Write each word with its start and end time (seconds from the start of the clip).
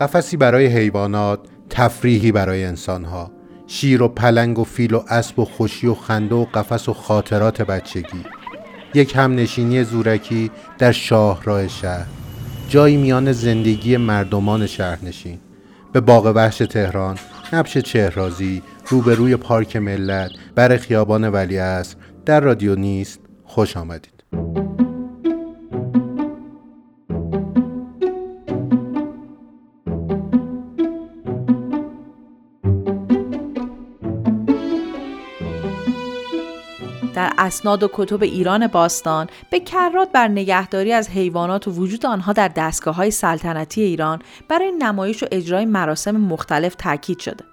قفسی 0.00 0.36
برای 0.36 0.66
حیوانات 0.66 1.40
تفریحی 1.70 2.32
برای 2.32 2.64
انسانها. 2.64 3.30
شیر 3.66 4.02
و 4.02 4.08
پلنگ 4.08 4.58
و 4.58 4.64
فیل 4.64 4.94
و 4.94 5.02
اسب 5.08 5.38
و 5.38 5.44
خوشی 5.44 5.86
و 5.86 5.94
خنده 5.94 6.34
و 6.34 6.44
قفس 6.44 6.88
و 6.88 6.92
خاطرات 6.92 7.62
بچگی. 7.62 8.24
یک 8.94 9.16
همنشینی 9.16 9.84
زورکی 9.84 10.50
در 10.78 10.92
شاهراه 10.92 11.68
شهر. 11.68 12.06
جایی 12.68 12.96
میان 12.96 13.32
زندگی 13.32 13.96
مردمان 13.96 14.66
شهرنشین. 14.66 15.38
به 15.92 16.00
باغ 16.00 16.32
وحش 16.34 16.58
تهران 16.58 17.18
نبش 17.52 17.78
چهرازی 17.78 18.62
روبروی 18.86 19.36
پارک 19.36 19.76
ملت 19.76 20.30
بر 20.54 20.76
خیابان 20.76 21.28
ولی 21.28 21.56
در 22.26 22.40
رادیو 22.40 22.74
نیست 22.74 23.20
خوش 23.44 23.76
آمدید. 23.76 24.19
اسناد 37.50 37.82
و 37.82 37.90
کتب 37.92 38.22
ایران 38.22 38.66
باستان 38.66 39.26
به 39.50 39.60
کرات 39.60 40.12
بر 40.12 40.28
نگهداری 40.28 40.92
از 40.92 41.08
حیوانات 41.08 41.68
و 41.68 41.70
وجود 41.70 42.06
آنها 42.06 42.32
در 42.32 42.48
دستگاه 42.48 42.94
های 42.94 43.10
سلطنتی 43.10 43.82
ایران 43.82 44.18
برای 44.48 44.72
نمایش 44.72 45.22
و 45.22 45.26
اجرای 45.32 45.64
مراسم 45.64 46.16
مختلف 46.16 46.74
تاکید 46.74 47.18
شده 47.18 47.44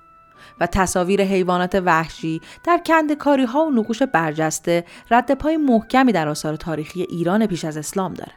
و 0.59 0.67
تصاویر 0.67 1.21
حیوانات 1.21 1.81
وحشی 1.85 2.41
در 2.63 2.81
کندکاری 2.85 3.45
ها 3.45 3.65
و 3.65 3.69
نقوش 3.71 4.01
برجسته 4.03 4.85
رد 5.11 5.31
پای 5.31 5.57
محکمی 5.57 6.11
در 6.11 6.27
آثار 6.27 6.55
تاریخی 6.55 7.01
ایران 7.01 7.47
پیش 7.47 7.65
از 7.65 7.77
اسلام 7.77 8.13
داره. 8.13 8.31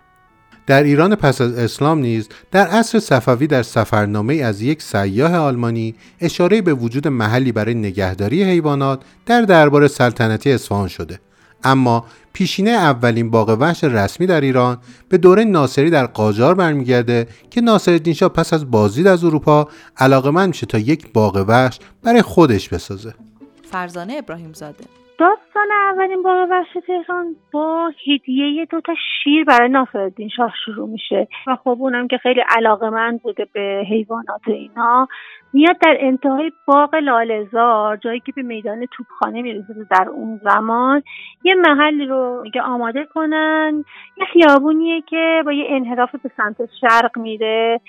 در 0.67 0.83
ایران 0.83 1.15
پس 1.15 1.41
از 1.41 1.59
اسلام 1.59 1.99
نیز 1.99 2.29
در 2.51 2.67
عصر 2.67 2.99
صفوی 2.99 3.47
در 3.47 3.63
سفرنامه 3.63 4.35
از 4.35 4.63
یک 4.63 4.83
سیاه 4.83 5.37
آلمانی 5.37 5.95
اشاره 6.21 6.63
به 6.63 6.75
وجود 6.75 7.09
محلی 7.09 7.53
برای 7.53 7.75
نگهداری 7.75 8.45
حیوانات 8.45 9.03
در 9.27 9.43
دربار 9.43 9.89
سلطنتی 9.89 10.53
اصفهان 10.53 10.89
شده 10.89 11.21
اما 11.65 12.05
پیشینه 12.33 12.71
اولین 12.71 13.31
باغ 13.31 13.57
وحش 13.61 13.85
رسمی 13.85 14.27
در 14.27 14.41
ایران 14.41 14.79
به 15.09 15.19
دوره 15.19 15.45
ناصری 15.45 15.91
در 15.91 16.07
قاجار 16.07 16.55
برمیگرده 16.55 17.27
که 17.51 17.61
ناصرالدین 17.61 18.15
شاه 18.15 18.29
پس 18.29 18.53
از 18.53 18.71
بازدید 18.71 19.07
از 19.07 19.25
اروپا 19.25 19.69
علاقمند 19.99 20.49
میشه 20.49 20.67
تا 20.67 20.79
یک 20.79 21.13
باغ 21.13 21.45
وحش 21.49 21.79
برای 22.05 22.23
خودش 22.23 22.69
بسازه. 22.69 23.15
فرزانه 23.63 24.15
ابراهیم 24.19 24.53
زاده 24.53 24.85
داستان 25.21 25.69
اولین 25.73 26.23
باغ 26.23 26.49
وحش 26.51 26.67
تهران 26.87 27.37
با 27.53 27.93
هدیه 28.07 28.67
دو 28.71 28.81
تا 28.81 28.95
شیر 29.23 29.45
برای 29.45 29.69
ناصرالدین 29.69 30.29
شاه 30.29 30.53
شروع 30.65 30.89
میشه. 30.89 31.29
و 31.47 31.57
خب 31.57 31.77
اونم 31.81 32.09
که 32.09 32.19
خیلی 32.19 32.41
علاقه 32.49 32.91
من 32.91 33.21
بوده 33.23 33.47
به 33.53 33.85
حیوانات 33.91 34.41
اینا. 34.47 35.09
میاد 35.53 35.79
در 35.79 35.97
انتهای 36.01 36.53
باغ 36.67 36.95
لالزار 36.95 37.97
جایی 37.97 38.21
که 38.21 38.33
به 38.33 38.43
میدان 38.43 38.87
توپخانه 38.91 39.43
می‌رسه 39.43 39.75
در 39.91 40.09
اون 40.09 40.41
زمان 40.45 41.03
یه 41.45 41.55
محلی 41.55 42.07
رو 42.07 42.41
میگه 42.43 42.63
آماده 42.63 43.05
کنن. 43.15 43.85
یه 44.17 44.27
خیابونیه 44.33 45.01
که 45.01 45.43
با 45.45 45.53
یه 45.53 45.65
انحراف 45.69 46.15
به 46.15 46.31
سمت 46.37 46.57
شرق 46.81 47.19
میره. 47.19 47.81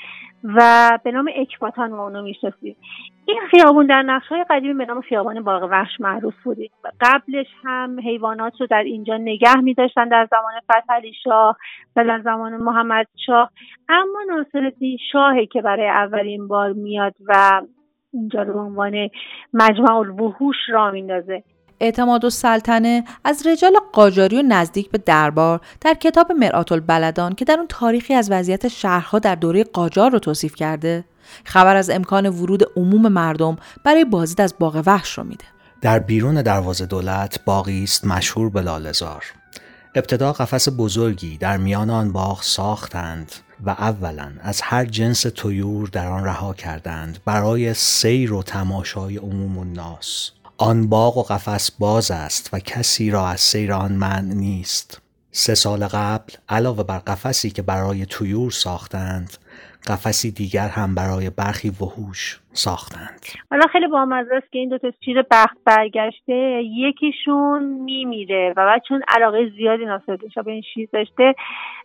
و 0.43 0.99
به 1.03 1.11
نام 1.11 1.29
اکباتان 1.35 1.91
ما 1.91 2.03
اونو 2.03 2.21
می‌شناسیم 2.21 2.75
این 3.25 3.39
خیابون 3.51 3.85
در 3.85 4.01
نقش 4.01 4.27
های 4.27 4.45
قدیمی 4.49 4.73
به 4.73 4.85
نام 4.85 5.01
خیابان 5.01 5.43
باغ 5.43 5.63
وحش 5.71 5.99
معروف 5.99 6.33
بوده. 6.43 6.69
قبلش 7.01 7.47
هم 7.63 7.99
حیوانات 7.99 8.61
رو 8.61 8.67
در 8.67 8.83
اینجا 8.83 9.17
نگه 9.17 9.55
میداشتن 9.55 10.07
در 10.07 10.27
زمان 10.31 10.53
فتحعلی 10.63 11.13
شاه 11.23 11.57
و 11.95 12.03
در 12.05 12.21
زمان 12.23 12.55
محمد 12.55 13.07
شاه. 13.25 13.51
اما 13.89 14.19
ناصرالدین 14.29 14.97
شاهه 15.11 15.45
که 15.45 15.61
برای 15.61 15.89
اولین 15.89 16.47
بار 16.47 16.73
میاد 16.73 17.13
و 17.27 17.61
اینجا 18.13 18.41
رو 18.41 18.53
به 18.53 18.59
عنوان 18.59 19.09
مجمع 19.53 19.95
الوحوش 19.95 20.55
را 20.69 20.91
میندازه. 20.91 21.43
اعتماد 21.81 22.25
و 22.25 22.29
سلطنه 22.29 23.03
از 23.23 23.47
رجال 23.47 23.73
قاجاری 23.93 24.39
و 24.39 24.41
نزدیک 24.41 24.91
به 24.91 24.97
دربار 24.97 25.61
در 25.81 25.93
کتاب 25.93 26.31
مرآت 26.31 26.71
البلدان 26.71 27.35
که 27.35 27.45
در 27.45 27.57
اون 27.57 27.67
تاریخی 27.69 28.13
از 28.13 28.31
وضعیت 28.31 28.67
شهرها 28.67 29.19
در 29.19 29.35
دوره 29.35 29.63
قاجار 29.63 30.11
رو 30.11 30.19
توصیف 30.19 30.55
کرده. 30.55 31.03
خبر 31.43 31.75
از 31.75 31.89
امکان 31.89 32.29
ورود 32.29 32.63
عموم 32.75 33.07
مردم 33.07 33.57
برای 33.85 34.05
بازدید 34.05 34.41
از 34.41 34.55
باغ 34.59 34.83
وحش 34.85 35.17
رو 35.17 35.23
میده. 35.23 35.45
در 35.81 35.99
بیرون 35.99 36.41
دروازه 36.41 36.85
دولت 36.85 37.39
باقی 37.45 37.83
است 37.83 38.05
مشهور 38.05 38.49
به 38.49 38.61
لالزار 38.61 39.25
ابتدا 39.95 40.33
قفس 40.33 40.67
بزرگی 40.77 41.37
در 41.37 41.57
میان 41.57 41.89
آن 41.89 42.11
باغ 42.11 42.41
ساختند 42.43 43.31
و 43.65 43.69
اولا 43.69 44.31
از 44.41 44.61
هر 44.61 44.85
جنس 44.85 45.21
تویور 45.21 45.87
در 45.87 46.07
آن 46.07 46.25
رها 46.25 46.53
کردند 46.53 47.19
برای 47.25 47.73
سیر 47.73 48.33
و 48.33 48.43
تماشای 48.43 49.17
عموم 49.17 49.57
الناس. 49.57 50.31
آن 50.61 50.87
باغ 50.87 51.17
و 51.17 51.23
قفس 51.23 51.71
باز 51.71 52.11
است 52.11 52.49
و 52.53 52.59
کسی 52.59 53.11
را 53.11 53.27
از 53.27 53.41
سیر 53.41 53.73
آن 53.73 53.91
منع 53.91 54.33
نیست. 54.33 55.01
سه 55.31 55.55
سال 55.55 55.87
قبل 55.87 56.33
علاوه 56.49 56.83
بر 56.83 56.97
قفسی 56.97 57.49
که 57.49 57.61
برای 57.61 58.05
تویور 58.05 58.51
ساختند 58.51 59.37
قفسی 59.87 60.31
دیگر 60.31 60.69
هم 60.69 60.95
برای 60.95 61.29
برخی 61.29 61.69
وحوش. 61.69 62.39
ساختند. 62.53 63.25
حالا 63.51 63.67
خیلی 63.71 63.87
بامزه 63.87 64.35
است 64.35 64.51
که 64.51 64.59
این 64.59 64.69
دو 64.69 64.77
تا 64.77 64.91
شیر 65.05 65.21
بخت 65.31 65.57
برگشته 65.65 66.61
یکیشون 66.63 67.63
میمیره 67.63 68.53
و 68.57 68.65
بعد 68.65 68.81
چون 68.87 69.01
علاقه 69.07 69.49
زیادی 69.57 69.85
ناصرالدین 69.85 70.29
به 70.45 70.51
این 70.51 70.61
شیر 70.73 70.89
داشته 70.93 71.35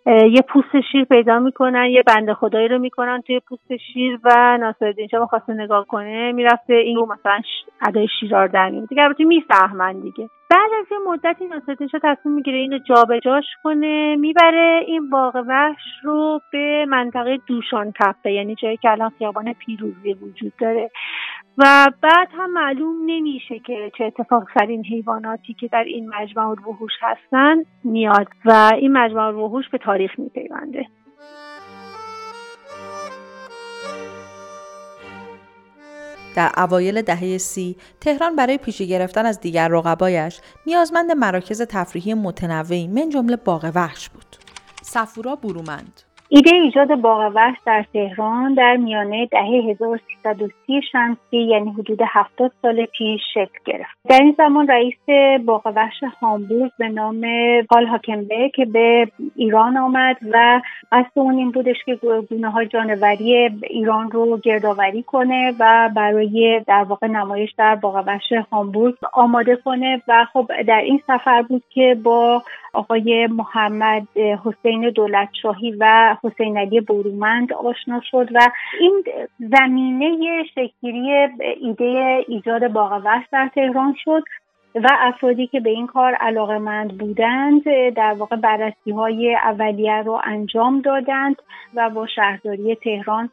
یه 0.06 0.42
پوست 0.48 0.80
شیر 0.92 1.04
پیدا 1.04 1.38
می‌کنن 1.38 1.84
یه 1.84 2.02
بنده 2.06 2.34
خدایی 2.34 2.68
رو 2.68 2.78
می‌کنن 2.78 3.22
توی 3.26 3.40
پوست 3.40 3.76
شیر 3.76 4.20
و 4.24 4.58
ناصرالدین 4.60 5.08
شاه 5.08 5.26
خواسته 5.26 5.52
نگاه 5.52 5.86
کنه 5.86 6.32
می‌رفته 6.32 6.74
این 6.74 6.96
رو 6.96 7.06
مثلا 7.12 7.40
ادای 7.86 8.08
شیرار 8.20 8.48
در 8.48 8.70
میاد 8.70 8.88
دیگه 8.88 9.02
البته 9.02 9.24
می‌فهمن 9.24 10.00
دیگه. 10.00 10.28
بعد 10.50 10.70
از 10.80 10.86
یه 10.90 10.98
مدتی 11.06 11.46
ناصرالدین 11.46 11.88
شاه 11.88 12.00
تصمیم 12.04 12.34
می‌گیره 12.34 12.58
اینو 12.58 12.78
جابجاش 12.78 13.44
کنه 13.62 14.16
می‌بره 14.16 14.84
این 14.86 15.10
باغ 15.10 15.44
وحش 15.48 15.82
رو 16.02 16.40
به 16.52 16.86
منطقه 16.88 17.38
دوشان 17.46 17.92
کفه 18.00 18.32
یعنی 18.32 18.54
جایی 18.54 18.76
که 18.76 18.90
الان 18.90 19.10
خیابان 19.18 19.52
پیروزی 19.52 20.12
وجود 20.12 20.52
داره. 20.60 20.90
و 21.58 21.92
بعد 22.02 22.28
هم 22.32 22.52
معلوم 22.52 22.96
نمیشه 23.06 23.58
که 23.58 23.92
چه 23.98 24.04
اتفاق 24.04 24.44
سر 24.54 24.66
این 24.66 24.84
حیواناتی 24.84 25.54
که 25.54 25.68
در 25.68 25.84
این 25.84 26.08
مجمع 26.08 26.48
الوحوش 26.48 26.92
هستن 27.00 27.56
میاد 27.84 28.28
و 28.44 28.70
این 28.74 28.92
مجمع 28.92 29.22
الوحوش 29.22 29.68
به 29.68 29.78
تاریخ 29.78 30.18
میپیونده. 30.18 30.86
در 36.36 36.50
اوایل 36.56 37.02
دهه 37.02 37.38
سی 37.38 37.76
تهران 38.00 38.36
برای 38.36 38.58
پیشی 38.58 38.88
گرفتن 38.88 39.26
از 39.26 39.40
دیگر 39.40 39.68
رقبایش 39.68 40.40
نیازمند 40.66 41.12
مراکز 41.12 41.62
تفریحی 41.62 42.14
متنوعی 42.14 42.88
من 42.88 43.08
جمله 43.08 43.36
باغ 43.36 43.72
وحش 43.74 44.08
بود. 44.08 44.36
صفورا 44.82 45.36
برومند. 45.36 46.05
ایده 46.28 46.54
ایجاد 46.54 46.94
باغ 46.94 47.32
وحش 47.34 47.56
در 47.66 47.84
تهران 47.92 48.54
در 48.54 48.76
میانه 48.76 49.26
دهه 49.26 49.70
1330 49.70 50.82
شمسی 50.92 51.36
یعنی 51.36 51.70
حدود 51.70 52.00
70 52.08 52.52
سال 52.62 52.86
پیش 52.86 53.20
شکل 53.34 53.58
گرفت. 53.64 53.98
در 54.08 54.20
این 54.20 54.34
زمان 54.38 54.68
رئیس 54.68 54.98
باغ 55.44 55.72
وحش 55.76 56.02
هامبورگ 56.22 56.70
به 56.78 56.88
نام 56.88 57.20
پال 57.70 57.86
هاکنبه 57.86 58.50
که 58.54 58.64
به 58.64 59.08
ایران 59.36 59.76
آمد 59.76 60.16
و 60.32 60.60
قصد 60.92 61.10
اون 61.14 61.38
این 61.38 61.50
بودش 61.50 61.76
که 61.86 61.98
گونه 62.30 62.50
های 62.50 62.66
جانوری 62.66 63.50
ایران 63.62 64.10
رو 64.10 64.38
گردآوری 64.38 65.02
کنه 65.02 65.54
و 65.60 65.90
برای 65.96 66.60
در 66.66 66.84
واقع 66.88 67.06
نمایش 67.06 67.52
در 67.58 67.74
باغ 67.74 68.04
وحش 68.06 68.32
هامبورگ 68.52 68.94
آماده 69.12 69.56
کنه 69.56 70.02
و 70.08 70.26
خب 70.32 70.50
در 70.66 70.80
این 70.80 71.02
سفر 71.06 71.42
بود 71.42 71.62
که 71.70 71.96
با 72.02 72.42
آقای 72.76 73.26
محمد 73.26 74.06
حسین 74.44 74.90
دولت 74.90 75.28
شاهی 75.42 75.76
و 75.80 76.16
حسین 76.24 76.58
علی 76.58 76.80
برومند 76.80 77.52
آشنا 77.52 78.00
شد 78.10 78.28
و 78.34 78.40
این 78.80 79.04
زمینه 79.38 80.44
شکلی 80.54 81.28
ایده 81.60 82.24
ایجاد 82.28 82.68
باغ 82.68 83.02
در 83.32 83.48
تهران 83.54 83.94
شد 84.04 84.22
و 84.74 84.88
افرادی 85.00 85.46
که 85.46 85.60
به 85.60 85.70
این 85.70 85.88
علاقه 85.94 86.16
علاقمند 86.20 86.98
بودند 86.98 87.62
در 87.90 88.14
واقع 88.18 88.36
بررسی 88.36 88.90
های 88.90 89.34
اولیه 89.34 90.02
رو 90.02 90.20
انجام 90.24 90.80
دادند 90.80 91.36
و 91.74 91.90
با 91.90 92.06
شهرداری 92.06 92.74
تهران 92.74 93.30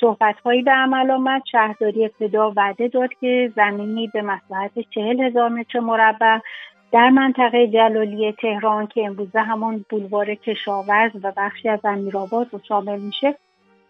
صحبت 0.00 0.40
هایی 0.44 0.62
به 0.62 0.70
عمل 0.70 1.10
آمد. 1.10 1.42
شهرداری 1.52 2.04
ابتدا 2.04 2.52
وعده 2.56 2.88
داد 2.88 3.10
که 3.20 3.52
زمینی 3.56 4.06
به 4.06 4.22
مساحت 4.22 4.72
چهل 4.90 5.20
هزار 5.20 5.48
متر 5.48 5.80
مربع 5.80 6.38
در 6.94 7.10
منطقه 7.10 7.66
جلالی 7.66 8.32
تهران 8.32 8.86
که 8.86 9.06
امروزه 9.06 9.40
همون 9.40 9.84
بولوار 9.90 10.34
کشاورز 10.34 11.10
و 11.22 11.32
بخشی 11.36 11.68
از 11.68 11.80
امیرآباد 11.84 12.46
رو 12.52 12.60
شامل 12.68 12.98
میشه 12.98 13.34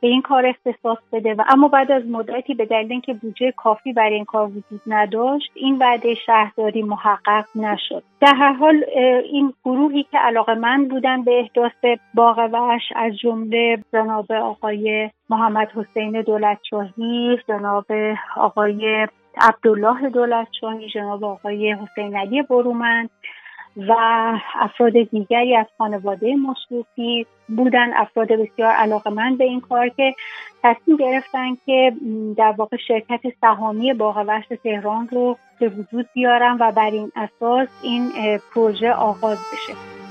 به 0.00 0.08
این 0.08 0.22
کار 0.22 0.46
اختصاص 0.46 0.98
بده. 1.12 1.34
و 1.34 1.42
اما 1.48 1.68
بعد 1.68 1.92
از 1.92 2.02
مدتی 2.06 2.54
به 2.54 2.66
دلیل 2.66 2.92
اینکه 2.92 3.14
بودجه 3.14 3.52
کافی 3.56 3.92
برای 3.92 4.14
این 4.14 4.24
کار 4.24 4.46
وجود 4.48 4.80
نداشت 4.86 5.50
این 5.54 5.78
وعده 5.78 6.14
شهرداری 6.26 6.82
محقق 6.82 7.44
نشد. 7.54 8.02
در 8.20 8.34
هر 8.34 8.52
حال 8.52 8.84
این 9.32 9.52
گروهی 9.64 10.02
که 10.02 10.18
علاقه 10.18 10.54
من 10.54 10.88
بودن 10.88 11.24
به 11.24 11.40
احداث 11.40 11.98
باغ 12.14 12.38
وحش 12.52 12.92
از 12.96 13.16
جمله 13.16 13.84
جناب 13.92 14.32
آقای 14.32 15.10
محمد 15.30 15.68
حسین 15.74 16.22
دولتشاهی 16.22 17.38
جناب 17.48 17.86
آقای 18.36 19.06
عبدالله 19.40 20.08
دولتشاهی 20.08 20.88
جناب 20.88 21.24
آقای 21.24 21.72
حسین 21.72 22.16
علی 22.16 22.42
برومند 22.42 23.10
و 23.76 23.94
افراد 24.54 24.92
دیگری 24.92 25.56
از 25.56 25.66
خانواده 25.78 26.34
مشروفی 26.36 27.26
بودن. 27.48 27.92
افراد 27.96 28.32
بسیار 28.32 28.72
علاقمند 28.72 29.38
به 29.38 29.44
این 29.44 29.60
کار 29.60 29.88
که 29.88 30.14
تصمیم 30.62 30.96
گرفتن 30.96 31.54
که 31.66 31.92
در 32.36 32.54
واقع 32.58 32.76
شرکت 32.76 33.20
سهامی 33.40 33.92
باغ 33.92 34.40
تهران 34.62 35.08
رو 35.08 35.36
به 35.60 35.68
وجود 35.68 36.08
بیارن 36.14 36.56
و 36.60 36.72
بر 36.72 36.90
این 36.90 37.12
اساس 37.16 37.68
این 37.82 38.12
پروژه 38.54 38.92
آغاز 38.92 39.38
بشه. 39.52 40.03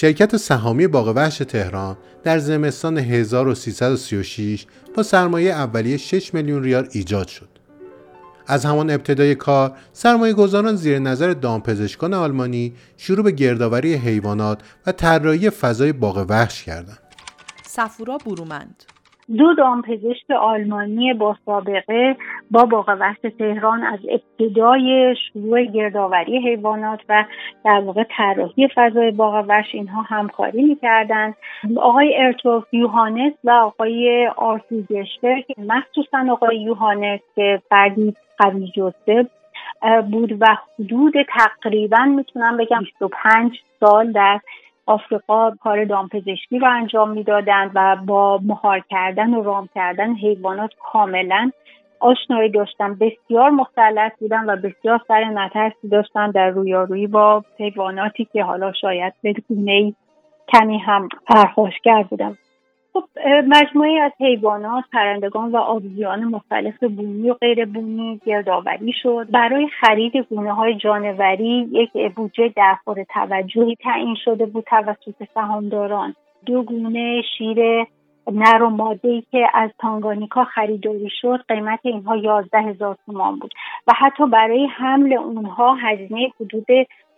شرکت 0.00 0.36
سهامی 0.36 0.86
باغ 0.86 1.12
وحش 1.16 1.38
تهران 1.38 1.96
در 2.24 2.38
زمستان 2.38 2.98
1336 2.98 4.66
با 4.96 5.02
سرمایه 5.02 5.52
اولیه 5.52 5.96
6 5.96 6.34
میلیون 6.34 6.62
ریال 6.62 6.88
ایجاد 6.92 7.28
شد. 7.28 7.48
از 8.46 8.64
همان 8.64 8.90
ابتدای 8.90 9.34
کار 9.34 9.76
سرمایه 9.92 10.32
گذاران 10.32 10.76
زیر 10.76 10.98
نظر 10.98 11.32
دامپزشکان 11.32 12.14
آلمانی 12.14 12.74
شروع 12.96 13.24
به 13.24 13.30
گردآوری 13.30 13.94
حیوانات 13.94 14.60
و 14.86 14.92
طراحی 14.92 15.50
فضای 15.50 15.92
باغ 15.92 16.26
وحش 16.28 16.64
کردند. 16.64 16.98
سفورا 17.66 18.18
برومند 18.18 18.84
دو 19.36 19.54
دامپزشک 19.54 20.30
آلمانی 20.30 21.14
با 21.14 21.36
سابقه 21.46 22.16
با 22.50 22.64
باغ 22.64 22.96
وحش 23.00 23.16
تهران 23.38 23.82
از 23.82 23.98
ابتدای 24.10 25.16
شروع 25.16 25.64
گردآوری 25.64 26.38
حیوانات 26.38 27.00
و 27.08 27.24
در 27.64 27.80
واقع 27.80 28.04
طراحی 28.16 28.68
فضای 28.74 29.10
باغ 29.10 29.44
وحش 29.48 29.74
اینها 29.74 30.02
همکاری 30.02 30.62
می‌کردند. 30.62 31.34
آقای 31.76 32.16
ارتوف 32.16 32.74
یوهانس 32.74 33.32
و 33.44 33.50
آقای 33.50 34.28
آرتوگشتر 34.36 35.40
که 35.40 35.54
مخصوصا 35.58 36.32
آقای 36.32 36.56
یوهانس 36.60 37.20
که 37.36 37.62
فردی 37.70 38.14
قوی 38.38 38.72
جسته 38.76 39.26
بود 40.10 40.36
و 40.40 40.46
حدود 40.78 41.14
تقریبا 41.22 42.04
می‌تونم 42.04 42.56
بگم 42.56 42.80
25 42.80 43.58
سال 43.80 44.12
در 44.12 44.40
آفریقا 44.88 45.50
کار 45.50 45.84
دامپزشکی 45.84 46.58
رو 46.58 46.68
انجام 46.70 47.10
می‌دادند 47.10 47.70
و 47.74 47.96
با 48.06 48.40
مهار 48.44 48.80
کردن 48.90 49.34
و 49.34 49.42
رام 49.42 49.68
کردن 49.74 50.14
حیوانات 50.14 50.70
کاملا 50.92 51.50
آشنایی 52.00 52.50
داشتن. 52.50 52.94
بسیار 52.94 53.50
مسلط 53.50 54.12
بودن 54.18 54.50
و 54.50 54.56
بسیار 54.56 55.00
سر 55.08 55.24
نترسی 55.24 55.88
داشتن 55.88 56.30
در 56.30 56.48
رویارویی 56.48 57.06
با 57.06 57.44
حیواناتی 57.58 58.24
که 58.32 58.44
حالا 58.44 58.72
شاید 58.72 59.14
به 59.22 59.34
گونه 59.48 59.94
کمی 60.52 60.78
هم 60.78 61.08
پرخاشگر 61.26 62.02
بودن. 62.02 62.38
خب 62.98 63.08
مجموعه 63.48 64.00
از 64.00 64.12
حیوانات 64.20 64.84
پرندگان 64.92 65.52
و 65.52 65.56
آبزیان 65.56 66.24
مختلف 66.24 66.82
بومی 66.82 67.30
و 67.30 67.34
غیر 67.34 67.64
بومی 67.64 68.20
گردآوری 68.26 68.92
شد. 69.02 69.26
برای 69.30 69.68
خرید 69.80 70.16
گونه 70.16 70.52
های 70.52 70.74
جانوری 70.74 71.68
یک 71.72 72.14
بودجه 72.14 72.52
در 72.56 72.76
توجهی 73.14 73.76
تعیین 73.76 74.16
شده 74.24 74.46
بود 74.46 74.64
توسط 74.64 75.24
سهامداران. 75.34 76.14
دو 76.46 76.62
گونه 76.62 77.22
شیر 77.38 77.86
نر 78.32 78.62
و 78.62 78.70
ماده 78.70 79.08
ای 79.08 79.22
که 79.30 79.46
از 79.54 79.70
تانگانیکا 79.78 80.44
خریداری 80.44 81.08
شد 81.20 81.44
قیمت 81.48 81.80
اینها 81.82 82.16
یازده 82.16 82.60
هزار 82.60 82.96
تومان 83.06 83.38
بود. 83.38 83.54
و 83.86 83.92
حتی 83.96 84.26
برای 84.26 84.66
حمل 84.66 85.12
اونها 85.12 85.74
هزینه 85.74 86.32
حدود 86.40 86.66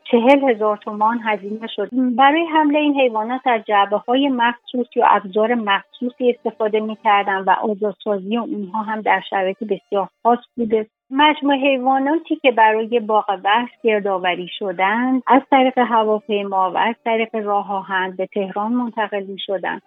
چهل 0.04 0.50
هزار 0.50 0.76
تومان 0.76 1.20
هزینه 1.24 1.66
شد. 1.66 1.88
برای 2.16 2.44
حمله 2.44 2.78
این 2.78 3.00
حیوانات 3.00 3.40
از 3.44 3.60
جعبه 3.66 3.96
های 3.96 4.28
مخصوص 4.28 4.86
یا 4.96 5.06
ابزار 5.06 5.54
مخصوصی 5.54 6.30
استفاده 6.30 6.80
می‌کردن 6.80 7.38
و 7.38 7.50
آزادسازی 7.50 8.36
اونها 8.36 8.82
هم 8.82 9.00
در 9.00 9.22
شرایط 9.30 9.64
بسیار 9.64 10.08
خاص 10.22 10.38
بوده. 10.56 10.86
مجموع 11.10 11.54
حیواناتی 11.54 12.36
که 12.36 12.50
برای 12.50 13.00
باغ 13.00 13.40
وحش 13.44 13.70
گردآوری 13.82 14.48
شدند 14.58 15.22
از 15.26 15.42
طریق 15.50 15.78
هواپیما 15.78 16.70
و 16.70 16.78
از 16.78 16.94
طریق 17.04 17.34
راه 17.34 17.72
آهن 17.72 18.14
به 18.16 18.26
تهران 18.26 18.72
منتقل 18.72 19.22
می 19.22 19.38
شدند. 19.38 19.82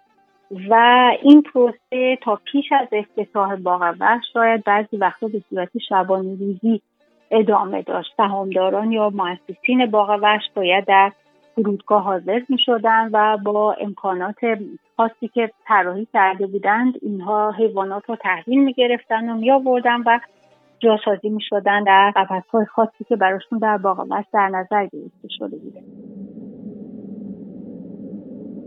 و 0.70 1.10
این 1.22 1.42
پروسه 1.42 2.18
تا 2.22 2.40
پیش 2.44 2.72
از 2.72 2.88
افتتاح 2.92 3.56
باغ 3.56 3.94
وحش 4.00 4.24
شاید 4.32 4.64
بعضی 4.64 4.96
وقتا 4.96 5.28
به 5.28 5.42
صورت 5.50 5.78
شبانه 5.88 6.30
روزی 6.30 6.82
ادامه 7.34 7.82
داشت. 7.82 8.14
سهامداران 8.16 8.92
یا 8.92 9.10
مؤسسین 9.10 9.86
باغ 9.86 10.18
وحش 10.22 10.42
باید 10.54 10.84
در 10.84 11.12
فرودگاه 11.54 12.02
حاضر 12.02 12.40
می 12.48 12.58
شدن 12.58 13.10
و 13.12 13.38
با 13.44 13.72
امکانات 13.72 14.36
خاصی 14.96 15.28
که 15.28 15.50
طراحی 15.66 16.08
کرده 16.12 16.46
بودند 16.46 16.94
اینها 17.02 17.50
حیوانات 17.50 18.02
رو 18.08 18.16
تحویل 18.16 18.64
می 18.64 18.72
گرفتن 18.72 19.28
و 19.28 19.34
می 19.34 19.50
و 19.50 20.20
جاسازی 20.78 21.28
می 21.28 21.42
شدن 21.42 21.84
در 21.84 22.12
قفس 22.16 22.48
های 22.50 22.64
خاصی 22.64 23.04
که 23.08 23.16
براشون 23.16 23.58
در 23.58 23.76
باغ 23.76 24.06
وحش 24.10 24.24
در 24.32 24.48
نظر 24.48 24.86
گرفته 24.86 25.28
شده 25.38 25.56
بوده 25.56 25.80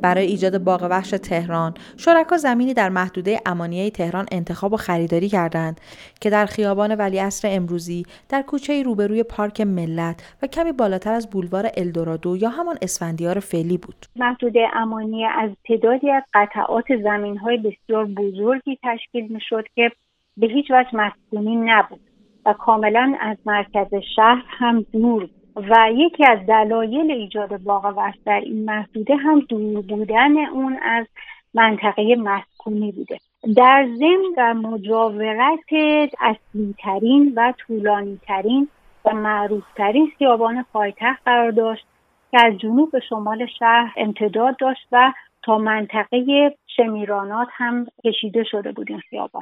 برای 0.01 0.25
ایجاد 0.25 0.63
باغ 0.63 0.87
وحش 0.91 1.09
تهران 1.09 1.73
شرکا 1.97 2.37
زمینی 2.37 2.73
در 2.73 2.89
محدوده 2.89 3.39
امانیه 3.45 3.89
تهران 3.89 4.25
انتخاب 4.31 4.73
و 4.73 4.77
خریداری 4.77 5.29
کردند 5.29 5.81
که 6.21 6.29
در 6.29 6.45
خیابان 6.45 6.95
ولیعصر 6.95 7.47
امروزی 7.51 8.03
در 8.29 8.41
کوچه 8.41 8.83
روبروی 8.83 9.23
پارک 9.23 9.61
ملت 9.61 10.37
و 10.43 10.47
کمی 10.47 10.71
بالاتر 10.71 11.13
از 11.13 11.29
بولوار 11.29 11.69
الدورادو 11.77 12.37
یا 12.37 12.49
همان 12.49 12.77
اسفندیار 12.81 13.39
فعلی 13.39 13.77
بود. 13.77 14.05
محدوده 14.15 14.67
امانیه 14.73 15.27
از 15.27 15.51
تعدادی 15.67 16.11
از 16.11 16.23
قطعات 16.33 16.85
زمین 17.03 17.37
های 17.37 17.57
بسیار 17.57 18.05
بزرگی 18.05 18.79
تشکیل 18.83 19.27
می 19.27 19.39
شد 19.41 19.63
که 19.75 19.91
به 20.37 20.47
هیچ 20.47 20.71
وجه 20.71 20.89
مسکونی 20.93 21.55
نبود 21.55 21.99
و 22.45 22.53
کاملا 22.53 23.17
از 23.19 23.37
مرکز 23.45 23.87
شهر 24.15 24.43
هم 24.47 24.85
دور 24.93 25.29
و 25.57 25.91
یکی 25.93 26.25
از 26.25 26.45
دلایل 26.45 27.11
ایجاد 27.11 27.57
باغ 27.57 27.97
وحش 27.97 28.15
در 28.25 28.39
این 28.39 28.65
محدوده 28.65 29.15
هم 29.15 29.39
دور 29.39 29.81
بودن 29.81 30.45
اون 30.45 30.79
از 30.81 31.05
منطقه 31.53 32.15
مسکونی 32.15 32.91
بوده. 32.91 33.19
در 33.55 33.87
ضمن 33.97 34.33
در 34.37 34.53
مجاورت 34.53 35.73
اصلی 36.19 36.75
ترین 36.83 37.33
و 37.35 37.53
طولانی 37.57 38.19
ترین 38.27 38.67
و 39.05 39.13
معروف 39.13 39.63
ترین 39.75 40.11
خیابان 40.17 40.65
پایتخت 40.73 41.21
قرار 41.25 41.51
داشت 41.51 41.85
که 42.31 42.39
از 42.45 42.57
جنوب 42.57 42.91
به 42.91 42.99
شمال 43.09 43.45
شهر 43.59 43.93
امتداد 43.97 44.57
داشت 44.59 44.87
و 44.91 45.13
تا 45.43 45.57
منطقه 45.57 46.55
شمیرانات 46.77 47.47
هم 47.51 47.85
کشیده 48.05 48.43
شده 48.43 48.71
بود 48.71 48.87
این 48.89 48.99
خیابان. 48.99 49.41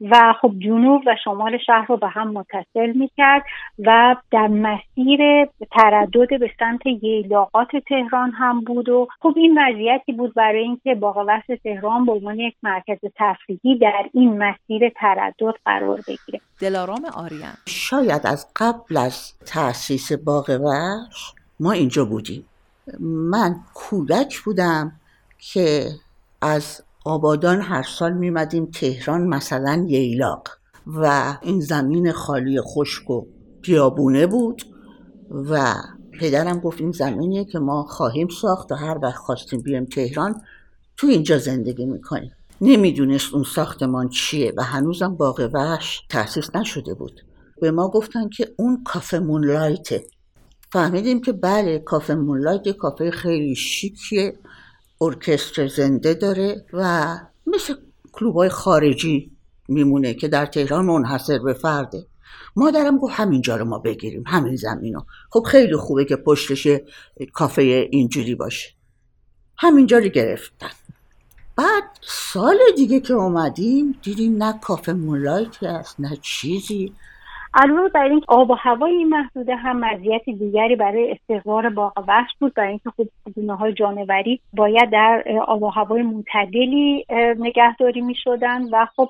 و 0.00 0.34
خب 0.40 0.52
جنوب 0.58 1.02
و 1.06 1.16
شمال 1.24 1.58
شهر 1.66 1.86
رو 1.88 1.96
به 1.96 2.08
هم 2.08 2.28
متصل 2.28 2.92
می‌کرد 2.94 3.42
و 3.78 4.16
در 4.30 4.46
مسیر 4.46 5.44
تردد 5.72 6.40
به 6.40 6.50
سمت 6.58 6.86
ییلاقات 6.86 7.68
تهران 7.88 8.30
هم 8.30 8.60
بود 8.60 8.88
و 8.88 9.08
خب 9.20 9.34
این 9.36 9.58
وضعیتی 9.58 10.12
بود 10.12 10.34
برای 10.34 10.62
اینکه 10.62 10.94
باغ 10.94 11.16
وحش 11.16 11.44
تهران 11.64 12.04
به 12.04 12.12
عنوان 12.12 12.38
یک 12.38 12.54
مرکز 12.62 12.98
تفریحی 13.16 13.78
در 13.78 14.04
این 14.12 14.38
مسیر 14.42 14.88
تردد 14.88 15.54
قرار 15.64 16.00
بگیره. 16.08 16.40
دلارام 16.60 17.04
آریان. 17.16 17.54
شاید 17.66 18.20
از 18.24 18.46
قبل 18.56 18.96
از 18.96 19.38
تاسیس 19.46 20.12
باغ 20.12 20.50
وحش 20.50 21.32
ما 21.60 21.72
اینجا 21.72 22.04
بودیم. 22.04 22.44
من 23.00 23.54
کودک 23.74 24.38
بودم 24.44 24.92
که 25.38 25.84
از 26.46 26.82
آبادان 27.04 27.60
هر 27.60 27.82
سال 27.82 28.12
میمدیم 28.12 28.66
تهران 28.66 29.26
مثلا 29.26 29.84
ییلاق. 29.88 30.48
و 30.86 31.36
این 31.42 31.60
زمین 31.60 32.12
خالی 32.12 32.60
خشک 32.60 33.10
و 33.10 33.26
بیابونه 33.62 34.26
بود 34.26 34.62
و 35.30 35.74
پدرم 36.20 36.60
گفت 36.60 36.80
این 36.80 36.92
زمینیه 36.92 37.44
که 37.44 37.58
ما 37.58 37.82
خواهیم 37.82 38.28
ساخت 38.28 38.72
و 38.72 38.74
هر 38.74 38.98
وقت 39.02 39.16
خواستیم 39.16 39.60
بیایم 39.60 39.84
تهران 39.84 40.42
تو 40.96 41.06
اینجا 41.06 41.38
زندگی 41.38 41.86
می‌کنیم. 41.86 42.32
نمی‌دونست 42.60 43.34
اون 43.34 43.44
ساختمان 43.44 44.08
چیه 44.08 44.52
و 44.56 44.62
هنوزم 44.62 45.16
باغ 45.16 45.50
وحش 45.54 46.02
تأسیس 46.08 46.56
نشده 46.56 46.94
بود. 46.94 47.20
به 47.60 47.70
ما 47.70 47.88
گفتن 47.88 48.28
که 48.28 48.48
اون 48.58 48.82
کافه 48.84 49.18
مونلایته. 49.18 50.06
فهمیدیم 50.72 51.20
که 51.20 51.32
بله 51.32 51.78
کافه 51.78 52.14
مونلایت 52.14 52.68
کافه 52.68 53.10
خیلی 53.10 53.54
شیکیه. 53.54 54.38
ارکستر 55.00 55.66
زنده 55.66 56.14
داره 56.14 56.64
و 56.72 57.16
مثل 57.46 57.74
کلوبای 58.12 58.48
خارجی 58.48 59.30
میمونه 59.68 60.14
که 60.14 60.28
در 60.28 60.46
تهران 60.46 60.84
منحصر 60.84 61.38
به 61.38 61.52
فرده. 61.52 62.06
مادرم 62.56 62.98
گفت 62.98 63.14
همینجا 63.16 63.56
رو 63.56 63.64
ما 63.64 63.78
بگیریم 63.78 64.24
همین 64.26 64.56
زمینو. 64.56 65.00
خب 65.30 65.42
خیلی 65.42 65.76
خوبه 65.76 66.04
که 66.04 66.16
پشتش 66.16 66.68
کافه 67.32 67.88
اینجوری 67.90 68.34
باشه. 68.34 68.68
همینجا 69.56 69.98
رو 69.98 70.08
گرفتن. 70.08 70.70
بعد 71.56 71.84
سال 72.02 72.58
دیگه 72.76 73.00
که 73.00 73.14
اومدیم 73.14 73.98
دیدیم 74.02 74.42
نه 74.42 74.58
کافه 74.62 74.92
مولایتی 74.92 75.66
هست 75.66 76.00
نه 76.00 76.18
چیزی. 76.22 76.92
علاوه 77.56 77.88
بر 77.88 78.04
این 78.04 78.22
آب 78.28 78.50
و 78.50 78.54
هوای 78.54 78.92
این 78.92 79.08
محدوده 79.08 79.56
هم 79.56 79.84
مزیت 79.84 80.24
دیگری 80.24 80.76
برای 80.76 81.10
استقرار 81.10 81.68
باغ 81.68 82.04
وحش 82.08 82.30
بود. 82.40 82.54
برای 82.54 82.68
اینکه 82.68 82.90
خب 82.90 83.06
گونه 83.34 83.56
های 83.56 83.72
جانوری 83.72 84.40
باید 84.52 84.90
در 84.90 85.24
آب 85.46 85.62
و 85.62 85.68
هوای 85.68 86.02
معتدلی 86.02 87.06
نگهداری 87.38 88.00
می 88.00 88.14
شدن 88.14 88.64
و 88.72 88.86
خب 88.96 89.08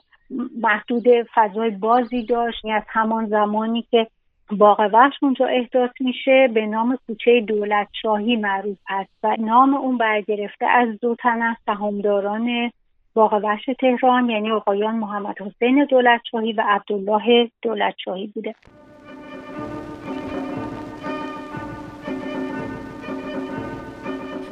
محدود 0.63 1.07
فضای 1.35 1.71
بازی 1.71 2.27
داشت. 2.27 2.65
یعنی 2.65 2.77
از 2.77 2.83
همان 2.89 3.27
زمانی 3.27 3.83
که 3.91 4.07
باغ 4.51 4.91
وحش 4.93 5.15
اونجا 5.23 5.47
احداث 5.47 5.91
میشه 6.01 6.49
به 6.55 6.67
نام 6.67 6.99
کوچه 7.07 7.41
دولت 7.41 7.89
شاهی 8.03 8.37
معروف 8.37 8.79
هست 8.89 9.11
و 9.23 9.37
نام 9.39 9.75
اون 9.75 9.99
برگرفته 9.99 10.67
از 10.67 10.89
دو 11.01 11.15
تن 11.15 11.43
از 11.43 11.57
سهامداران 11.67 12.71
باغ 13.17 13.41
وحش 13.45 13.71
تهران 13.81 14.31
یعنی 14.31 14.51
آقایان 14.51 14.95
محمد 14.95 15.37
حسین 15.41 15.85
دولت 15.85 16.21
شاهی 16.31 16.53
و 16.53 16.63
عبدالله 16.67 17.51
دولت 17.63 17.95
شاهی 18.05 18.27
بوده 18.27 18.55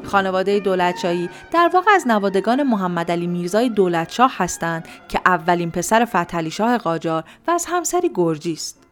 خانواده 0.05 0.61
دولتشاهی 0.61 1.29
در 1.53 1.71
واقع 1.75 1.91
از 1.95 2.09
نوادگان 2.09 2.63
محمد 2.63 3.11
علی 3.11 3.27
میرزای 3.27 3.69
دولتشاه 3.69 4.33
هستند 4.37 4.89
که 5.09 5.21
اولین 5.27 5.71
پسر 5.71 6.05
فتحعلی 6.05 6.51
شاه 6.51 6.79
قاجار 6.79 7.25
و 7.47 7.51
از 7.51 7.67
همسری 7.69 8.11
گرجی 8.15 8.53
است. 8.53 8.84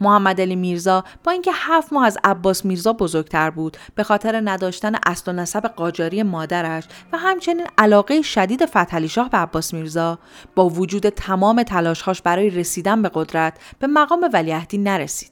محمد 0.00 0.40
علی 0.40 0.56
میرزا 0.56 1.04
با 1.24 1.32
اینکه 1.32 1.50
هفت 1.54 1.92
ماه 1.92 2.06
از 2.06 2.18
عباس 2.24 2.64
میرزا 2.64 2.92
بزرگتر 2.92 3.50
بود 3.50 3.76
به 3.94 4.02
خاطر 4.02 4.40
نداشتن 4.44 4.94
اصل 5.06 5.30
و 5.30 5.34
نسب 5.34 5.66
قاجاری 5.66 6.22
مادرش 6.22 6.84
و 7.12 7.18
همچنین 7.18 7.66
علاقه 7.78 8.22
شدید 8.22 8.66
فتحعلی 8.66 9.08
شاه 9.08 9.30
به 9.30 9.38
عباس 9.38 9.74
میرزا 9.74 10.18
با 10.54 10.68
وجود 10.68 11.08
تمام 11.08 11.62
تلاشهاش 11.62 12.22
برای 12.22 12.50
رسیدن 12.50 13.02
به 13.02 13.10
قدرت 13.14 13.58
به 13.78 13.86
مقام 13.86 14.30
ولیعهدی 14.32 14.78
نرسید 14.78 15.30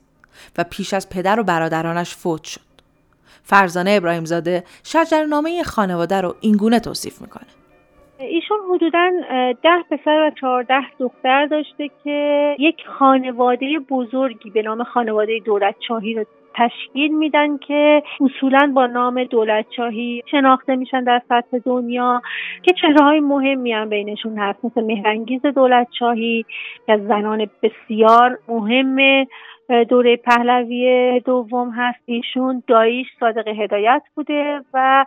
و 0.59 0.65
پیش 0.65 0.95
از 0.95 1.09
پدر 1.09 1.41
و 1.41 1.45
برادرانش 1.45 2.15
فوت 2.15 2.45
شد. 2.45 2.61
فرزانه 3.45 3.91
ابراهیم 3.91 4.25
زاده 4.25 4.65
شجرنامه 4.83 5.63
خانواده 5.63 6.21
رو 6.21 6.37
اینگونه 6.41 6.81
توصیف 6.81 7.21
می‌کنه. 7.21 7.47
ایشون 8.29 8.59
حدودا 8.71 9.11
ده 9.63 9.83
پسر 9.91 10.27
و 10.27 10.31
چهارده 10.41 10.91
دختر 10.99 11.47
داشته 11.47 11.91
که 12.05 12.57
یک 12.59 12.77
خانواده 12.99 13.79
بزرگی 13.79 14.51
به 14.51 14.63
نام 14.63 14.85
خانواده 14.85 15.39
دولت 15.45 15.75
شاهی 15.89 16.15
رو 16.15 16.25
تشکیل 16.55 17.19
میدن 17.19 17.59
که 17.59 18.03
اصولا 18.21 18.73
با 18.75 18.87
نام 18.87 19.25
دولت 19.25 19.67
شاهی 19.77 20.23
شناخته 20.31 20.77
میشن 20.77 21.05
در 21.05 21.23
سطح 21.29 21.59
دنیا 21.59 22.23
که 22.63 22.73
چهره 22.83 23.05
های 23.05 23.21
مهمی 23.21 23.73
هم 23.73 23.89
بینشون 23.89 24.39
هست 24.39 24.65
مثل 24.65 24.85
مهرنگیز 24.85 25.43
دولت 25.43 25.89
شاهی 25.99 26.45
که 26.87 26.97
زنان 26.97 27.47
بسیار 27.63 28.39
مهم 28.49 29.27
دوره 29.89 30.17
پهلوی 30.17 31.21
دوم 31.21 31.71
هست. 31.71 32.01
ایشون 32.07 32.63
داییش 32.67 33.07
صادق 33.21 33.49
هدایت 33.49 34.03
بوده 34.15 34.61
و 34.75 35.05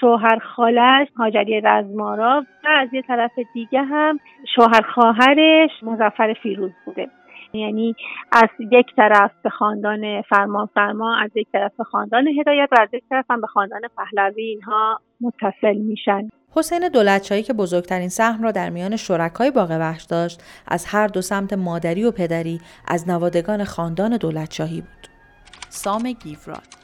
شوهر 0.00 0.38
خالش 0.38 1.08
هاجری 1.16 1.60
رزمارا. 1.60 2.46
و 2.64 2.68
از 2.68 2.88
یه 2.94 3.02
طرف 3.02 3.32
دیگه 3.54 3.82
هم 3.82 4.20
شوهر 4.54 4.82
خواهرش 4.94 5.70
مزفر 5.82 6.34
فیروز 6.42 6.72
بوده. 6.86 7.08
یعنی 7.52 7.94
از 8.32 8.48
یک 8.72 8.86
طرف 8.96 9.30
به 9.42 9.50
خاندان 9.50 10.22
فرمان 10.22 10.68
فرما 10.74 11.16
از 11.16 11.30
یک 11.34 11.46
طرف 11.52 11.72
به 11.78 11.84
خاندان 11.84 12.28
هدایت 12.28 12.68
و 12.72 12.76
از 12.80 12.88
یک 12.92 13.04
طرف 13.10 13.24
هم 13.30 13.40
به 13.40 13.46
خاندان 13.46 13.80
پهلوی 13.96 14.42
اینها 14.42 15.00
متصل 15.20 15.74
میشن. 15.76 16.28
حسین 16.56 16.88
دولتشاهی 16.88 17.42
که 17.42 17.52
بزرگترین 17.52 18.08
سهم 18.08 18.42
را 18.42 18.50
در 18.50 18.70
میان 18.70 18.96
شرکای 18.96 19.50
باغ 19.50 19.70
وحش 19.70 20.02
داشت 20.02 20.42
از 20.68 20.86
هر 20.86 21.06
دو 21.06 21.20
سمت 21.20 21.52
مادری 21.52 22.04
و 22.04 22.10
پدری 22.10 22.60
از 22.88 23.08
نوادگان 23.08 23.64
خاندان 23.64 24.16
دولتشاهی 24.16 24.80
بود. 24.80 25.08
سام 25.68 26.12
گیفراد 26.12 26.83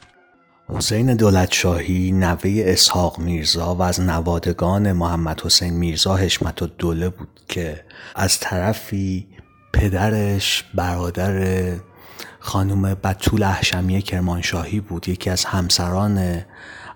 حسین 0.69 1.15
دولتشاهی 1.15 2.11
نوه 2.11 2.63
اسحاق 2.65 3.19
میرزا 3.19 3.75
و 3.75 3.81
از 3.81 4.01
نوادگان 4.01 4.91
محمد 4.91 5.41
حسین 5.41 5.73
میرزا 5.73 6.15
حشمت 6.15 6.61
و 6.61 6.67
دوله 6.67 7.09
بود 7.09 7.39
که 7.47 7.83
از 8.15 8.39
طرفی 8.39 9.27
پدرش 9.73 10.63
برادر 10.75 11.75
خانم 12.39 12.93
بطول 12.93 13.43
احشمی 13.43 14.01
کرمانشاهی 14.01 14.79
بود 14.79 15.09
یکی 15.09 15.29
از 15.29 15.45
همسران 15.45 16.45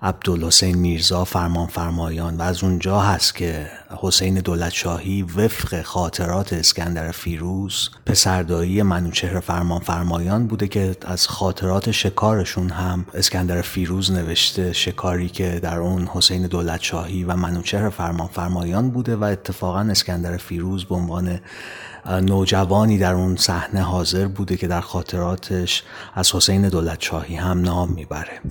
عبدالحسین 0.06 0.78
میرزا 0.78 1.24
فرمان 1.24 1.68
فرمایان 1.68 2.38
و 2.38 2.42
از 2.42 2.64
اونجا 2.64 3.00
هست 3.00 3.36
که 3.36 3.68
حسین 3.90 4.36
دولت 4.40 4.72
شاهی 4.72 5.22
وفق 5.22 5.82
خاطرات 5.82 6.54
اسکندر 6.54 7.12
فیروز 7.12 7.90
پسردایی 8.06 8.84
منوچهر 8.84 9.40
فرمان 9.40 9.80
فرمایان 9.80 10.48
بوده 10.48 10.68
که 10.68 10.96
از 11.06 11.28
خاطرات 11.28 11.92
شکارشون 11.92 12.70
هم 12.70 13.06
اسکندر 13.14 13.62
فیروز 13.62 14.12
نوشته 14.12 14.74
شکاری 14.74 15.30
که 15.30 15.60
در 15.64 15.78
اون 15.78 16.08
حسین 16.14 16.48
دولت 16.48 16.82
شاهی 16.82 17.24
و 17.24 17.36
منوچهر 17.36 17.90
فرمان 17.90 18.28
فرمایان 18.28 18.90
بوده 18.90 19.16
و 19.16 19.24
اتفاقا 19.24 19.80
اسکندر 19.80 20.38
فیروز 20.38 20.86
به 20.86 20.96
عنوان 20.96 21.40
نوجوانی 22.06 22.98
در 22.98 23.14
اون 23.14 23.36
صحنه 23.36 23.82
حاضر 23.82 24.28
بوده 24.28 24.58
که 24.58 24.68
در 24.68 24.82
خاطراتش 24.82 25.84
از 26.14 26.36
حسین 26.36 26.70
دولت 26.70 27.02
شاهی 27.02 27.36
هم 27.36 27.62
نام 27.62 27.92
می‌بره. 27.92 28.42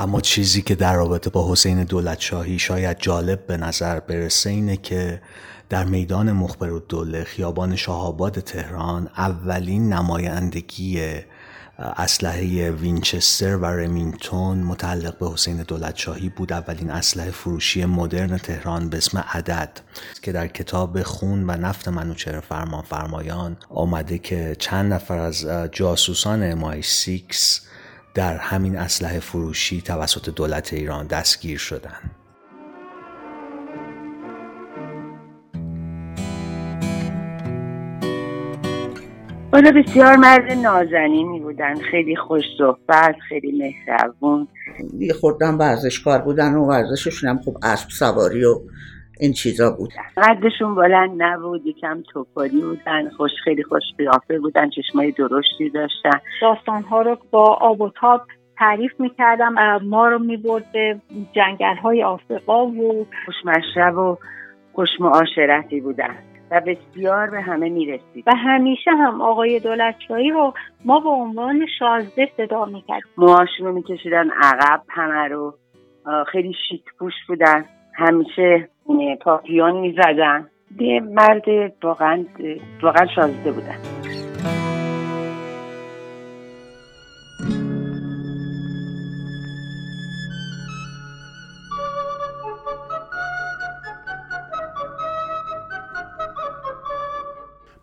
اما 0.00 0.20
چیزی 0.20 0.62
که 0.62 0.74
در 0.74 0.94
رابطه 0.94 1.30
با 1.30 1.52
حسین 1.52 1.84
دولت 1.84 2.20
شاهی 2.20 2.58
شاید 2.58 2.96
جالب 3.00 3.46
به 3.46 3.56
نظر 3.56 4.00
برسه 4.00 4.50
اینه 4.50 4.76
که 4.76 5.22
در 5.68 5.84
میدان 5.84 6.32
مخبر 6.32 6.68
دوله 6.88 7.24
خیابان 7.24 7.76
شاهاباد 7.76 8.40
تهران 8.40 9.10
اولین 9.16 9.92
نمایندگی 9.92 11.20
اسلحه 11.78 12.70
وینچستر 12.70 13.56
و 13.56 13.64
رمینگتون 13.64 14.58
متعلق 14.58 15.18
به 15.18 15.30
حسین 15.30 15.62
دولت 15.62 15.96
شاهی 15.96 16.28
بود. 16.28 16.52
اولین 16.52 16.90
اسلحه 16.90 17.30
فروشی 17.30 17.84
مدرن 17.84 18.38
تهران 18.38 18.88
به 18.88 18.96
اسم 18.96 19.18
عدد 19.18 19.80
که 20.22 20.32
در 20.32 20.46
کتاب 20.46 21.02
خون 21.02 21.50
و 21.50 21.56
نفت 21.56 21.88
منوچهر 21.88 22.40
فرمان 22.40 22.82
فرمایان 22.82 23.56
آمده 23.68 24.18
که 24.18 24.56
چند 24.58 24.92
نفر 24.92 25.18
از 25.18 25.46
جاسوسان 25.72 26.52
امای 26.52 26.82
سیکس 26.82 27.69
در 28.14 28.36
همین 28.36 28.76
اسلحه 28.76 29.20
فروشی 29.20 29.80
توسط 29.80 30.28
دولت 30.28 30.72
ایران 30.72 31.06
دستگیر 31.06 31.58
شدند. 31.58 32.10
اونا 39.52 39.70
بسیار 39.70 40.16
مرد 40.16 40.52
نازنینی 40.52 41.40
بودن 41.40 41.74
خیلی 41.74 42.16
خوش 42.16 42.44
صحبت 42.58 43.16
خیلی 43.28 43.58
مهربون 43.58 44.48
یه 44.98 45.12
خوردن 45.12 45.54
ورزشکار 45.54 46.18
بودن 46.18 46.54
و 46.54 46.66
ورزششون 46.66 47.30
هم 47.30 47.38
خوب 47.38 47.58
اسب 47.62 47.88
سواری 47.90 48.44
و 48.44 48.60
این 49.20 49.32
چیزا 49.32 49.70
بودن 49.70 50.02
قدشون 50.16 50.74
بلند 50.74 51.22
نبود 51.22 51.66
یکم 51.66 52.02
توپالی 52.12 52.60
بودن 52.60 53.08
خوش 53.08 53.30
خیلی 53.44 53.62
خوش 53.62 53.82
قیافه 53.98 54.38
بودن 54.38 54.70
چشمای 54.70 55.10
درشتی 55.10 55.70
داشتن. 55.70 56.20
داستانها 56.42 57.02
رو 57.02 57.18
با 57.30 57.44
آب 57.60 57.80
و 57.80 57.90
تاب 58.00 58.22
تعریف 58.58 58.92
می‌کردم 58.98 59.78
ما 59.82 60.08
رو 60.08 60.18
می‌برد 60.18 60.72
به 60.72 61.00
جنگل 61.32 61.76
های 61.76 62.02
آفریقا 62.02 62.66
و 62.66 63.06
خوشمشرب 63.26 63.96
و 63.96 64.16
خوش 64.72 64.88
معاشرتی 65.00 65.80
بودن 65.80 66.16
و 66.50 66.60
بسیار 66.60 67.30
به 67.30 67.40
همه 67.40 67.68
می‌رسید. 67.68 68.24
و 68.26 68.32
همیشه 68.36 68.90
هم 68.90 69.20
آقای 69.20 69.60
دولتشاهی 69.60 70.30
رو 70.30 70.54
ما 70.84 71.00
به 71.00 71.08
عنوان 71.08 71.66
شازده 71.78 72.28
صدا 72.36 72.64
می‌کرد. 72.64 73.02
موهاشون 73.16 73.66
رو 73.66 73.72
میکشیدن 73.72 74.30
عقب 74.30 74.82
همه 74.88 75.28
رو 75.28 75.54
خیلی 76.32 76.54
شیک 76.68 76.84
پوش 76.98 77.14
بودن. 77.28 77.64
همیشه 77.94 78.68
پاپیون 79.20 79.80
می‌زدن. 79.80 80.46
به 80.78 81.00
مرد 81.00 81.44
واقعا 81.82 82.24
واقعا 82.82 83.06
شازده 83.06 83.52
بودن. 83.52 83.99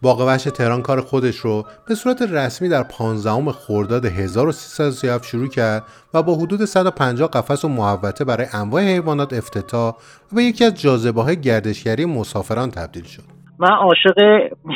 باغ 0.01 0.21
وحش 0.27 0.43
تهران 0.43 0.81
کار 0.81 1.01
خودش 1.01 1.35
رو 1.35 1.63
به 1.87 1.95
صورت 1.95 2.21
رسمی 2.21 2.69
در 2.69 2.83
15 2.83 3.51
خرداد 3.51 4.05
1337 4.05 5.25
شروع 5.25 5.47
کرد 5.47 5.83
و 6.13 6.23
با 6.23 6.35
حدود 6.35 6.65
150 6.65 7.29
قفس 7.29 7.65
و 7.65 7.69
محوطه 7.69 8.25
برای 8.25 8.47
انواع 8.53 8.81
حیوانات 8.81 9.33
افتتاح 9.33 9.93
و 10.33 10.35
به 10.35 10.43
یکی 10.43 10.65
از 10.65 10.81
جاذبه 10.81 11.21
های 11.21 11.41
گردشگری 11.41 12.05
مسافران 12.05 12.71
تبدیل 12.71 13.03
شد. 13.03 13.23
من 13.59 13.71
عاشق 13.71 14.19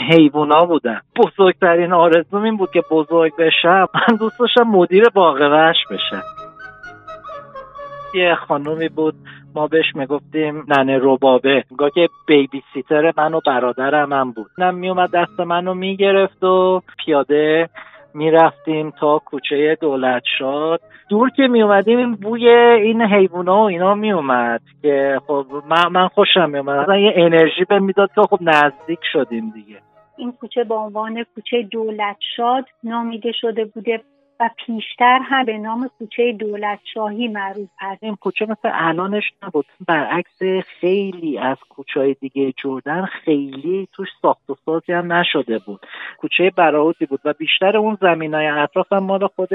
حیوونا 0.10 0.66
بودم. 0.66 1.02
بزرگترین 1.16 1.94
آرزوم 1.94 2.44
این 2.44 2.58
بود 2.58 2.72
که 2.72 2.82
بزرگ 2.92 3.32
بشم. 3.36 3.88
من 3.94 4.16
دوست 4.16 4.40
داشتم 4.40 4.64
مدیر 4.64 5.10
باغ 5.14 5.38
بشم. 5.92 6.24
یه 8.14 8.36
خانومی 8.48 8.90
بود 8.90 9.16
ما 9.56 9.68
بهش 9.68 9.96
می‌گفتیم 9.96 10.66
ننه 10.68 11.00
ربابه. 11.02 11.64
نگاه 11.72 11.90
که 11.90 12.10
بیبی 12.28 12.64
سیتر 12.74 13.14
من 13.18 13.34
و 13.34 13.40
برادرم 13.48 14.14
هم 14.14 14.32
بود. 14.32 14.52
نم 14.58 14.76
میومد 14.76 15.12
دست 15.12 15.40
منو 15.40 15.74
می‌گرفت 15.74 16.44
و 16.44 16.82
پیاده 17.06 17.70
می‌رفتیم 18.14 18.92
تا 19.00 19.20
کوچه 19.26 19.78
دولت 19.82 20.24
شاد. 20.40 20.82
دور 21.10 21.30
که 21.30 21.48
می 21.48 21.62
اومدیم 21.62 21.98
این 21.98 22.16
بوی 22.16 22.50
این 22.50 23.02
حیوونا 23.02 23.58
و 23.58 23.68
اینا 23.68 23.96
می 23.96 24.12
اومد 24.12 24.62
که 24.82 25.22
خب 25.28 25.46
من, 25.92 26.08
خوشم 26.08 26.50
می 26.50 26.58
اومد 26.58 26.90
یه 26.90 27.14
انرژی 27.16 27.66
به 27.70 27.80
می‌داد 27.80 28.10
که 28.16 28.22
خب 28.22 28.38
نزدیک 28.42 29.00
شدیم 29.14 29.50
دیگه. 29.50 29.78
این 30.18 30.32
کوچه 30.32 30.64
به 30.64 30.74
عنوان 30.76 31.26
کوچه 31.36 31.62
دولت 31.72 32.18
شاد 32.36 32.66
نامیده 32.84 33.32
شده 33.42 33.66
بوده 33.66 34.02
و 34.42 34.50
پیشتر 34.66 35.20
هم 35.24 35.46
به 35.46 35.58
نام 35.58 35.90
کوچه 36.00 36.32
دولت 36.32 36.80
شاهی 36.94 37.28
معروف 37.28 37.70
هست 37.80 38.04
این 38.04 38.16
کوچه 38.16 38.46
مثل 38.46 38.70
الانش 38.74 39.24
نبود. 39.44 39.66
برعکس 39.88 40.66
خیلی 40.80 41.38
از 41.38 41.58
کوچه 41.70 42.00
های 42.00 42.14
دیگه 42.14 42.54
جردن 42.64 43.06
خیلی 43.06 43.88
توش 43.94 44.08
ساخت 44.22 44.50
و 44.50 44.56
سازی 44.66 44.94
هم 44.94 45.14
نشده 45.14 45.60
بود. 45.60 45.86
کوچه 46.18 46.52
براودی 46.58 47.06
بود 47.06 47.20
و 47.26 47.34
بیشتر 47.34 47.78
اون 47.78 47.98
زمین 48.02 48.34
های 48.34 48.48
اطراف 48.48 48.94
هم 48.94 49.04
مال 49.04 49.28
خود 49.28 49.50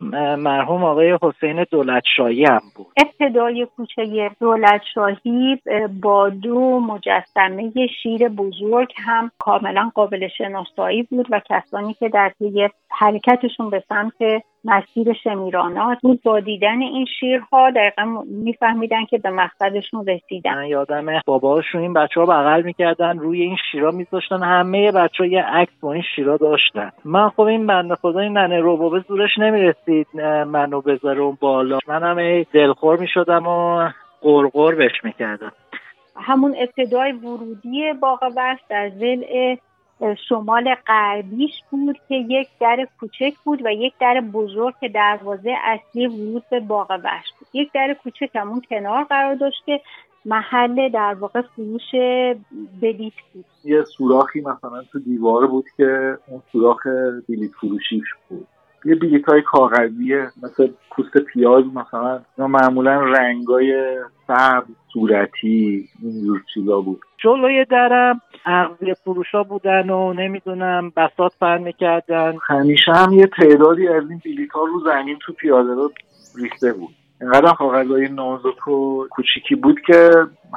مرحوم 0.00 0.84
آقای 0.84 1.18
حسین 1.22 1.64
دولتشاهی 1.70 2.44
هم 2.44 2.62
بود. 2.76 2.86
ابتدای 2.96 3.66
کوچه 3.76 4.30
دولتشاهی 4.40 5.60
با 6.02 6.28
دو 6.28 6.80
مجسمه 6.80 7.72
شیر 8.02 8.28
بزرگ 8.28 8.92
هم 8.96 9.30
کاملا 9.38 9.90
قابل 9.94 10.28
شناسایی 10.28 11.02
بود 11.02 11.26
و 11.30 11.40
کسانی 11.50 11.94
که 11.94 12.08
در 12.08 12.32
طی 12.38 12.68
حرکتشون 12.90 13.70
به 13.70 13.84
سمت 13.88 14.42
مسیر 14.66 15.12
شمیرانات 15.12 15.98
بود. 16.02 16.22
با 16.22 16.40
دیدن 16.40 16.82
این 16.82 17.06
شیرها 17.20 17.70
دقیقا 17.70 18.22
میفهمیدن 18.26 19.04
که 19.04 19.18
به 19.18 19.30
مقصدشون 19.30 20.06
رسیدن. 20.06 20.54
من 20.54 20.66
یادم 20.66 21.20
باباشون 21.26 21.80
این 21.80 21.92
بچه 21.92 22.20
ها 22.20 22.26
بغل 22.26 22.62
می‌کردن 22.62 23.18
روی 23.18 23.42
این 23.42 23.56
شیرا 23.72 23.90
میذاشتن 23.90 24.42
همه 24.42 24.92
بچه 24.92 25.24
ها 25.24 25.26
یه 25.26 25.42
عکس 25.42 25.72
با 25.80 25.92
این 25.92 26.02
شیرا 26.16 26.36
داشتن. 26.36 26.92
من 27.04 27.28
خب 27.28 27.40
این 27.40 27.66
بنده 27.66 27.94
خدا 27.94 28.20
این 28.20 28.38
ننه 28.38 28.60
روبابه 28.60 29.00
زورش 29.08 29.38
نمی‌رسید 29.38 30.06
منو 30.46 30.80
بذاره 30.80 31.20
اون 31.20 31.38
بالا. 31.40 31.78
منم 31.88 32.18
ای 32.18 32.46
دلخور 32.52 32.98
می‌شدم 32.98 33.46
و 33.46 33.88
قرقر 34.22 34.74
بهش 34.74 35.04
می‌کردم. 35.04 35.52
همون 36.16 36.54
ابتدای 36.58 37.12
ورودی 37.12 37.92
باغ 38.00 38.22
وست 38.36 38.68
در 38.70 38.88
زل 38.88 39.22
شمال 40.28 40.74
غربیش 40.86 41.52
بود 41.70 41.96
که 42.08 42.14
یک 42.14 42.48
در 42.60 42.88
کوچک 43.00 43.34
بود 43.44 43.62
و 43.64 43.72
یک 43.72 43.94
در 44.00 44.20
بزرگ 44.32 44.74
که 44.80 44.88
دروازه 44.88 45.54
اصلی 45.64 46.06
ورود 46.06 46.42
به 46.50 46.60
باغ 46.60 46.90
وحش 47.04 47.26
بود. 47.38 47.48
یک 47.52 47.72
در 47.74 47.96
کوچک 48.02 48.30
همون 48.34 48.62
کنار 48.70 49.04
قرار 49.04 49.34
داشت 49.34 49.64
که 49.66 49.80
محل 50.24 50.88
در 50.88 51.14
واقع 51.14 51.42
فروش 51.42 51.94
بلیت 52.82 53.12
بود. 53.34 53.44
یه 53.64 53.84
سوراخی 53.84 54.40
مثلا 54.40 54.82
تو 54.92 54.98
دیواره 54.98 55.46
بود 55.46 55.64
که 55.76 56.18
اون 56.26 56.42
سوراخ 56.52 56.86
بلیت 57.28 57.50
فروشیش 57.60 58.04
بود. 58.28 58.46
یه 58.86 58.94
بلیت 58.94 59.24
های 59.24 59.42
کاغذیه 59.42 60.30
مثل 60.42 60.68
پوست 60.90 61.18
پیاز 61.18 61.64
مثلا. 61.74 62.20
معمولا 62.38 63.00
رنگای 63.00 63.96
سبز 64.26 64.66
صورتی 64.92 65.88
اینجور 66.02 66.42
چیزا 66.54 66.80
بود. 66.80 67.00
جلوی 67.18 67.64
درم 67.64 68.20
اغذیه 68.46 68.94
فروشا 68.94 69.42
بودن 69.42 69.90
و 69.90 70.12
نمی‌دونم 70.12 70.92
بسات 70.96 71.32
پر 71.40 71.58
می‌کردن. 71.58 72.34
همیشه 72.48 72.92
هم 72.92 73.12
یه 73.12 73.26
تعدادی 73.26 73.88
از 73.88 74.10
این 74.10 74.20
بلیت 74.24 74.50
ها 74.52 74.64
رو 74.64 74.80
زمین 74.84 75.18
تو 75.26 75.32
پیاده 75.32 75.74
رو 75.74 75.90
ریخته 76.42 76.72
بود. 76.72 76.94
اینقدر 77.20 77.54
کاغذهای 77.54 78.08
نازک 78.08 78.68
و 78.68 79.06
کوچیکی 79.10 79.54
بود 79.54 79.80
که 79.86 80.10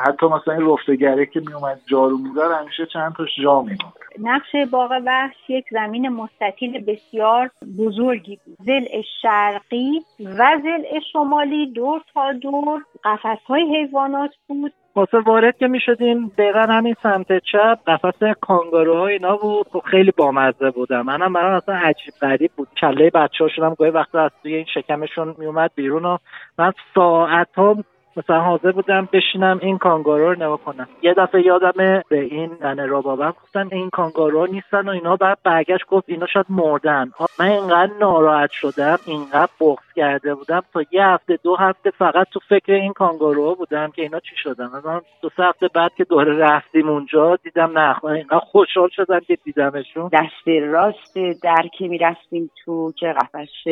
حتی 0.08 0.26
مثلا 0.26 0.54
این 0.54 0.70
رفتگره 0.70 1.26
که 1.26 1.40
میومد 1.40 1.80
جارو 1.86 2.18
میدار 2.18 2.54
همیشه 2.54 2.86
چند 2.86 3.14
تاش 3.14 3.30
جا 3.44 3.62
میموند 3.62 3.94
نقش 4.22 4.56
باغ 4.72 4.92
وحش 5.06 5.36
یک 5.50 5.66
زمین 5.72 6.10
مستطیل 6.10 6.86
بسیار 6.86 7.52
بزرگی 7.80 8.40
بود. 8.46 8.58
زل 8.60 9.02
شرقی 9.22 10.02
و 10.20 10.60
زل 10.64 11.00
شمالی 11.14 11.72
دور 11.72 12.02
تا 12.14 12.34
دور 12.34 12.86
قفس 13.04 13.44
های 13.48 13.76
حیوانات 13.76 14.32
بود. 14.48 14.74
واسه 15.00 15.20
وارد 15.20 15.58
که 15.58 15.68
می‌شدیم 15.68 16.32
دقیقا 16.38 16.60
همین 16.60 16.96
سمت 17.04 17.28
چپ 17.52 17.80
قفس 17.88 18.24
کانگاروها 18.42 19.08
اینا 19.08 19.38
بود. 19.38 19.68
خب 19.74 19.80
خیلی 19.80 20.12
بامزه 20.12 20.72
بودم. 20.72 21.02
منم 21.02 21.34
برام 21.34 21.54
اصلا 21.54 21.76
عجیب 21.76 22.14
غریب 22.22 22.52
بود. 22.56 22.68
کله 22.82 23.10
بچه 23.10 23.46
گاهی 23.80 23.92
وقتا 23.92 24.20
از 24.22 24.32
توی 24.44 24.56
این 24.56 24.66
شکمشون 24.74 25.36
میومد 25.38 25.72
بیرون 25.76 26.06
و 26.06 26.18
من 26.58 26.72
ساعت 26.96 27.48
ها 27.56 27.76
مثلا 28.18 28.40
حاضر 28.40 28.72
بودم 28.72 29.10
بشینم 29.14 29.60
این 29.62 29.78
کانگارو 29.78 30.30
رو 30.30 30.36
نگاه 30.36 30.60
کنم. 30.66 30.88
یه 31.02 31.14
دفعه 31.14 31.46
یادمه 31.46 32.04
به 32.10 32.20
این 32.20 32.52
ننه 32.62 32.86
رابابم 32.86 33.34
گفتن 33.44 33.70
این 33.72 33.90
کانگارو 33.90 34.48
نیستن 34.48 34.90
و 34.90 34.92
اینا 34.92 35.16
بعد 35.16 35.38
برگشت 35.44 35.86
گفت 35.86 36.10
اینا 36.10 36.26
شاید 36.26 36.46
مردن. 36.50 37.12
من 37.40 37.48
اینقدر 37.48 37.92
ناراحت 38.00 38.52
شدم 38.52 38.98
اینقدر 39.06 39.52
بغض 39.62 39.94
کرده 39.96 40.36
بودم. 40.36 40.62
تا 40.74 40.82
یه 40.92 41.06
هفته 41.06 41.40
دو 41.44 41.56
هفته 41.56 41.90
فقط 41.90 42.28
تو 42.32 42.40
فکر 42.50 42.74
این 42.74 42.94
کانگارو 42.94 43.56
بودم 43.56 43.92
که 43.92 44.02
اینا 44.02 44.20
چی 44.20 44.36
شدن. 44.44 44.66
مثلا 44.66 45.02
دو 45.22 45.30
سه 45.38 45.44
هفته 45.44 45.68
بعد 45.68 45.92
که 45.98 46.04
دوره 46.04 46.38
رفتیم 46.38 46.90
اونجا 46.90 47.36
دیدم 47.36 47.80
نه 47.80 48.06
اینقدر 48.06 48.40
خوشحال 48.40 48.90
شدم 48.96 49.20
که 49.20 49.38
دیدمشون. 49.44 50.10
دست 50.14 50.48
راست 50.48 51.18
در 51.44 51.68
که 51.78 51.88
می‌رفتیم 51.88 52.52
تو 52.66 52.92
که 53.00 53.14
قفش 53.22 53.68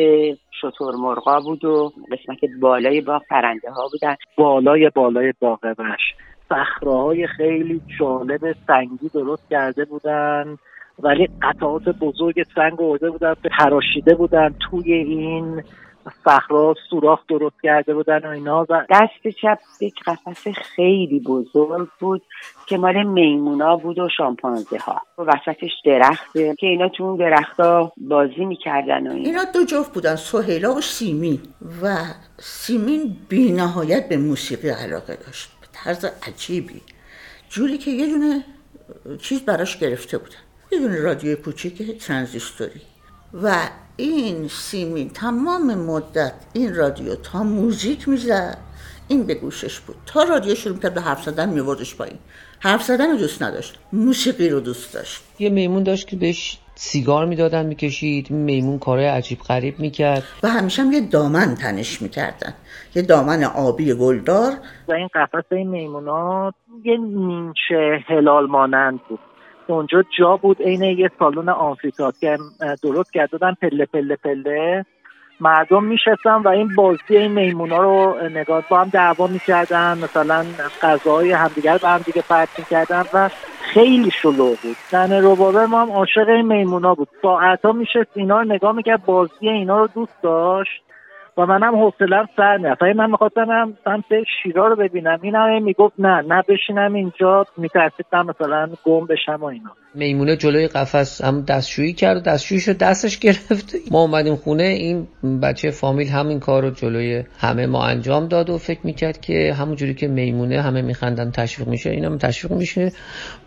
شطور 0.60 0.94
مرغا 0.94 1.40
بود 1.40 1.64
و 1.64 1.92
قسمت 2.12 2.38
بالای 2.60 3.00
باغ 3.00 3.22
پرنده 3.30 3.70
ها 3.70 3.88
بودن. 3.92 4.16
بالای 4.38 4.90
بالای 4.94 5.34
باغ 5.40 5.74
وش 5.78 6.14
صخره 6.48 7.26
خیلی 7.26 7.80
جالب 7.98 8.56
سنگی 8.66 9.08
درست 9.14 9.48
کرده 9.50 9.84
بودن 9.84 10.56
ولی 10.98 11.28
قطعات 11.42 11.88
بزرگ 11.88 12.42
سنگ 12.54 12.80
آورده 12.80 13.10
بودن 13.10 13.34
تراشیده 13.58 14.14
بودن 14.14 14.54
توی 14.70 14.92
این 14.92 15.62
صخرا 16.24 16.74
سوراخ 16.90 17.20
درست 17.28 17.62
کرده 17.62 17.94
بودن 17.94 18.18
و 18.18 18.28
اینا 18.28 18.66
و 18.68 18.84
دست 18.90 19.28
چپ 19.42 19.58
یک 19.80 19.94
قفس 20.06 20.48
خیلی 20.48 21.20
بزرگ 21.20 21.88
بود 22.00 22.22
که 22.66 22.78
مال 22.78 23.02
میمونا 23.02 23.76
بود 23.76 23.98
و 23.98 24.08
شامپانزه 24.16 24.78
ها 24.78 25.02
و 25.18 25.22
وسطش 25.22 25.70
درخته 25.84 26.54
که 26.58 26.66
اینا 26.66 26.88
تو 26.88 27.04
اون 27.04 27.16
درخت 27.16 27.60
بازی 27.96 28.44
می‌کردن 28.44 29.06
و 29.06 29.12
اینا. 29.12 29.44
دو 29.54 29.64
جفت 29.64 29.92
بودن 29.92 30.16
سهیلا 30.16 30.74
و 30.74 30.80
سیمین. 30.80 31.40
و 31.82 31.96
سیمین 32.38 33.16
بی 33.28 33.52
نهایت 33.52 34.08
به 34.08 34.16
موسیقی 34.16 34.68
علاقه 34.68 35.16
داشت. 35.26 35.50
به 35.60 35.66
طرز 35.72 36.04
عجیبی. 36.04 36.80
جوری 37.48 37.78
که 37.78 37.90
یه 37.90 38.06
دونه 38.06 38.44
چیز 39.22 39.44
براش 39.44 39.78
گرفته 39.78 40.18
بودن. 40.18 40.36
یه 40.72 40.78
دونه 40.78 41.00
رادیو 41.00 41.36
کوچیک 41.36 41.98
ترانزیستوری. 41.98 42.80
و 43.34 43.54
این 43.96 44.48
سیمین 44.48 45.10
تمام 45.10 45.74
مدت 45.74 46.32
این 46.52 46.74
رادیو 46.74 47.14
تا 47.14 47.42
موزیک 47.42 48.08
می‌زد. 48.08 48.58
این 49.08 49.26
به 49.26 49.34
گوشش 49.34 49.80
بود. 49.80 49.96
تا 50.06 50.22
رادیو 50.22 50.54
شروع 50.54 50.78
کرد 50.78 50.94
به 50.94 51.00
حرف 51.00 51.22
زدن 51.22 51.48
میوردش 51.48 51.96
پایین. 51.96 52.18
حرف 52.60 52.82
زدن 52.82 53.10
رو 53.10 53.16
دوست 53.16 53.42
نداشت. 53.42 53.78
موسیقی 53.92 54.48
رو 54.48 54.60
دوست 54.60 54.94
داشت. 54.94 55.22
یه 55.38 55.50
میمون 55.50 55.82
داشت 55.82 56.08
که 56.08 56.16
بهش 56.16 56.58
سیگار 56.74 57.26
می‌دادن 57.26 57.66
می‌کشید. 57.66 58.30
میمون 58.30 58.78
کارهای 58.78 59.06
عجیب 59.08 59.38
غریب 59.38 59.80
می‌کرد. 59.80 60.22
و 60.42 60.48
همیشه 60.48 60.82
هم 60.82 60.92
یه 60.92 61.00
دامن 61.00 61.54
تنش 61.54 62.02
می‌کردن. 62.02 62.54
یه 62.94 63.02
دامن 63.02 63.44
آبی 63.44 63.94
گلدار. 63.94 64.52
و 64.88 64.92
این 64.92 65.08
قفس 65.14 65.52
این 65.52 65.68
میمونا 65.68 66.52
یه 66.84 66.96
نیمچه 66.96 68.04
هلال 68.08 68.46
مانند 68.46 69.00
بود. 69.08 69.18
اونجا 69.72 70.04
جا 70.18 70.36
بود 70.36 70.62
عین 70.62 70.82
یه 70.82 71.10
سالن 71.18 71.48
آمفیتات 71.48 72.14
که 72.20 72.38
درست 72.82 73.12
کرده 73.12 73.38
دادن 73.38 73.54
پله 73.62 73.86
پله 73.86 74.16
پله. 74.16 74.84
مردم 75.40 75.84
میشستن 75.84 76.34
و 76.44 76.48
این 76.48 76.74
بازی 76.76 77.16
این 77.16 77.32
میمونا 77.32 77.78
رو 77.78 78.28
نگاه 78.28 78.64
با 78.70 78.80
هم 78.80 78.88
دعوا 78.88 79.26
می‌کردن. 79.26 79.98
مثلا 79.98 80.44
غذاهای 80.82 81.32
همدیگر 81.32 81.78
به 81.78 81.88
هم 81.88 81.98
دیگه 81.98 82.22
پرت 82.22 82.48
می‌کردن 82.58 83.04
و 83.14 83.30
خیلی 83.74 84.10
شلو 84.22 84.48
بود. 84.62 84.76
زن 84.90 85.12
روبابه 85.12 85.66
ما 85.66 85.82
هم 85.82 85.90
عاشق 85.90 86.28
این 86.28 86.46
میمونا 86.46 86.94
بود. 86.94 87.08
ساعت 87.22 87.64
میشست 87.64 88.10
اینا 88.14 88.40
رو 88.40 88.44
نگاه 88.44 88.72
می‌کرد 88.72 89.04
بازی 89.04 89.48
اینا 89.48 89.78
رو 89.78 89.86
دوست 89.86 90.22
داشت. 90.22 90.82
و 91.38 91.46
منم 91.46 91.76
حوصلم 91.76 92.28
سر 92.36 92.56
می‌رفت. 92.56 92.82
من 92.82 93.10
می‌خواستم 93.10 93.76
سمت 93.84 94.04
شیرا 94.42 94.66
رو 94.68 94.76
ببینم. 94.76 95.18
این 95.22 95.34
هم 95.34 95.62
می‌گفت 95.62 95.94
نه 95.98 96.20
نه 96.22 96.42
بشینم 96.48 96.94
اینجا. 96.94 97.46
میترسیدم 97.56 98.26
مثلا 98.26 98.68
گم 98.84 99.06
بشم 99.06 99.38
و 99.40 99.44
اینا. 99.44 99.70
میمونه 99.94 100.36
جلوی 100.36 100.68
قفس 100.68 101.20
هم 101.24 101.42
دستشویی 101.42 101.92
کرد 101.92 102.22
دستشوییشو 102.22 102.72
دستش 102.72 103.18
گرفت. 103.18 103.74
ما 103.92 104.02
اومدیم 104.02 104.36
خونه 104.36 104.62
این 104.62 105.08
بچه 105.42 105.70
فامیل 105.70 106.08
همین 106.08 106.40
کار 106.40 106.62
رو 106.62 106.70
جلوی 106.70 107.24
همه 107.38 107.66
ما 107.66 107.84
انجام 107.84 108.28
داد 108.28 108.50
و 108.50 108.58
فکر 108.58 108.80
می‌کرد 108.84 109.20
که 109.20 109.54
همونجوری 109.58 109.94
که 109.94 110.08
میمونه 110.08 110.62
همه 110.62 110.82
میخندن 110.82 111.30
تشویق 111.30 111.68
میشه 111.68 111.90
اینم 111.90 112.18
تشویق 112.18 112.52
میشه. 112.52 112.92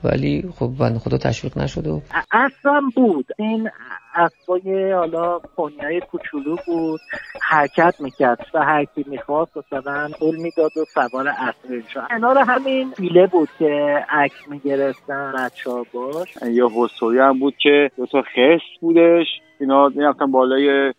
ولی 0.04 0.50
خب 0.56 0.72
بند 0.80 0.98
خدا 0.98 1.18
تشویق 1.18 1.58
نشد 1.58 1.88
و 1.88 2.02
اصلا 2.32 2.82
بود. 2.96 3.26
این 3.38 3.70
اسبای 4.16 4.92
حالا 4.92 5.40
پونیای 5.40 6.02
کوچولو 6.12 6.56
بود. 6.66 7.00
حرکت 7.42 7.96
می‌کرد 8.00 8.46
و 8.54 8.64
هر 8.64 8.86
کی 8.86 9.06
می‌خواست 9.08 9.52
مثلا 9.58 10.10
پول 10.20 10.36
می‌داد 10.36 10.78
و 10.78 10.86
سوار 10.86 11.28
اسب 11.28 11.88
شد 11.94 12.08
کنار 12.10 12.38
همین 12.38 12.94
بیله 12.98 13.28
بود 13.28 13.50
که 13.60 14.00
عکس 14.10 14.48
می‌گرفتن 14.48 15.34
بچه 15.38 15.72
ها 15.72 15.86
باش. 15.94 16.31
یا 16.50 16.72
حسوی 16.76 17.20
هم 17.20 17.40
بود 17.40 17.56
که 17.58 17.92
دو 17.98 18.06
تا 18.06 18.22
خست 18.22 18.82
بودش. 18.82 19.28
اینا 19.60 19.88
می‌رفتن 19.88 20.32
بالای 20.32 20.94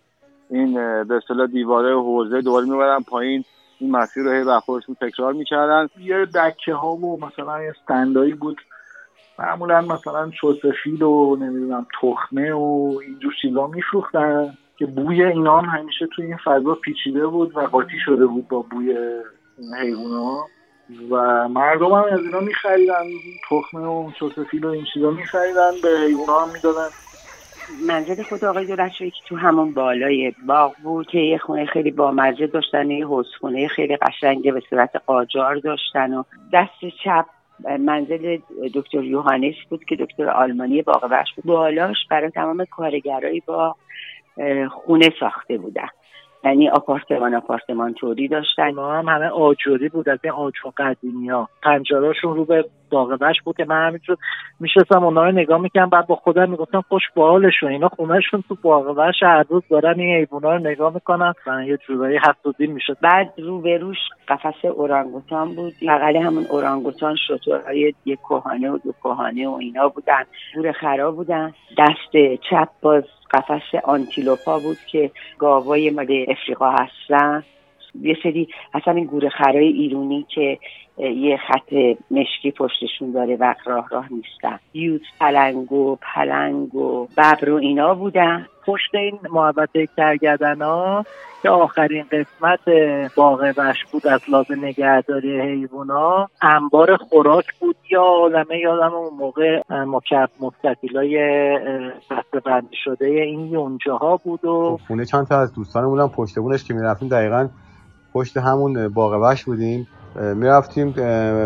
این 0.51 0.75
به 1.05 1.14
اصطلاح 1.14 1.47
دیواره 1.47 1.95
حوزه 1.95 2.40
دوباره 2.40 2.66
می‌برن 2.66 3.01
پایین. 3.01 3.45
این 3.79 3.90
مسیر 3.90 4.23
رو 4.23 4.31
هی 4.31 4.95
تکرار 5.01 5.33
می‌کردن. 5.33 5.88
یه 6.01 6.25
دکه 6.25 6.75
ها 6.75 6.90
و 6.92 7.25
مثلا 7.25 7.62
یه 7.62 7.71
استندایی 7.71 8.33
بود. 8.35 8.61
معمولا 9.38 9.81
مثلا 9.81 10.31
چوسفیل 10.31 11.03
و 11.03 11.37
نمی‌دونم 11.37 11.87
تخمه 12.03 12.53
و 12.53 12.99
اینجور 13.07 13.33
چیزا 13.42 13.66
میفروختن 13.66 14.59
که 14.77 14.87
بوی 14.87 15.25
اینا 15.25 15.61
هم 15.61 15.79
همیشه 15.79 16.07
توی 16.07 16.25
این 16.25 16.37
فضا 16.45 16.75
پیچیده 16.75 17.27
بود 17.27 17.57
و 17.57 17.61
قاطی 17.61 17.99
شده 18.05 18.27
بود 18.27 18.49
با 18.49 18.62
بوی 18.71 18.97
این 19.59 19.75
حیوونا 19.81 20.45
و 21.11 21.49
مردم 21.49 21.92
هم 21.92 22.05
از 22.12 22.21
اینا 22.21 22.40
میخریدن 22.40 23.05
تخمه 23.51 23.87
و 23.87 24.11
چوسفیل 24.18 24.64
و 24.64 24.68
این 24.68 24.85
چیزا 24.95 25.11
میخریدن 25.11 25.71
به 25.83 25.88
حیوونا 26.07 26.40
هم 26.40 26.53
می‌دادن. 26.53 26.88
منزل 27.87 28.23
خود 28.23 28.45
آقای 28.45 28.66
دولتشوی 28.66 29.11
که 29.11 29.16
تو 29.29 29.37
همون 29.37 29.75
بالای 29.75 30.33
باغ 30.47 30.75
بود 30.83 31.07
که 31.07 31.18
یه 31.18 31.38
خونه 31.38 31.66
خیلی 31.66 31.90
بامزه 31.90 32.47
داشتن 32.47 32.90
یه 32.90 33.07
خونه 33.40 33.68
خیلی 33.68 33.97
قشنگه 33.97 34.53
به 34.53 34.62
صورت 34.71 34.90
قاجار 35.07 35.57
داشتن 35.57 36.14
و 36.14 36.23
دست 36.53 36.97
چپ 37.05 37.27
منزل 37.79 38.38
دکتر 38.75 39.05
یوهانس 39.05 39.55
بود 39.71 39.85
که 39.85 39.97
دکتر 39.97 40.31
آلمانی 40.31 40.83
باغ 40.83 41.25
بود. 41.37 41.45
بالاش 41.45 41.97
برای 42.11 42.31
تمام 42.31 42.64
کارگرایی 42.64 43.42
با 43.47 43.77
خونه 44.71 45.12
ساخته 45.21 45.59
بودن. 45.59 45.88
یعنی 46.44 46.68
آپارتمان 46.68 47.35
آپارتمان 47.35 47.94
توری 47.94 48.28
داشتن. 48.28 48.70
ما 48.70 48.92
هم 48.92 49.09
همه 49.09 49.26
آجوری 49.26 49.88
بود 49.88 50.09
از 50.09 50.18
این 50.24 50.33
آجور 50.33 50.72
قدیمی 50.76 51.28
ها 51.28 51.48
رو 52.22 52.44
به 52.44 52.64
باغ 52.92 53.33
بود 53.44 53.57
که 53.57 53.64
من 53.64 53.87
همینجور 53.87 54.16
میشستم 54.61 55.05
اونا 55.05 55.24
رو 55.24 55.33
نگاه 55.33 55.61
می‌کنم 55.61 55.88
بعد 55.90 56.07
با 56.07 56.14
خودم 56.14 56.50
می‌گفتم 56.50 56.85
خوش 56.88 57.02
بالشون 57.14 57.70
اینا 57.70 57.88
خونهشون 57.88 58.44
تو 58.48 58.57
باغ 58.62 59.12
هر 59.22 59.44
روز 59.48 59.62
دارن 59.70 60.00
این 60.00 60.16
ایبونا 60.16 60.57
رو 60.57 60.59
نگاه 60.59 60.94
می‌کنن. 60.94 61.35
و 61.46 61.64
یه 61.64 61.78
جورایی 61.87 62.18
حسودی 62.18 62.66
می‌شد. 62.66 62.96
بعد 63.02 63.35
رو 63.38 63.61
به 63.61 63.78
روش 63.78 63.98
قفس 64.28 64.64
اورانگوتان 64.64 65.55
بود 65.55 65.72
بغل 65.83 66.16
همون 66.16 66.46
اورانگوتان 66.50 67.16
شطورهای 67.28 67.94
یک 68.05 68.18
کهانه 68.28 68.70
و 68.70 68.78
دو 68.78 68.92
کهانه 68.92 69.48
و 69.48 69.52
اینا 69.61 69.88
بودن. 69.88 70.24
گور 70.55 70.72
خراب 70.72 71.16
بودن. 71.16 71.52
دست 71.78 72.40
چپ 72.50 72.68
باز 72.83 73.05
قفس 73.31 73.74
آنتیلوپا 73.85 74.59
بود 74.59 74.76
که 74.87 75.11
گاوای 75.38 75.90
مال 75.90 76.24
افریقا 76.28 76.70
هستن. 76.70 77.44
یه 78.00 78.16
سری 78.22 78.48
اصلا 78.74 78.94
این 78.94 79.05
گوره 79.05 79.28
خرای 79.28 79.66
ایرونی 79.68 80.26
که 80.35 80.59
یه 80.98 81.37
خط 81.37 81.72
مشکی 82.11 82.50
پشتشون 82.50 83.12
داره 83.12 83.37
و 83.37 83.55
راه 83.64 83.88
راه 83.90 84.12
نیستن. 84.12 84.59
یوز 84.74 85.00
پلنگ 85.20 85.72
و 85.72 85.96
پلنگ 86.14 86.74
و 86.74 87.07
ببر 87.16 87.50
و 87.50 87.55
اینا 87.55 87.94
بودن. 87.94 88.46
پشت 88.66 88.94
این 88.94 89.18
محبت 89.33 89.70
کرگدن 89.96 90.62
ها 90.62 91.05
که 91.42 91.50
آخرین 91.50 92.05
قسمت 92.12 92.61
باغ 93.16 93.52
وش 93.57 93.85
بود 93.92 94.07
از 94.07 94.20
لازم 94.28 94.64
نگهداری 94.64 95.40
حیوونا 95.40 96.28
انبار 96.42 96.96
خوراک 96.96 97.46
بود 97.61 97.76
یا 97.90 98.02
عالمه 98.02 98.59
یادم 98.59 98.94
اون 98.94 99.14
موقع 99.18 99.62
مکب 99.70 100.31
مستقیل 100.40 100.96
های 100.96 101.18
بندی 102.44 102.76
شده 102.85 103.07
این 103.07 103.46
یونجه 103.46 103.92
ها 103.92 104.16
بود 104.16 104.44
و 104.44 104.78
خونه 104.88 105.05
چند 105.05 105.26
تا 105.26 105.40
از 105.40 105.55
دوستانمون 105.55 106.00
هم 106.00 106.09
پشت 106.09 106.38
بونش 106.38 106.64
که 106.64 106.74
می‌رفتیم 106.74 107.09
دقیقا 107.09 107.48
پشت 108.12 108.37
همون 108.37 108.88
باغ 108.88 109.18
وش 109.22 109.44
بودیم. 109.44 109.88
می‌رفتیم 110.35 110.92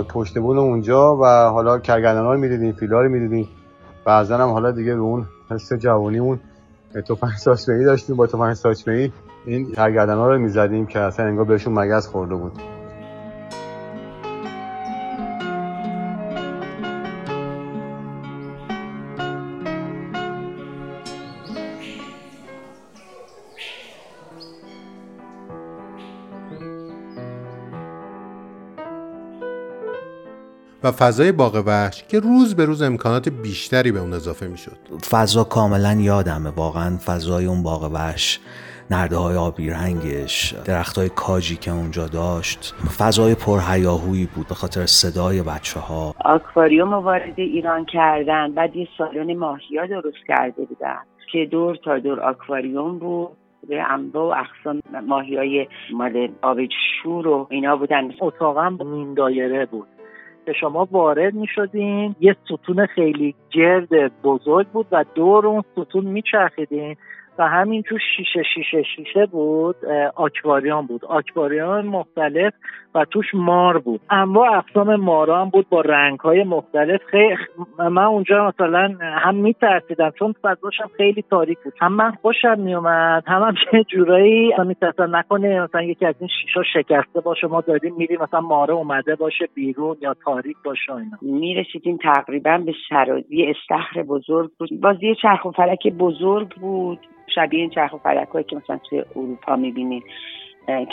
پشت 0.03 0.39
بون 0.39 0.59
اونجا 0.59 1.17
و 1.17 1.25
حالا 1.25 1.79
کرگدن 1.79 2.23
ها 2.25 2.33
رو 2.33 2.39
می‌دیدیم 2.41 2.73
فیلا 2.73 3.03
رو 3.03 3.09
می‌دیدیم. 3.09 3.49
بعضا 4.05 4.39
هم 4.39 4.49
حالا 4.49 4.71
دیگه 4.71 4.95
به 4.95 5.01
اون 5.01 5.27
حس 5.51 5.73
جوانیمون 5.73 6.41
توفنگ 7.09 7.31
ساچمه 7.31 7.85
داشتیم 7.85 8.17
با 8.17 8.27
توفنگ 8.27 8.55
ساچمه 8.55 9.13
این 9.47 9.73
کرگدن 9.73 10.15
ها 10.15 10.31
رو 10.31 10.39
می‌زدیم 10.39 10.87
که 10.87 11.01
اصلا 11.01 11.27
انگار 11.27 11.45
بهشون 11.45 11.75
مگس 11.75 12.07
خورده 12.07 12.35
بود. 12.35 12.53
و 30.87 30.91
فضای 30.91 31.33
باغ 31.33 31.63
وحش 31.67 32.05
که 32.09 32.21
روز 32.21 32.57
به 32.57 32.65
روز 32.65 32.83
امکانات 32.83 33.29
بیشتری 33.29 33.93
به 33.93 34.01
اون 34.01 34.13
اضافه 34.13 34.47
می‌شد. 34.47 34.77
فضا 35.11 35.45
کاملا 35.45 35.93
یادمه 35.93 36.51
واقعا 36.51 36.97
فضای 36.97 37.47
اون 37.47 37.63
باغ 37.63 37.91
وحش 37.95 38.41
نرده 38.91 39.17
های 39.17 39.37
آبی 39.37 39.71
رنگش 39.71 40.55
درخت 40.65 40.99
های 40.99 41.09
کاجی 41.09 41.57
که 41.57 41.71
اونجا 41.71 42.07
داشت. 42.07 42.75
فضای 42.99 43.35
پرهیاهویی 43.35 44.29
بود 44.35 44.49
به 44.49 44.55
خاطر 44.55 44.87
صدای 44.87 45.43
بچه 45.43 45.81
ها 45.81 46.15
آکواریوم 46.25 46.93
وارد 46.95 47.35
ایران 47.41 47.85
کردن 47.85 48.53
بعد 48.53 48.77
یه 48.77 48.89
سالن 48.99 49.37
ماهیا 49.37 49.87
درست 49.87 50.27
کرده 50.29 50.65
بودن 50.65 50.99
که 51.33 51.49
دور 51.51 51.77
تا 51.85 51.99
دور 51.99 52.21
آکواریوم 52.21 52.99
بود. 52.99 53.29
به 53.69 53.83
انبا 53.83 54.29
و 54.29 54.35
اقسام 54.35 54.83
ماهی 55.07 55.37
های 55.37 55.67
مال 55.93 56.29
آب 56.43 56.59
شور 57.03 57.29
و 57.29 57.47
اینا 57.51 57.77
بودن. 57.77 58.11
اتاقا 58.21 58.69
نیم 58.69 59.15
دایره 59.15 59.67
بود. 59.67 59.89
که 60.47 60.53
شما 60.53 60.89
وارد 60.91 61.35
می 61.35 61.47
شدین 61.55 62.15
یه 62.21 62.37
ستون 62.45 62.87
خیلی 62.87 63.35
گرد 63.51 64.23
بزرگ 64.23 64.67
بود 64.67 64.87
و 64.93 65.05
دور 65.15 65.47
اون 65.47 65.63
ستون 65.73 66.05
می 66.05 66.23
چرخیدین 66.23 66.97
و 67.39 67.49
همینجور 67.49 68.01
شیشه 68.17 68.43
شیشه 68.55 68.83
شیشه 68.83 69.27
بود 69.27 69.77
آکواریان 70.17 70.87
بود. 70.87 71.05
آکواریان 71.05 71.87
مختلف 71.87 72.55
و 72.95 73.05
توش 73.05 73.27
مار 73.35 73.79
بود. 73.79 74.01
اما 74.11 74.47
اقسام 74.47 74.97
مارا 74.97 75.41
هم 75.41 75.51
بود 75.51 75.69
با 75.69 75.81
رنگ 75.81 76.21
های 76.21 76.45
مختلف. 76.45 77.01
خیلی 77.05 77.37
من 77.79 78.05
اونجا 78.05 78.47
مثلا 78.49 78.95
هم 79.01 79.35
میترسیدم 79.35 80.11
چون 80.19 80.35
فضاش 80.43 80.81
هم 80.81 80.91
خیلی 80.97 81.25
تاریک 81.31 81.59
بود. 81.65 81.73
هم 81.81 81.93
من 81.93 82.11
خوشم 82.11 82.59
میومد 82.59 83.25
هم 83.27 83.43
هم 83.43 83.55
یه 83.73 83.85
جورایی 83.85 84.53
میترسم 84.67 85.17
نکنه 85.17 85.61
مثلا 85.61 85.83
یکی 85.83 86.07
از 86.07 86.15
این 86.21 86.29
شیشا 86.43 86.63
شکسته 86.63 87.21
باشه 87.21 87.47
ما 87.47 87.61
داریم 87.61 87.95
میریم 87.97 88.23
مثلا 88.23 88.41
ماره 88.41 88.75
اومده 88.75 89.15
باشه 89.15 89.49
بیرون 89.55 89.97
یا 90.01 90.15
تاریک 90.25 90.57
باشه 90.65 90.93
اینا. 90.95 91.19
می‌رسیدیم 91.23 91.97
تقریبا 91.97 92.59
به 92.67 92.73
شرازی 92.89 93.47
استخر 93.47 94.03
بزرگ 94.03 94.51
بود. 94.59 94.81
باز 94.81 94.97
چرخ 95.23 95.45
و 95.45 95.51
فلک 95.51 95.87
بزرگ 95.87 96.49
بود. 96.49 96.99
شبیه 97.35 97.61
این 97.61 97.71
چرخ 97.71 97.93
و 97.93 97.99
فلک 97.99 98.47
که 98.47 98.57
مثلا 98.57 98.79
توی 98.91 99.05
اروپا 99.17 99.57
می‌بینید 99.57 100.05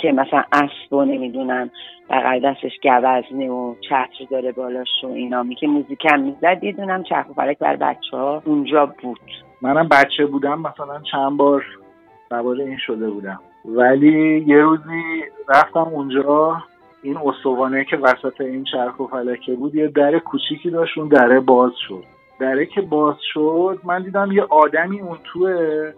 که 0.01 0.11
مثلا 0.11 0.43
اسب 0.51 0.93
و 0.93 1.05
نمی‌دونم 1.05 1.71
بغل 2.09 2.39
دستش 2.39 2.79
گوزنه 2.83 3.49
و 3.49 3.75
چتر 3.81 4.25
داره 4.31 4.51
بالاش 4.51 4.87
و 5.03 5.07
اینا. 5.07 5.43
می 5.43 5.55
که 5.55 5.67
موزیک 5.67 6.05
هم 6.11 6.21
می‌زد 6.21 6.63
یه 6.63 6.71
دونم 6.71 7.03
چرخ 7.03 7.29
و 7.29 7.33
فلک 7.33 7.59
بر 7.59 7.75
بچه 7.75 8.17
ها 8.17 8.41
اونجا 8.45 8.85
بود. 8.85 9.19
منم 9.61 9.87
بچه 9.87 10.25
بودم 10.25 10.59
مثلا 10.59 11.01
چند 11.11 11.37
بار 11.37 11.65
سوار 12.29 12.55
این 12.55 12.77
شده 12.77 13.09
بودم. 13.09 13.39
ولی 13.65 14.43
یه 14.47 14.57
روزی 14.57 15.23
رفتم 15.49 15.79
اونجا 15.79 16.57
این 17.03 17.17
استوانه 17.17 17.85
که 17.85 17.97
وسط 17.97 18.41
این 18.41 18.63
چرخ 18.63 18.99
و 18.99 19.07
فلکه 19.07 19.53
بود 19.55 19.75
یه 19.75 19.87
در 19.87 20.19
کوچیکی 20.19 20.69
داشت 20.69 20.97
اون 20.97 21.07
دره 21.07 21.39
باز 21.39 21.71
شد. 21.87 22.03
دره 22.39 22.65
که 22.65 22.81
باز 22.81 23.15
شد 23.33 23.79
من 23.83 24.01
دیدم 24.01 24.31
یه 24.31 24.43
آدمی 24.43 25.01
اون 25.01 25.17
توه 25.23 25.93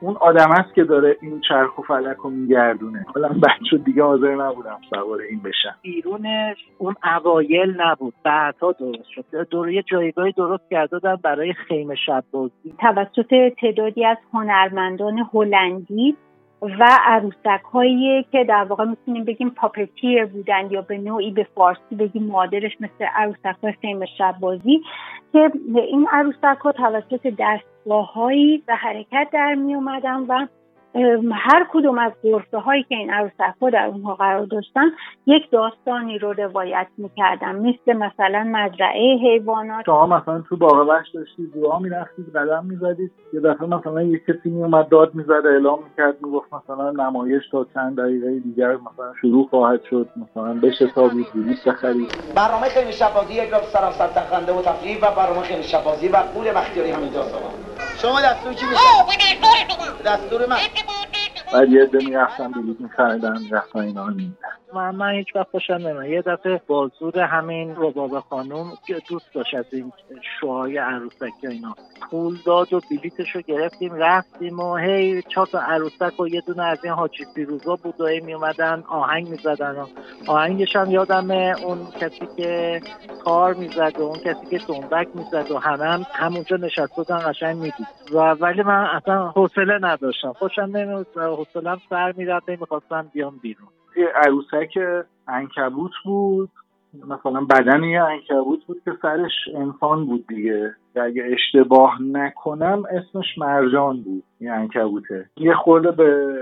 اون 0.00 0.16
آدم 0.16 0.50
است 0.50 0.74
که 0.74 0.84
داره 0.84 1.16
این 1.22 1.40
چرخ 1.48 1.78
و 1.78 1.82
فلک 1.82 2.16
رو 2.16 2.30
میگردونه. 2.30 3.06
حالا 3.14 3.28
بچه 3.28 3.78
دیگه 3.84 4.02
حاضر 4.02 4.34
نبودم 4.34 4.78
سوار 4.90 5.20
این 5.20 5.40
بشم. 5.40 5.74
بیرونش 5.82 6.56
اون 6.78 6.94
اوایل 7.04 7.80
نبود. 7.80 8.14
بعدها 8.24 8.72
درست 8.72 9.08
شد. 9.14 9.48
دور 9.50 9.70
یه 9.70 9.82
جایگاهی 9.82 10.32
درست 10.32 10.70
کرده 10.70 11.16
برای 11.16 11.52
خیمه 11.52 11.94
شب 12.06 12.24
بازی. 12.30 12.74
توسط 12.78 13.52
تعدادی 13.60 14.04
از 14.04 14.16
هنرمندان 14.32 15.28
هلندی 15.32 16.16
و 16.62 16.98
عروسک 17.04 17.62
هایی 17.72 18.22
که 18.32 18.44
در 18.44 18.64
واقع 18.64 18.84
می‌تونیم 18.84 19.24
بگیم 19.24 19.50
پاپتیر 19.50 20.24
بودن 20.24 20.70
یا 20.70 20.82
به 20.82 20.98
نوعی 20.98 21.30
به 21.30 21.46
فارسی 21.54 21.94
بگیم 21.98 22.22
معادلش 22.22 22.76
مثل 22.80 23.04
عروسک 23.14 23.56
های 23.62 23.72
فیلم 23.72 24.04
شب 24.18 24.36
بازی 24.40 24.82
که 25.32 25.52
این 25.74 26.06
عروسک 26.12 26.58
ها 26.64 26.72
توسط 26.72 27.34
دستگاه 27.38 28.12
هایی 28.12 28.62
و 28.68 28.76
حرکت 28.76 29.28
در 29.32 29.54
می 29.54 29.74
و 29.74 30.46
هر 31.32 31.66
کدوم 31.72 31.98
از 31.98 32.12
غرفه 32.22 32.58
هایی 32.58 32.82
که 32.82 32.94
این 32.94 33.10
عروسک 33.10 33.54
ها 33.62 33.70
در 33.70 33.86
اونها 33.86 34.14
قرار 34.14 34.46
داشتن 34.46 34.90
یک 35.26 35.50
داستانی 35.50 36.18
رو 36.18 36.32
روایت 36.32 36.86
می‌کردن. 36.98 37.56
مثل 37.56 37.92
مثلا 37.92 38.44
مزرعه 38.52 39.16
حیوانات. 39.16 39.84
شما 39.86 40.06
مثلا 40.06 40.40
تو 40.48 40.56
باغ 40.56 40.88
وحش 40.88 41.08
داشتید 41.14 41.52
راه 41.62 41.82
می‌رفتید 41.82 42.36
قدم 42.36 42.64
می‌زدید. 42.64 43.10
یه 43.32 43.40
دفعه 43.40 43.66
مثلا 43.66 44.02
یک 44.02 44.24
کسی 44.24 44.50
میومد 44.50 44.88
داد 44.88 45.14
می‌زد 45.14 45.30
اعلام 45.30 45.78
می‌کرد 45.82 46.16
می‌گفت 46.22 46.54
مثلا 46.54 46.90
نمایش 46.90 47.48
تا 47.52 47.66
چند 47.74 47.96
دقیقه 47.96 48.38
دیگر 48.38 48.72
مثلا 48.72 49.12
شروع 49.20 49.48
خواهد 49.48 49.82
شد. 49.90 50.08
مثلا 50.16 50.54
بشه 50.54 50.86
تا 50.86 51.08
بلیط 51.08 51.68
بخرید. 51.68 52.08
برنامه 52.36 52.66
خیلی 52.66 52.92
شبازی 52.92 53.34
یک 53.34 53.54
سراسر 53.54 54.06
تخنده 54.06 54.52
و 54.52 54.62
تفریح 54.62 54.98
و 54.98 55.16
برنامه 55.16 55.42
خیلی 55.42 55.62
شبازی 55.62 56.08
و 56.08 56.22
پول 56.34 56.44
بختیاری 56.52 56.90
همینجا 56.90 57.22
شما 58.06 58.20
دستور 58.20 58.54
کی 58.54 58.66
دستور 60.04 60.46
من. 60.46 60.56
بعد 61.52 61.68
یه 61.68 61.82
عده 61.82 61.98
می‌رفتن 61.98 62.52
بلیط 62.52 62.80
میخریدن 62.80 63.36
رفتن 63.50 63.78
اینا 63.78 64.06
من, 64.74 64.94
من 64.94 65.10
هیچ 65.10 65.36
وقت 65.36 65.46
خوشم 65.50 65.72
نمیاد. 65.72 66.04
یه 66.04 66.22
دفعه 66.22 66.60
بازور 66.66 67.18
همین 67.18 67.74
رباب 67.76 68.20
خانوم 68.20 68.72
که 68.86 68.96
دوست 69.08 69.34
داشت 69.34 69.54
از 69.54 69.64
این 69.72 69.92
شوهای 70.40 70.78
عروسکی 70.78 71.46
اینا 71.46 71.74
پول 72.10 72.36
داد 72.46 72.72
و 72.72 72.80
بلیتش 72.90 73.30
رو 73.34 73.40
گرفتیم 73.40 73.94
رفتیم 73.94 74.60
و 74.60 74.76
هی 74.76 75.22
چهار 75.22 75.46
تا 75.46 75.60
عروسک 75.60 76.20
و 76.20 76.28
یه 76.28 76.42
دونه 76.46 76.62
از 76.62 76.84
این 76.84 76.92
حاجی 76.92 77.24
فیروزا 77.34 77.76
بود 77.76 78.00
و 78.00 78.06
هی 78.06 78.20
میومدن 78.20 78.84
آهنگ 78.88 79.28
می‌زدن 79.28 79.76
و 79.76 79.86
آهنگش 80.26 80.76
هم 80.76 80.90
یادم 80.90 81.30
اون 81.30 81.78
کسی 82.00 82.28
که 82.36 82.80
کار 83.24 83.54
می‌زد 83.54 83.92
و 83.98 84.02
اون 84.02 84.18
کسی 84.18 84.46
که 84.50 84.60
دنبک 84.68 85.08
می‌زد 85.14 85.50
و 85.50 85.58
همه 85.58 85.84
هم 85.84 86.06
همونجا 86.12 86.56
نشست 86.56 86.96
بودن 86.96 87.18
قشنگ 87.18 87.56
می‌دید. 87.56 87.86
و 88.12 88.18
ولی 88.18 88.62
من 88.62 88.86
اصلا 88.94 89.28
حوصله 89.28 89.78
نداشتم. 89.82 90.32
خوشم 90.32 90.62
نمیاد 90.62 91.06
حوصلم 91.36 91.80
سر 91.90 92.12
می‌رفت 92.16 92.48
می‌خواستم 92.48 93.10
بیام 93.12 93.38
بیرون. 93.42 93.68
یه 93.96 94.08
عروسک 94.14 94.78
انکبوت 95.28 95.92
بود 96.04 96.50
مثلا 97.08 97.40
بدن 97.44 97.84
یه 97.84 98.02
انکبوت 98.02 98.64
بود 98.66 98.82
که 98.84 98.90
سرش 99.02 99.32
انسان 99.54 100.06
بود 100.06 100.26
دیگه. 100.26 100.74
اگه 100.96 101.22
اشتباه 101.32 102.02
نکنم 102.02 102.82
اسمش 102.90 103.38
مرجان 103.38 104.02
بود 104.02 104.24
یه 104.40 104.52
انکبوته 104.52 105.30
یه 105.36 105.54
خورده 105.54 105.90
به 105.90 106.34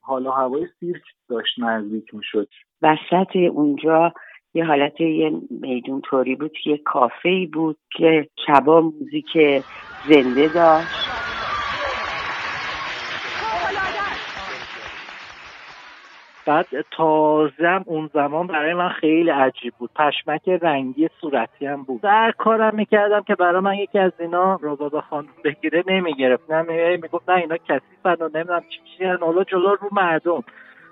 حالا 0.00 0.30
هوای 0.30 0.66
سیرک 0.80 1.02
داشت 1.28 1.58
نزدیک 1.58 2.14
می‌شد. 2.14 2.48
وسط 2.82 3.36
اونجا 3.36 4.12
یه 4.54 4.64
حالت 4.64 5.00
یه 5.00 5.32
میدون 5.50 6.00
طوری 6.00 6.34
بود 6.36 6.52
یه 6.66 6.78
کافه 6.78 7.48
بود 7.52 7.76
که 7.96 8.28
شبا 8.46 8.80
موزیک 8.80 9.36
زنده 10.04 10.48
داشت. 10.48 11.14
بعد 16.46 16.66
تازم 16.90 17.82
اون 17.86 18.10
زمان 18.14 18.46
برای 18.46 18.74
من 18.74 18.88
خیلی 18.88 19.30
عجیب 19.30 19.74
بود. 19.78 19.90
پشمک 19.96 20.48
رنگی 20.48 21.08
صورتی 21.20 21.66
هم 21.66 21.82
بود. 21.82 22.00
در 22.00 22.32
کارم 22.38 22.74
می‌کردم 22.74 23.22
که 23.22 23.34
برای 23.34 23.60
من 23.60 23.74
یکی 23.74 23.98
از 23.98 24.12
اینا 24.18 24.58
رباب 24.62 25.00
خانم 25.00 25.28
بگیره 25.44 25.84
نمی‌گرفت. 25.86 26.50
نه 26.50 26.96
می‌گفت 27.02 27.30
نه 27.30 27.36
اینا 27.36 27.56
کثیفن 27.56 28.16
و 28.20 28.28
نمی‌دونم 28.34 28.60
چی 28.60 28.80
چی 28.98 29.04
حالا 29.04 29.44
جلو 29.44 29.68
رو 29.68 29.88
مردم. 29.92 30.44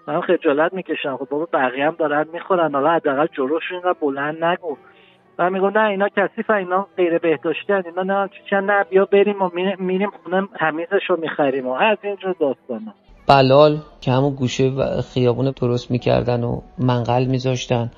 من 0.09 0.21
خجالت 0.21 0.73
می‌کشم. 0.73 1.17
خب 1.17 1.29
بابا 1.29 1.49
بقیه 1.53 1.87
هم 1.87 1.95
دارن 1.99 2.27
می‌خورن. 2.33 2.73
حالا 2.75 2.91
حداقل 2.91 3.27
جلوشون 3.33 3.83
را 3.83 3.93
بلند 3.93 4.45
نگو. 4.45 4.77
و 5.39 5.51
میگو 5.51 5.71
نه 5.71 5.85
اینا 5.85 6.09
کثیف 6.09 6.51
اینا 6.51 6.87
غیر 6.97 7.19
بهداشتی 7.19 7.73
اینا 7.73 8.03
نه 8.03 8.29
چی 8.51 8.57
نه 8.57 8.85
بیا 8.85 9.05
بریم 9.05 9.43
و 9.43 9.51
میریم 9.79 10.11
خونه 10.11 10.49
تمیزش 10.59 11.11
رو 11.11 11.21
می‌خریم 11.21 11.67
و 11.67 11.73
از 11.73 11.99
اینجور 12.03 12.35
داستانا. 12.41 12.95
بلال 13.27 13.79
که 14.01 14.13
همون 14.13 14.35
گوشه 14.35 14.69
و 14.69 15.01
خیابون 15.15 15.53
درست 15.61 15.91
می‌کردن 15.91 16.45
و 16.45 16.61
منقل 16.79 17.25
میذاشتن 17.25 17.91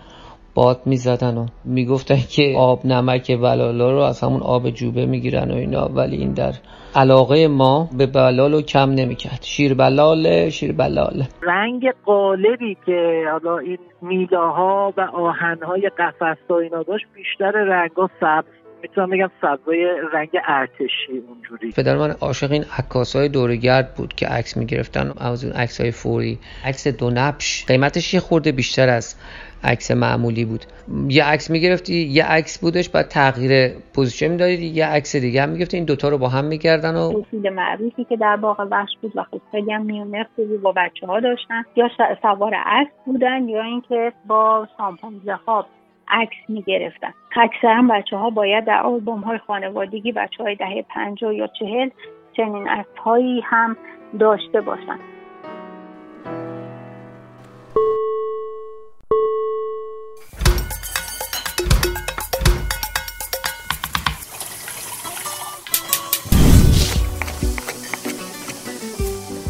باد 0.55 0.81
می‌زدن 0.87 1.39
و 1.39 1.47
می‌گفتن 1.65 2.17
که 2.31 2.55
آب 2.59 2.87
نمک 2.87 3.41
بلالا 3.41 3.93
رو 3.93 3.99
از 3.99 4.21
همون 4.21 4.43
آب 4.43 4.71
جوبه 4.71 5.07
می‌گیرن 5.07 5.51
و 5.51 5.55
اینا. 5.55 5.89
ولی 5.89 6.17
این 6.17 6.33
در 6.33 6.53
علاقه 6.95 7.49
ما 7.49 7.89
به 7.99 8.07
بلال 8.07 8.53
رو 8.53 8.63
کم 8.63 8.91
نمی‌کرد. 8.91 9.39
شیر 9.43 9.75
بلال 9.75 10.49
شیر 10.49 10.73
بلال. 10.73 11.25
رنگ 11.43 11.83
غالبی 12.05 12.77
که 12.87 13.25
حالا 13.33 13.59
این 13.59 13.79
میله‌ها 14.03 14.93
و 14.97 15.01
آهنهای 15.01 15.91
قفص 15.99 16.51
و 16.51 16.53
اینا 16.53 16.83
داشت 16.83 17.05
بیشتر 17.15 17.51
رنگا 17.51 18.11
سبز 18.21 18.64
می‌تونم 18.85 19.11
بگم 19.11 19.31
سبزای 19.41 19.87
رنگ 20.13 20.29
ارتشی 20.49 21.23
اونجوری. 21.29 21.73
پدر 21.73 21.97
من 21.97 22.11
عاشق 22.11 22.53
این 22.53 22.65
های 23.15 23.29
دوره‌گرد 23.29 23.95
بود 23.95 24.15
که 24.15 24.27
عکس 24.27 24.57
می‌گرفتن 24.57 25.13
از 25.19 25.45
اون 25.45 25.53
عکس 25.53 25.81
های 25.81 25.91
فوری. 25.91 26.39
عکس 26.65 26.89
دو 26.89 27.11
نبش. 27.11 27.65
قیمتش 27.67 28.15
یه 28.15 28.21
خورده 28.21 28.53
بیشتر 28.53 28.89
از 28.89 29.15
عکس 29.65 29.91
معمولی 29.91 30.45
بود. 30.45 30.65
یه 31.09 31.25
عکس 31.25 31.51
می‌گرفتی 31.51 31.95
یه 31.95 32.25
عکس 32.25 32.59
بودش 32.59 32.89
بعد 32.89 33.09
تغییر 33.09 33.73
position 33.95 34.29
می‌دادی 34.29 34.67
یه 34.67 34.87
عکس 34.87 35.17
دیگه 35.17 35.43
هم 35.43 35.49
می‌گرفتی. 35.49 35.77
این 35.77 35.87
دوتا 35.87 36.09
رو 36.09 36.19
با 36.19 36.29
هم 36.29 36.45
می‌کردن 36.45 36.95
و 36.95 37.23
اصول 37.27 37.49
معروفی 37.51 38.05
که 38.05 38.17
در 38.17 38.37
باغ 38.37 38.69
وحش 38.71 38.91
بود 39.03 39.13
و 39.17 39.23
خب 39.31 39.41
خیلی 39.51 39.73
هم 39.73 39.83
میونه 39.83 40.27
خوبی 40.37 40.57
با 40.57 40.73
بچه 40.73 41.07
ها 41.07 41.21
داشتن. 41.21 41.63
یا 41.77 41.91
سوار 42.23 42.55
اسب 42.67 42.91
بودن 43.07 43.49
یا 43.49 43.63
اینکه 43.63 44.13
با 44.27 44.69
سامپانزه 44.77 45.33
ها 45.47 45.67
عکس 46.09 46.37
می 46.49 46.63
گرفتن 46.63 47.15
اکثرا 47.37 47.83
بچه 47.91 48.17
ها 48.17 48.31
باید 48.31 48.65
در 48.65 48.83
آلبوم 48.83 49.21
های 49.21 49.39
خانوادگی 49.39 50.13
بچه 50.13 50.43
های 50.43 50.55
دهه 50.55 50.85
پنجاه 50.89 51.35
یا 51.35 51.47
چهل 51.47 51.91
چنین 52.37 52.69
عکس 52.69 52.99
هایی 53.05 53.41
هم 53.41 53.77
داشته 54.19 54.61
باشند 54.61 55.01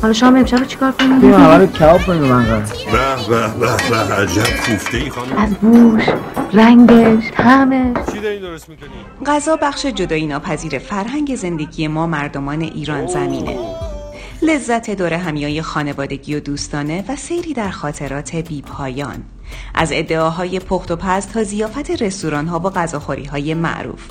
حالا 0.05 0.13
شام 0.13 0.37
امشب 0.37 0.67
چیکار 0.67 0.93
کنیم؟ 0.93 1.21
بیا 1.21 1.39
همه 1.39 1.59
رو 1.59 1.67
کباب 1.67 2.03
کنیم 2.07 2.23
من 2.23 2.45
به 2.45 2.59
به 3.29 3.49
به 3.61 4.07
به 4.09 4.15
عجب 4.15 4.57
کوفته 4.67 4.97
ای 4.99 5.11
خانم. 5.11 5.37
از 5.37 5.55
بوش 5.55 6.03
رنگش 6.53 7.31
طعمش 7.31 7.97
چی 8.13 8.21
داری 8.21 8.41
درست 8.41 8.69
می‌کنی؟ 8.69 8.89
غذا 9.27 9.57
بخش 9.57 9.87
جدایی 9.87 10.27
ناپذیر 10.27 10.79
فرهنگ 10.79 11.37
زندگی 11.37 11.89
ما 11.89 12.07
مردمان 12.07 12.61
ایران 12.61 13.07
زمینه. 13.07 13.59
لذت 14.43 14.91
دور 14.91 15.13
همیای 15.13 15.63
خانوادگی 15.63 16.35
و 16.35 16.41
دوستانه 16.41 17.05
و 17.09 17.17
سیری 17.17 17.53
در 17.53 17.71
خاطرات 17.71 18.37
بی 18.37 18.63
پایان 18.63 19.23
از 19.75 19.91
ادعاهای 19.93 20.59
پخت 20.59 20.91
و 20.91 20.97
پز 20.97 21.27
تا 21.27 21.43
زیافت 21.43 22.03
رستوران 22.03 22.47
ها 22.47 22.59
با 22.59 22.71
غذاخوری 22.71 23.25
های 23.25 23.55
معروف. 23.55 24.11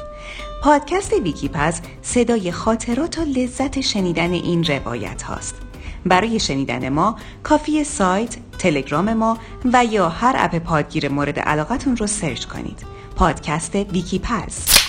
پادکست 0.64 1.14
ویکی 1.14 1.48
پز 1.48 1.80
صدای 2.02 2.52
خاطرات 2.52 3.20
و 3.20 3.22
لذت 3.22 3.82
شنیدن 3.82 4.32
این 4.32 4.64
روایت 4.64 5.22
هاست. 5.22 5.56
برای 6.06 6.40
شنیدن 6.40 6.90
ما 6.90 7.16
کافی 7.44 7.84
سایت، 7.84 8.36
تلگرام 8.60 9.14
ما 9.14 9.38
و 9.74 9.86
یا 9.86 10.10
هر 10.10 10.36
اپ 10.38 10.56
پادگیر 10.56 11.10
مورد 11.10 11.40
علاقتون 11.40 11.98
رو 11.98 12.08
سرچ 12.08 12.46
کنید. 12.46 12.86
پادکست 13.16 13.76
ویکی 13.76 14.20
پز 14.20 14.83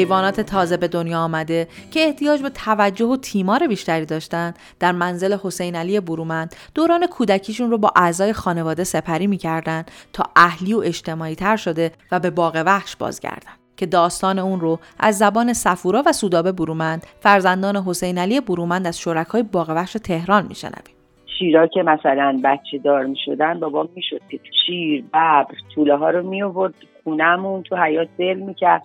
حیوانات 0.00 0.40
تازه 0.40 0.76
به 0.76 0.88
دنیا 0.88 1.18
آمده 1.18 1.68
که 1.90 2.00
احتیاج 2.00 2.42
به 2.42 2.50
توجه 2.50 3.06
و 3.06 3.16
تیمار 3.16 3.66
بیشتری 3.66 4.06
داشتند 4.06 4.58
در 4.78 4.92
منزل 4.92 5.36
حسین 5.42 5.76
علی 5.76 6.00
برومند 6.00 6.56
دوران 6.74 7.06
کودکیشون 7.06 7.70
رو 7.70 7.78
با 7.78 7.92
اعضای 7.96 8.32
خانواده 8.32 8.84
سپری 8.84 9.26
می‌کردند 9.26 9.90
تا 10.12 10.24
اهلی 10.36 10.74
و 10.74 10.78
اجتماعی 10.78 11.34
تر 11.34 11.56
شده 11.56 11.92
و 12.12 12.20
به 12.20 12.30
باغ 12.30 12.62
وحش 12.66 12.96
بازگردند 12.96 13.58
که 13.76 13.86
داستان 13.86 14.38
اون 14.38 14.60
رو 14.60 14.78
از 14.98 15.18
زبان 15.18 15.52
صفورا 15.52 16.02
و 16.06 16.12
سودابه 16.12 16.52
برومند 16.52 17.06
فرزندان 17.20 17.76
حسین 17.76 18.18
علی 18.18 18.40
برومند 18.40 18.86
از 18.86 19.00
شرکای 19.00 19.42
باغ 19.42 19.70
وحش 19.70 19.92
تهران 19.92 20.46
میشنویم. 20.46 20.94
شیرا 21.38 21.66
که 21.66 21.82
مثلا 21.82 22.40
بچه 22.44 22.78
دار 22.78 23.06
می 23.06 23.16
شدن 23.24 23.60
بابا 23.60 23.88
می 23.96 24.02
شد 24.02 24.20
شیر 24.66 25.04
ببر 25.12 25.46
طوله 25.74 25.96
ها 25.96 26.10
رو 26.10 26.28
می 26.28 26.42
آورد 26.42 26.74
خونهمون 27.04 27.62
تو 27.62 27.76
حیات 27.76 28.08
دل 28.18 28.34
می 28.34 28.54
کرد 28.54 28.82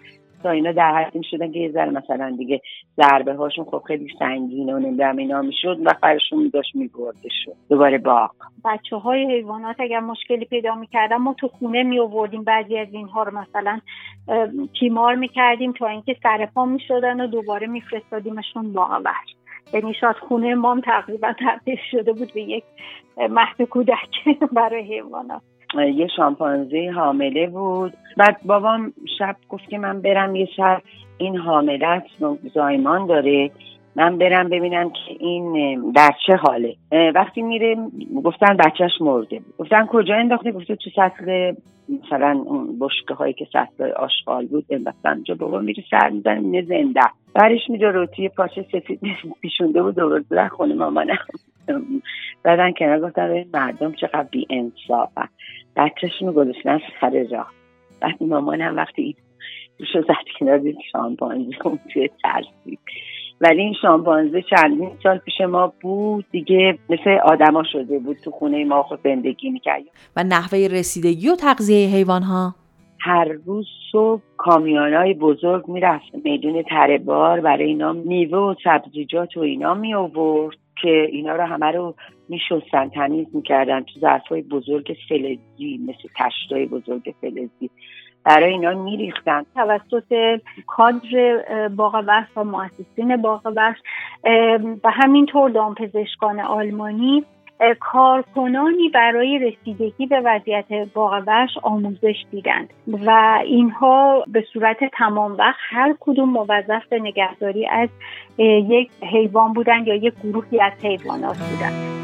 اینا 0.49 0.71
در 0.71 0.93
حد 0.93 1.21
شدن 1.31 1.51
که 1.51 1.59
یه 1.59 1.71
ذره 1.71 1.89
مثلا 1.89 2.35
دیگه 2.37 2.61
ضربه 2.97 3.33
هاشون 3.33 3.65
خب 3.65 3.81
خیلی 3.87 4.07
سنگینه 4.19 4.73
و 4.73 4.79
نمی‌دونم 4.79 5.17
اینا 5.17 5.41
می‌شد 5.41 5.77
و 5.85 5.93
فرشون 6.01 6.51
داشت 6.53 6.73
شد. 7.45 7.55
دوباره 7.69 7.97
باغ 7.97 8.31
بچه 8.65 8.95
های 8.95 9.35
حیوانات 9.35 9.75
اگر 9.79 9.99
مشکلی 9.99 10.45
پیدا 10.45 10.75
می‌کردن 10.75 11.17
ما 11.17 11.33
تو 11.33 11.47
خونه 11.47 11.83
می 11.83 11.99
آوردیم 11.99 12.43
بعضی 12.43 12.77
از 12.77 12.87
اینها 12.91 13.23
رو 13.23 13.37
مثلا 13.37 13.79
تیمار 14.79 15.15
می‌کردیم 15.15 15.71
تا 15.71 15.87
اینکه 15.87 16.15
سرپا 16.23 16.65
می‌شدن 16.65 17.21
و 17.21 17.27
دوباره 17.27 17.67
میفرستادیمشون 17.67 18.73
باغ 18.73 19.01
یعنی 19.73 19.93
شاید 19.93 20.15
خونه 20.15 20.55
ما 20.55 20.81
تقریبا 20.81 21.33
تبدیل 21.39 21.77
شده 21.91 22.13
بود 22.13 22.33
به 22.33 22.41
یک 22.41 22.63
مهد 23.17 23.61
کودک 23.61 24.09
برای 24.57 24.83
حیوانات. 24.93 25.41
یه 25.73 26.07
شامپانزه 26.15 26.91
حامله 26.95 27.47
بود. 27.47 27.93
بعد 28.17 28.37
بابام 28.45 28.93
شب 29.19 29.35
گفت 29.49 29.69
که 29.69 29.77
من 29.77 30.01
برم 30.01 30.35
یه 30.35 30.47
شب. 30.57 30.81
این 31.17 31.37
حامله 31.37 32.03
زایمان 32.53 33.05
داره. 33.07 33.51
من 33.95 34.17
برم 34.17 34.49
ببینم 34.49 34.89
که 34.89 35.15
این 35.19 35.91
در 35.95 36.11
چه 36.27 36.35
حاله. 36.35 36.75
وقتی 37.15 37.41
میره 37.41 37.77
گفتن 38.23 38.57
بچهش 38.57 38.91
مرده. 39.01 39.41
گفتن 39.57 39.85
کجا 39.85 40.15
انداخته؟ 40.15 40.51
گفته 40.51 40.75
تو 40.75 40.89
سطل 40.95 41.53
مثلا 41.89 42.43
اون 42.45 42.79
بشکه 42.79 43.13
هایی 43.13 43.33
که 43.33 43.47
سطل 43.53 43.91
آشغال 43.91 44.45
بود. 44.45 44.65
انداختن 44.69 45.13
اونجا. 45.13 45.35
بابا 45.35 45.59
میره 45.59 45.83
سر 45.91 46.09
می‌زنه 46.09 46.39
مینه 46.39 46.61
زنده. 46.61 47.01
برش 47.33 47.69
میره 47.69 47.91
رو 47.91 48.05
توی 48.05 48.29
پاچه 48.29 48.65
سفید 48.71 48.99
پیشونده 49.41 49.83
بود. 49.83 49.95
دوباره 49.95 50.47
خونه 50.47 50.73
مامانم. 50.75 51.17
بعدن 52.43 52.71
کنار 52.71 52.99
گفتن 52.99 53.31
این 53.31 53.49
مردم 53.53 53.93
چقدر 53.93 54.27
بی 54.31 54.47
انصافن. 54.49 55.27
بچهش 55.75 56.21
رو 56.21 56.31
گذاشتن 56.31 56.79
سر 57.01 57.25
راه. 57.31 57.51
بعد 58.01 58.23
مامانم 58.23 58.75
وقتی 58.75 59.01
این 59.01 59.15
روشو 59.79 60.01
زد 60.01 60.39
کنار 60.39 60.57
دید 60.57 60.77
شامپانزی 60.91 61.51
اون 61.63 61.79
توی 61.93 62.09
ترسید. 62.23 62.79
ولی 63.41 63.61
این 63.61 63.73
شامپانزه 63.81 64.41
چندین 64.41 64.91
سال 65.03 65.17
پیش 65.17 65.41
ما 65.41 65.73
بود 65.81 66.25
دیگه 66.31 66.77
مثل 66.89 67.09
آدما 67.23 67.63
شده 67.63 67.99
بود 67.99 68.17
تو 68.17 68.31
خونه 68.31 68.65
ما 68.65 68.83
خود 68.83 68.99
زندگی 69.03 69.49
می‌کرد 69.49 69.81
و 70.15 70.23
نحوه 70.23 70.67
رسیدگی 70.71 71.29
و 71.29 71.35
تغذیه 71.35 71.87
حیوان 71.87 72.23
ها 72.23 72.55
هر 72.99 73.25
روز 73.45 73.67
صبح 73.91 74.21
کامیون 74.37 74.93
های 74.93 75.13
بزرگ 75.13 75.67
می‌رفت. 75.67 76.15
میدون 76.23 76.63
تره 76.63 76.97
بار 76.97 77.41
برای 77.41 77.65
اینا 77.65 77.93
میوه 77.93 78.37
و 78.37 78.55
سبزیجات 78.63 79.37
و 79.37 79.39
اینا 79.39 79.73
می 79.73 79.93
آورد 79.93 80.57
که 80.81 81.07
اینا 81.11 81.35
رو 81.35 81.43
همه 81.43 81.71
رو 81.71 81.95
میشستن 82.29 82.89
تمیز 82.89 83.27
می‌کردن 83.33 83.83
تو 83.83 83.99
ظرفای 83.99 84.41
بزرگ 84.41 84.97
فلزی 85.09 85.79
مثل 85.87 86.09
تشتای 86.15 86.65
بزرگ 86.65 87.13
فلزی. 87.21 87.69
برای 88.23 88.51
اینا 88.51 88.83
میریختن. 88.83 89.45
توسط 89.55 90.41
کادر 90.67 91.67
باغ 91.75 92.03
وحش 92.07 92.29
و 92.37 92.43
مؤسسین 92.43 93.17
باغ 93.17 93.41
و 94.83 94.91
همینطور 94.91 95.49
دامپزشکان 95.49 96.39
آلمانی 96.39 97.23
کارکنانی 97.79 98.89
برای 98.89 99.39
رسیدگی 99.39 100.05
به 100.05 100.21
وضعیت 100.25 100.65
باغ 100.93 101.23
وحش 101.27 101.57
آموزش 101.63 102.25
دیدند 102.31 102.69
و 102.87 103.39
اینها 103.45 104.23
به 104.27 104.45
صورت 104.53 104.77
تمام 104.97 105.31
وقت 105.37 105.59
هر 105.69 105.95
کدوم 105.99 106.29
موظف 106.29 106.87
به 106.89 106.99
نگهداری 106.99 107.67
از 107.67 107.89
یک 108.37 108.91
حیوان 109.11 109.53
بودند 109.53 109.87
یا 109.87 109.95
یک 109.95 110.13
گروهی 110.23 110.61
از 110.61 110.73
حیوانات 110.81 111.37
بودند 111.37 111.95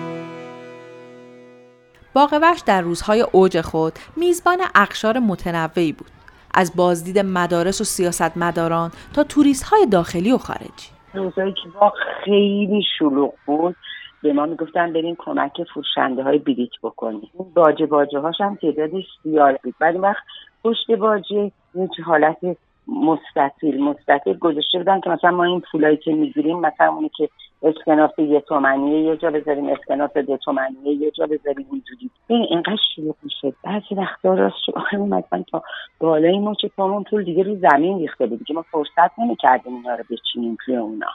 باغ 2.14 2.40
وحش 2.42 2.60
در 2.66 2.82
روزهای 2.82 3.26
اوج 3.32 3.62
خود 3.62 3.94
میزبان 4.18 4.58
اقشار 4.76 5.20
متنوعی 5.20 5.92
بود 5.92 6.12
از 6.54 6.76
بازدید 6.76 7.20
مدارس 7.20 7.82
و 7.82 7.84
سیاستمداران 7.84 8.92
تا 9.16 9.24
توریست 9.24 9.64
های 9.64 9.86
داخلی 9.86 10.32
و 10.32 10.38
خارجی. 10.38 10.90
روزایی 11.14 11.54
که 11.54 11.70
باغ 11.80 11.94
خیلی 12.26 12.84
شلوغ 12.98 13.34
بود 13.46 13.76
به 14.24 14.34
ما 14.34 14.46
می‌گفتن 14.46 14.94
بریم 14.94 15.16
کمک 15.20 15.64
فروشنده 15.74 16.24
های 16.24 16.38
بلیت 16.38 16.72
بکنیم. 16.84 17.30
این 17.40 17.48
باجه 17.56 17.86
باجه 17.86 18.20
هاش 18.20 18.42
هم 18.42 18.56
تعدادش 18.56 19.06
زیاد 19.24 19.60
بود. 19.64 19.76
ولی 19.82 19.98
وقت 19.98 20.24
پشت 20.64 20.92
باجه 20.92 21.52
یک 21.76 22.00
حالت 22.06 22.38
مستطیل 22.88 23.84
مستطیل 23.84 24.38
گذاشته 24.38 24.78
بودن 24.78 25.00
که 25.00 25.10
مثلا 25.10 25.32
ما 25.32 25.44
این 25.44 25.62
پولایی 25.72 25.98
که 25.98 26.14
می‌گیریم 26.14 26.60
مثلا 26.60 26.94
اونی 26.94 27.10
که 27.18 27.30
اسکناس 27.64 28.20
یه 28.20 28.40
تومنیه 28.40 29.00
یه 29.00 29.18
جا 29.18 29.32
بذاریم 29.32 29.70
اسکناس 29.70 30.14
دو 30.14 30.38
تومنیه 30.38 30.94
یه 30.94 31.12
جا 31.12 31.26
بذاریم 31.26 31.68
اینجوری. 31.72 32.10
این 32.28 32.48
اینقدر 32.50 32.78
شلوغ 32.96 33.16
میشه 33.24 33.54
بعضی 33.64 33.96
وقتا 33.96 34.34
راست 34.34 34.56
شو 34.66 34.98
مثلا 34.98 35.44
تا 35.52 35.64
بالای 36.00 36.40
مچ 36.40 36.66
پامون 36.66 37.04
پول 37.04 37.24
دیگه 37.24 37.44
رو 37.44 37.56
زمین 37.56 38.00
ریخته 38.00 38.26
بود 38.26 38.44
که 38.48 38.54
ما 38.54 38.62
فرصت 38.62 39.20
نمی‌کردیم 39.20 39.76
اینا 39.76 39.96
رو 39.96 40.04
بچینیم 40.10 40.58
توی 40.66 40.76
اونا. 40.76 41.08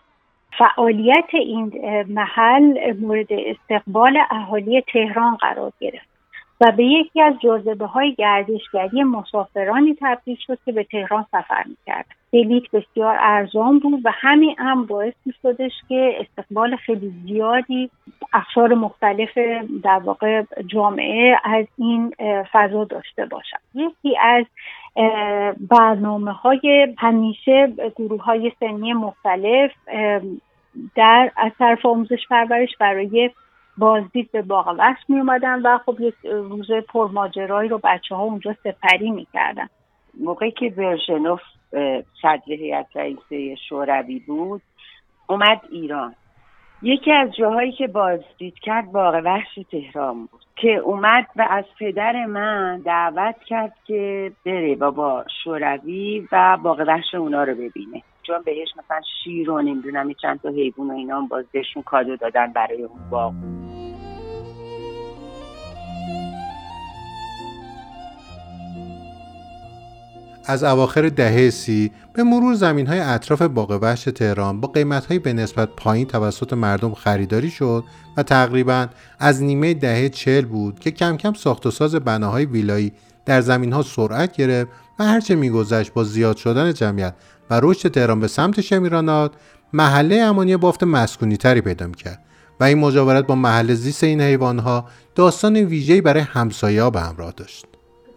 فعالیت 0.58 1.34
این 1.34 1.72
محل 2.08 2.92
مورد 3.00 3.26
استقبال 3.30 4.18
اهالی 4.30 4.80
تهران 4.80 5.34
قرار 5.34 5.72
گرفت 5.80 6.16
و 6.60 6.72
به 6.76 6.84
یکی 6.84 7.22
از 7.22 7.34
جاذبه 7.42 7.86
های 7.86 8.14
گردشگری 8.14 9.02
مسافرانی 9.02 9.96
تبدیل 10.00 10.36
شد 10.46 10.58
که 10.64 10.72
به 10.72 10.84
تهران 10.84 11.26
سفر 11.32 11.64
می‌کرد. 11.66 12.06
بلیت 12.32 12.62
بسیار 12.72 13.16
ارزان 13.20 13.78
بود 13.78 14.00
و 14.04 14.10
همین 14.14 14.54
هم 14.58 14.86
باعث 14.86 15.14
می 15.26 15.34
که 15.88 16.16
استقبال 16.20 16.76
خیلی 16.76 17.12
زیادی 17.26 17.90
افشار 18.32 18.74
مختلف 18.74 19.38
در 19.82 19.98
واقع 20.04 20.42
جامعه 20.66 21.36
از 21.44 21.66
این 21.78 22.14
فضا 22.52 22.84
داشته 22.84 23.26
باشد 23.26 23.58
یکی 23.74 24.18
از 24.18 24.44
برنامه 25.70 26.32
های 26.32 26.94
همیشه 26.98 27.72
گروه 27.96 28.22
های 28.22 28.52
سنی 28.60 28.92
مختلف 28.92 29.70
در 30.94 31.30
از 31.36 31.52
طرف 31.58 31.86
آموزش 31.86 32.26
پرورش 32.30 32.76
برای 32.80 33.30
بازدید 33.78 34.32
به 34.32 34.42
باغ 34.42 34.74
وحش 34.78 34.98
می 35.08 35.18
اومدن 35.18 35.62
و 35.62 35.78
خب 35.78 36.00
یک 36.00 36.14
روز 36.24 36.70
پرماجرایی 36.88 37.68
رو 37.68 37.80
بچه 37.84 38.14
ها 38.14 38.22
اونجا 38.22 38.56
سپری 38.64 39.10
می‌کردن. 39.10 39.68
موقعی 40.20 40.50
که 40.50 40.70
برژنوف 40.70 41.40
صدر 42.22 42.42
هیئت 42.46 42.86
رئیسه 42.94 43.54
شوروی 43.68 44.18
بود 44.18 44.62
اومد 45.26 45.60
ایران. 45.70 46.14
یکی 46.82 47.12
از 47.12 47.36
جاهایی 47.36 47.72
که 47.72 47.86
بازدید 47.86 48.58
کرد 48.58 48.92
باغ 48.92 49.20
وحش 49.24 49.58
تهران 49.70 50.26
بود. 50.26 50.40
که 50.56 50.74
اومد 50.76 51.26
و 51.36 51.46
از 51.50 51.64
پدر 51.78 52.26
من 52.26 52.80
دعوت 52.84 53.36
کرد 53.46 53.72
که 53.86 54.32
بره 54.46 54.76
بابا 54.76 55.24
شوروی 55.44 56.28
و 56.32 56.58
باغ 56.62 56.84
وحش 56.86 57.14
اونا 57.14 57.44
رو 57.44 57.54
ببینه. 57.54 58.02
چون 58.26 58.42
بهش 58.44 58.68
مثلا 58.78 59.00
شیر 59.24 59.50
و 59.50 59.62
نمی‌دونم 59.62 60.12
چند 60.22 60.40
تا 60.40 60.48
حیوان 60.48 60.90
و 60.90 60.92
اینا 60.92 61.16
هم 61.16 61.28
باز 61.28 61.44
بهشون 61.52 61.82
کادو 61.82 62.16
دادن 62.16 62.52
برای 62.52 62.82
اون 62.82 63.10
باغ. 63.10 63.34
از 70.48 70.64
اواخر 70.64 71.08
دهه 71.08 71.50
سی 71.50 71.92
به 72.12 72.22
مرور 72.22 72.54
زمین 72.54 72.86
های 72.86 73.00
اطراف 73.00 73.42
باغ 73.42 73.78
وحش 73.82 74.04
تهران 74.04 74.60
با 74.60 74.68
قیمت 74.68 75.06
های 75.06 75.18
به 75.18 75.32
نسبت 75.32 75.68
پایین 75.76 76.06
توسط 76.06 76.52
مردم 76.52 76.94
خریداری 76.94 77.50
شد 77.50 77.84
و 78.16 78.22
تقریبا 78.22 78.86
از 79.18 79.42
نیمه 79.42 79.74
دهه 79.74 80.08
چل 80.08 80.44
بود 80.44 80.78
که 80.78 80.90
کم 80.90 81.16
کم 81.16 81.32
ساخت 81.32 81.66
و 81.66 81.70
ساز 81.70 81.94
بناهای 81.94 82.44
ویلایی 82.44 82.92
در 83.24 83.40
زمین 83.40 83.72
ها 83.72 83.82
سرعت 83.82 84.36
گرفت 84.36 84.70
و 84.98 85.04
هرچه 85.04 85.34
میگذشت 85.34 85.92
با 85.92 86.04
زیاد 86.04 86.36
شدن 86.36 86.72
جمعیت 86.72 87.14
و 87.50 87.60
رشد 87.62 87.88
تهران 87.88 88.20
به 88.20 88.26
سمت 88.26 88.60
شمیرانات 88.60 89.32
محله 89.72 90.16
امانی 90.16 90.56
بافت 90.56 90.82
مسکونی 90.82 91.36
تری 91.36 91.60
پیدا 91.60 91.86
می‌کرد 91.86 92.18
و 92.60 92.64
این 92.64 92.78
مجاورت 92.78 93.26
با 93.26 93.34
محل 93.34 93.74
زیست 93.74 94.04
این 94.04 94.20
حیوان 94.20 94.58
ها 94.58 94.84
داستان 95.14 95.56
ویژه‌ای 95.56 96.00
برای 96.00 96.22
همسایه 96.22 96.90
به 96.90 97.00
همراه 97.00 97.32
داشت. 97.36 97.66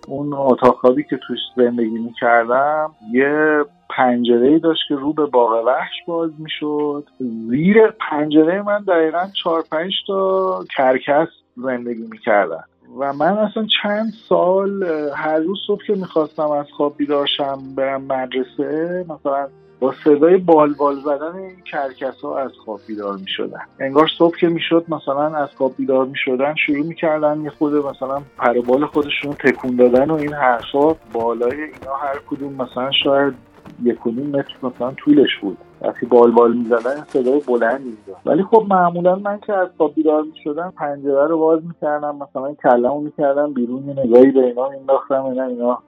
اون 0.08 0.34
اتاق 0.34 0.82
که 1.10 1.20
توش 1.28 1.40
زندگی 1.58 2.00
می‌کردم 2.00 2.92
یه 3.14 3.66
پنجره 3.90 4.60
داشت 4.60 4.82
که 4.88 4.96
رو 4.96 5.14
به 5.14 5.26
باغ 5.26 5.66
وحش 5.66 5.94
باز 6.08 6.32
می‌شد. 6.38 7.08
زیر 7.50 7.78
پنجره 8.10 8.62
من 8.62 8.84
دقیقا 8.84 9.30
چهار 9.44 9.64
پنج 9.72 9.92
تا 10.08 10.66
کرکس 10.78 11.28
زندگی 11.58 12.08
می‌کردن. 12.12 12.64
و 12.98 13.14
من 13.14 13.38
اصلا 13.38 13.68
چند 13.84 14.14
سال 14.30 14.84
هر 15.16 15.40
روز 15.40 15.58
صبح 15.68 15.84
که 15.88 15.96
می‌خواستم 15.96 16.52
از 16.52 16.66
خواب 16.78 16.98
بیدارشم 16.98 17.76
برم 17.76 18.02
مدرسه 18.02 19.06
مثلا 19.10 19.48
با 19.80 19.94
صدای 20.04 20.38
بال 20.38 20.74
زدن 21.06 21.36
این 21.36 21.62
کرکس 21.72 22.22
ها 22.22 22.40
از 22.40 22.52
خواب 22.66 22.80
بیدار 22.88 23.18
می 23.18 23.28
شدن 23.28 23.62
انگار 23.80 24.08
صبح 24.18 24.38
که 24.38 24.48
می 24.48 24.62
شد 24.70 24.86
مثلا 24.90 25.36
از 25.36 25.50
خواب 25.58 25.76
بیدار 25.78 26.06
می 26.06 26.18
شدن 26.26 26.56
شروع 26.66 26.86
می 26.86 26.96
کردن 26.96 27.42
یه 27.42 27.50
خود 27.50 27.74
مثلا 27.74 28.22
پر 28.38 28.62
بال 28.62 28.86
خودشون 28.86 29.34
تکون 29.34 29.76
دادن 29.76 30.12
و 30.12 30.14
این 30.14 30.34
حرفا 30.34 30.94
بالای 31.14 31.62
اینا 31.62 31.96
هر 31.96 32.20
کدوم 32.30 32.54
مثلا 32.54 32.92
شاید 33.04 33.34
یک 33.84 34.08
و 34.08 34.12
متر 34.12 34.56
مثلا 34.64 34.92
طولش 34.92 35.38
بود. 35.42 35.58
وقتی 35.82 36.06
بال 36.06 36.32
بال 36.32 36.54
می‌زدن 36.54 37.06
صدای 37.08 37.42
بلندی 37.48 37.84
می‌داد 37.90 38.18
ولی 38.26 38.44
خب 38.44 38.66
معمولا 38.70 39.16
من 39.16 39.40
که 39.40 39.54
از 39.54 39.68
خواب 39.78 39.96
بیدار 39.96 40.24
می‌شدم 40.24 40.74
پنجره 40.78 41.28
رو 41.28 41.40
باز 41.40 41.60
می‌کردم 41.64 42.16
مثلا 42.16 42.54
کلمو 42.54 43.02
می‌کردم 43.02 43.54
بیرون 43.54 43.88
یه 43.88 44.06
نگاهی 44.06 44.32
به 44.32 44.40
اینا 44.40 44.70
مینداختم 44.70 45.26
اینا 45.26 45.44
اینا 45.44 45.80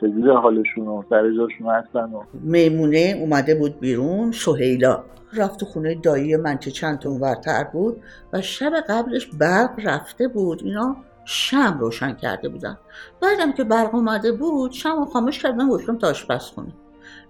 چجوری 0.00 0.30
حالشون 0.30 0.88
و 0.88 1.02
سر 1.10 1.30
جاشون 1.30 1.66
هستن 1.66 2.12
و 2.12 2.22
میمونه 2.42 3.16
اومده 3.20 3.54
بود 3.54 3.80
بیرون 3.80 4.30
سهیلا. 4.32 5.02
رفت 5.36 5.64
خونه 5.64 5.94
دایی 5.94 6.36
من 6.36 6.58
که 6.58 6.70
چند 6.70 6.98
تا 6.98 7.10
ورتر 7.10 7.64
بود 7.72 7.96
و 8.32 8.40
شب 8.40 8.72
قبلش 8.88 9.26
برق 9.26 9.70
رفته 9.84 10.28
بود. 10.28 10.62
اینا 10.64 10.96
شم 11.24 11.78
روشن 11.80 12.12
کرده 12.12 12.48
بودن. 12.48 12.78
بعدم 13.22 13.52
که 13.52 13.64
برق 13.64 13.94
اومده 13.94 14.32
بود 14.32 14.72
شم 14.72 15.04
خاموش 15.04 15.42
کردن 15.42 15.68
گفتم 15.68 15.98
تا 15.98 16.08
آشپزخونه 16.08 16.72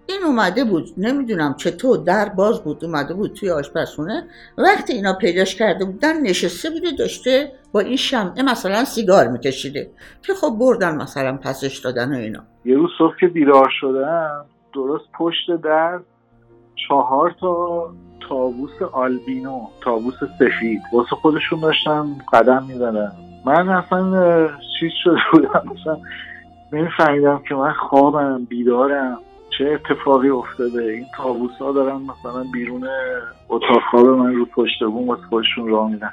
این 0.07 0.19
اومده 0.27 0.65
بود 0.65 0.89
نمی‌دونم 0.97 1.55
چطور 1.55 1.99
در 1.99 2.29
باز 2.29 2.61
بود 2.61 2.85
اومده 2.85 3.15
بود 3.15 3.33
توی 3.33 3.51
آشپزخونه. 3.51 4.25
وقتی 4.59 4.93
اینا 4.93 5.13
پیداش 5.13 5.55
کرده 5.55 5.85
بودن 5.85 6.21
نشسته 6.21 6.71
بوده 6.71 6.91
داشته 6.99 7.53
با 7.73 7.81
این 7.81 7.97
شمعه 7.97 8.43
مثلا 8.43 8.85
سیگار 8.85 9.29
میکشیده. 9.29 9.91
که 10.23 10.35
خب 10.35 10.57
بردن 10.61 10.97
مثلا 10.97 11.37
پسش 11.37 11.79
دادن 11.79 12.15
و 12.15 12.19
اینا. 12.19 12.41
یه 12.65 12.77
روز 12.77 12.91
صبح 12.99 13.17
که 13.21 13.27
بیدار 13.27 13.69
شدم 13.81 14.45
درست 14.75 15.05
پشت 15.19 15.57
در 15.65 16.01
چهار 16.89 17.35
تا 17.41 17.91
تابوس 18.29 18.83
آلبینو 18.93 19.61
تابوس 19.81 20.15
سفید. 20.39 20.83
واسه 20.93 21.17
خودشون 21.17 21.61
داشتن 21.61 22.07
قدم 22.33 22.65
می‌زنن 22.69 23.13
من 23.47 23.69
اصلا 23.69 24.49
چیز 24.81 24.91
شده 25.05 25.17
بودم. 25.33 25.63
مثلا 25.81 25.99
نمیفهمیدم 26.73 27.43
که 27.49 27.55
من 27.55 27.73
خوابم 27.73 28.45
بیدارم. 28.45 29.19
چه 29.59 29.65
اتفاقی 29.65 30.29
افتاده؟ 30.29 30.83
این 30.83 31.07
تابوس 31.17 31.53
ها 31.61 31.73
دارن 31.73 31.97
مثلا 31.97 32.45
بیرون 32.53 32.89
اتاق 33.49 33.81
خواب 33.91 34.07
من 34.07 34.35
رو 34.35 34.47
پشت 34.47 34.85
بوم 34.85 35.09
واسه 35.09 35.23
خودشون 35.23 35.69
راه 35.69 35.91
میدن. 35.91 36.11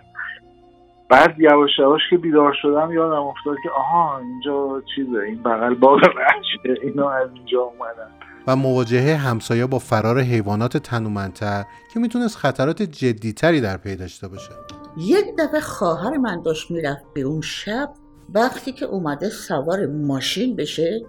بعد 1.10 1.40
یواش 1.40 1.70
یواش 1.80 2.02
که 2.10 2.18
بیدار 2.18 2.54
شدم 2.62 2.92
یادم 2.92 3.22
افتاد 3.22 3.56
که 3.64 3.70
آها 3.70 4.20
اینجا 4.20 4.82
چیزه 4.96 5.20
این 5.20 5.44
بغل 5.44 5.74
باغ 5.74 6.00
وحشه 6.18 6.82
اینا 6.84 7.10
از 7.10 7.30
اینجا 7.34 7.62
اومدن. 7.62 8.08
و 8.48 8.56
مواجهه 8.56 9.16
همسایه 9.16 9.66
با 9.66 9.80
فرار 9.80 10.20
حیوانات 10.20 10.78
تنومندتر 10.78 11.64
که 11.94 12.00
می‌تونست 12.00 12.38
خطرات 12.38 12.82
جدیتری 12.82 13.62
در 13.62 13.78
پی 13.78 13.96
داشته 13.96 14.28
باشه. 14.28 14.52
یک 14.98 15.26
دفعه 15.40 15.60
خواهر 15.60 16.18
من 16.18 16.42
داشت 16.42 16.72
می‌رفت 16.72 17.06
به 17.14 17.22
اون 17.22 17.42
شب 17.42 17.90
وقتی 18.34 18.72
که 18.72 18.86
اومده 18.86 19.30
سوار 19.30 19.86
ماشین 19.86 20.56
بشه 20.56 21.02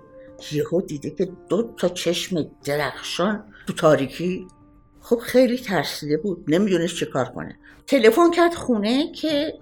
یهو 0.53 0.81
دیده 0.81 1.11
که 1.11 1.29
دو 1.49 1.63
تا 1.77 1.89
چشم 1.89 2.51
درخشان 2.65 3.45
تو 3.67 3.73
تاریکی. 3.73 4.47
خب 5.01 5.19
خیلی 5.19 5.59
ترسیده 5.59 6.17
بود. 6.17 6.45
نمی‌دونست 6.49 6.95
چه 6.95 7.07
کار 7.07 7.25
کنه. 7.25 7.57
تلفن 7.87 8.31
کرد 8.31 8.55
خونه 8.55 9.13
که 9.13 9.55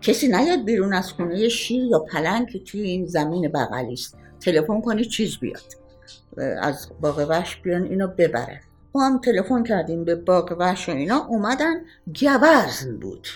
کسی 0.00 0.28
نیاد 0.28 0.64
بیرون 0.64 0.92
از 0.92 1.12
خونه 1.12 1.48
شیر 1.48 1.84
یا 1.84 1.98
پلنگ 1.98 2.48
که 2.48 2.58
توی 2.58 2.80
این 2.80 3.06
زمین 3.06 3.48
بغلی 3.48 3.92
است. 3.92 4.16
تلفن 4.40 4.80
کنی 4.80 5.04
چیز 5.04 5.38
بیاد. 5.38 5.62
از 6.60 6.88
باغ 7.00 7.26
وحش 7.28 7.56
بیان 7.56 7.82
اینو 7.82 8.06
ببرن. 8.06 8.60
ما 8.94 9.06
هم 9.06 9.18
تلفن 9.18 9.62
کردیم 9.62 10.04
به 10.04 10.14
باغ 10.14 10.56
وحش 10.58 10.88
و 10.88 10.92
اینا. 10.92 11.26
اومدن 11.28 11.80
گوزن 12.06 12.96
بود. 13.00 13.26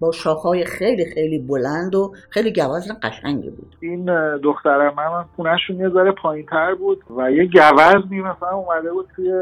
با 0.00 0.12
شاخهای 0.12 0.64
خیلی 0.64 1.04
خیلی 1.14 1.38
بلند 1.38 1.94
و 1.94 2.12
خیلی 2.30 2.52
گوزن 2.52 2.94
قشنگی 3.02 3.50
بود. 3.50 3.76
این 3.80 4.36
دخترم 4.36 4.94
من 4.96 5.24
خونهشون 5.36 5.76
یه 5.76 5.88
ذره 5.88 6.12
پایین 6.12 6.46
تر 6.46 6.74
بود 6.74 7.02
و 7.16 7.32
یه 7.32 7.44
گوزنی 7.44 8.20
مثلا 8.20 8.50
اومده 8.50 8.92
بود 8.92 9.06
توی 9.16 9.32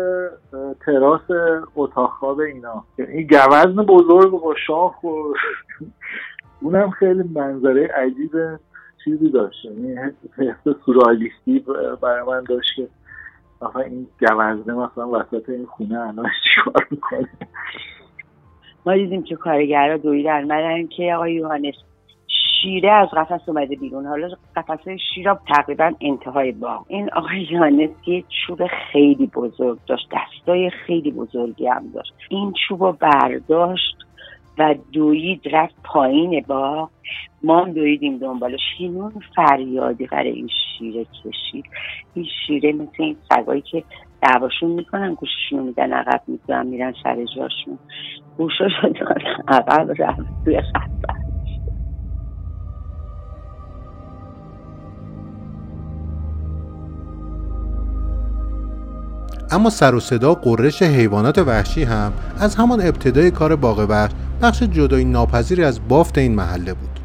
تراس 0.87 1.21
اتاق 1.77 2.11
خواب 2.11 2.41
اینا. 2.41 2.85
این 2.99 3.27
گوزن 3.27 3.87
بزرگ 3.87 4.31
با 4.31 4.55
شاخ 4.67 5.05
و 5.05 5.09
اونم 6.63 6.91
خیلی 6.91 7.23
منظره 7.35 7.89
عجیب 7.95 8.33
چیزی 9.05 9.31
داشت. 9.31 9.65
یعنی 9.65 9.95
حس 10.37 10.75
سورالیستی 10.87 11.65
برای 12.03 12.23
من 12.27 12.45
داشت 12.49 12.71
که 12.77 12.89
این 13.77 14.07
گوزنه 14.21 14.75
مثلا 14.75 15.09
وسط 15.09 15.49
این 15.49 15.67
خونه 15.67 16.01
الان 16.01 16.27
چیکار 16.55 16.87
می‌کنه؟ 16.91 17.29
ما 18.89 18.95
دیدیم 18.95 19.23
که 19.23 19.37
کارگرها 19.37 19.97
دویدن. 19.97 20.45
مدن 20.45 20.87
که 20.87 21.15
آقای 21.15 21.35
یوهانس 21.35 21.75
شیره 22.27 22.93
از 22.93 23.09
قفس 23.09 23.49
اومده 23.49 23.77
بیرون. 23.77 24.07
حالا 24.07 24.29
قفس 24.57 24.89
شیره 25.15 25.39
تقریبا 25.49 25.93
انتهای 26.01 26.53
باغ. 26.53 26.85
این 26.89 27.11
آقای 27.13 27.47
یوهانس 27.51 27.91
یه 28.07 28.25
چوب 28.47 28.67
خیلی 28.93 29.27
بزرگ 29.27 29.79
داشت. 29.87 30.09
دستای 30.13 30.71
خیلی 30.71 31.11
بزرگی 31.11 31.67
هم 31.67 31.91
داشت. 31.95 32.13
این 32.29 32.53
چوب 32.69 32.83
رو 32.83 32.93
برداشت 32.93 33.97
و 34.59 34.75
دوید 34.93 35.41
رفت 35.53 35.75
پایین 35.85 36.45
باغ. 36.47 36.89
ما 37.43 37.65
هم 37.65 37.73
دویدیم 37.73 38.19
دنبالش. 38.19 38.61
هیمون 38.79 39.13
فریادی 39.37 40.07
برای 40.07 40.31
این 40.31 40.49
شیره 40.79 41.05
کشید. 41.05 41.65
این 42.15 42.27
شیره 42.47 42.73
مثل 42.73 43.03
این 43.03 43.17
سگایی 43.31 43.61
که 43.61 43.85
دعواشون 44.23 44.71
می‌کنن 44.71 45.15
گوششون 45.15 45.63
میدن 45.67 45.93
عقب 45.93 46.23
میدن 46.27 46.67
میرن 46.67 46.95
سر 47.03 47.25
جاشون. 47.37 47.79
گوشش 48.37 48.71
دادن 48.83 49.19
عقب 49.49 50.03
رفت 50.03 50.45
توی 50.45 50.61
خط. 50.61 50.99
اما 59.53 59.71
سر 59.71 59.95
و 59.95 60.01
صدا 60.01 60.35
قررش 60.35 60.83
حیوانات 60.83 61.39
وحشی 61.39 61.85
هم 61.85 62.13
از 62.41 62.57
همان 62.57 62.81
ابتدای 62.81 63.31
کار 63.31 63.57
باغ 63.57 63.87
وحش 63.91 64.11
بخش 64.43 64.63
جدایی 64.63 65.05
ناپذیری 65.05 65.65
از 65.65 65.89
بافت 65.89 66.19
این 66.19 66.35
محله 66.35 66.75
بود. 66.75 66.99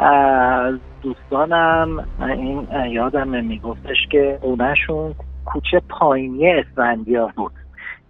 از 0.00 0.74
دوستانم 1.02 2.04
این 2.20 2.66
یادم 2.90 3.44
میگفتش 3.44 3.96
که 4.10 4.38
اونشون 4.42 5.14
کوچه 5.54 5.82
پایینی 5.88 6.50
اسفندیار 6.52 7.32
بود. 7.36 7.52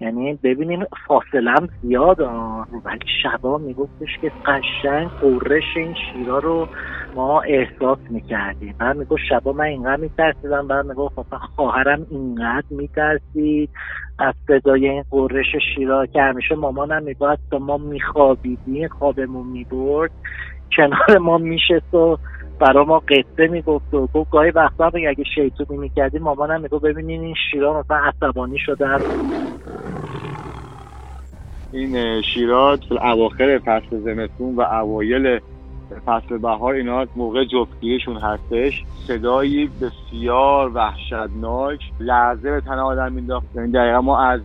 یعنی 0.01 0.38
ببینین 0.42 0.86
فاصله 1.07 1.55
زیاد 1.80 2.20
ولی 2.84 2.99
شبا 3.22 3.59
میگفتش 3.59 4.18
که 4.20 4.32
قشنگ 4.45 5.11
قررش 5.20 5.76
این 5.76 5.95
شیرا 5.95 6.38
رو 6.38 6.68
ما 7.12 7.40
احساس 7.40 7.99
می‌کردیم. 8.09 8.74
بعد 8.78 8.97
می‌گفت 8.97 9.22
شبا 9.28 9.53
من 9.53 9.64
اینقدر 9.64 9.97
میترسیدم. 10.03 10.68
بعد 10.68 10.86
می‌گفت 10.86 11.18
مثلا 11.18 11.38
خواهرم 11.38 12.07
اینقدر 12.11 12.66
میترسید. 12.70 13.70
از 14.18 14.34
صدای 14.47 14.88
این 14.88 15.05
قررش 15.11 15.57
شیرا 15.74 16.07
که 16.07 16.22
همیشه 16.22 16.55
مامانم 16.55 17.03
می‌گفت 17.03 17.42
تا 17.51 17.59
ما 17.59 17.76
میخوابیدیم 17.76 18.88
خوابمون 18.88 19.47
می‌برد 19.47 20.11
کنار 20.76 21.18
ما 21.18 21.38
میشست 21.38 21.95
و 21.95 22.16
برا 22.61 22.84
ما 22.84 23.02
قصه 23.09 23.46
می‌گفت 23.48 23.94
و 23.94 24.09
گفت 24.14 24.30
گاهی 24.30 24.50
وقتا 24.50 24.86
اگه 24.94 25.24
شیطونی 25.34 25.78
می‌کردیم 25.78 26.22
مامانم 26.22 26.61
می‌گفت 26.61 26.84
ببینین 26.84 27.20
این 27.20 27.34
شیرا 27.50 27.80
مثلا 27.80 27.96
عصبانی 27.96 28.59
شده 28.59 28.86
این 31.72 32.22
شیرات 32.34 32.80
اواخر 32.92 33.59
فصل 33.64 34.00
زمستون 34.00 34.57
و 34.57 34.61
اوایل 34.61 35.40
فصل 36.05 36.38
بهار 36.38 36.74
اینا 36.74 37.07
موقع 37.16 37.44
جفتگیشون 37.44 38.16
هستش. 38.16 38.72
صدایی 39.07 39.70
بسیار 39.80 40.72
وحشتناک. 40.74 41.80
لحظه 42.00 42.50
به 42.50 42.61
تن 42.61 42.78
آدم 42.78 43.12
مینداخت 43.12 43.46
یعنی 43.55 43.72
دقیقا 43.72 44.00
ما 44.00 44.20
از 44.22 44.40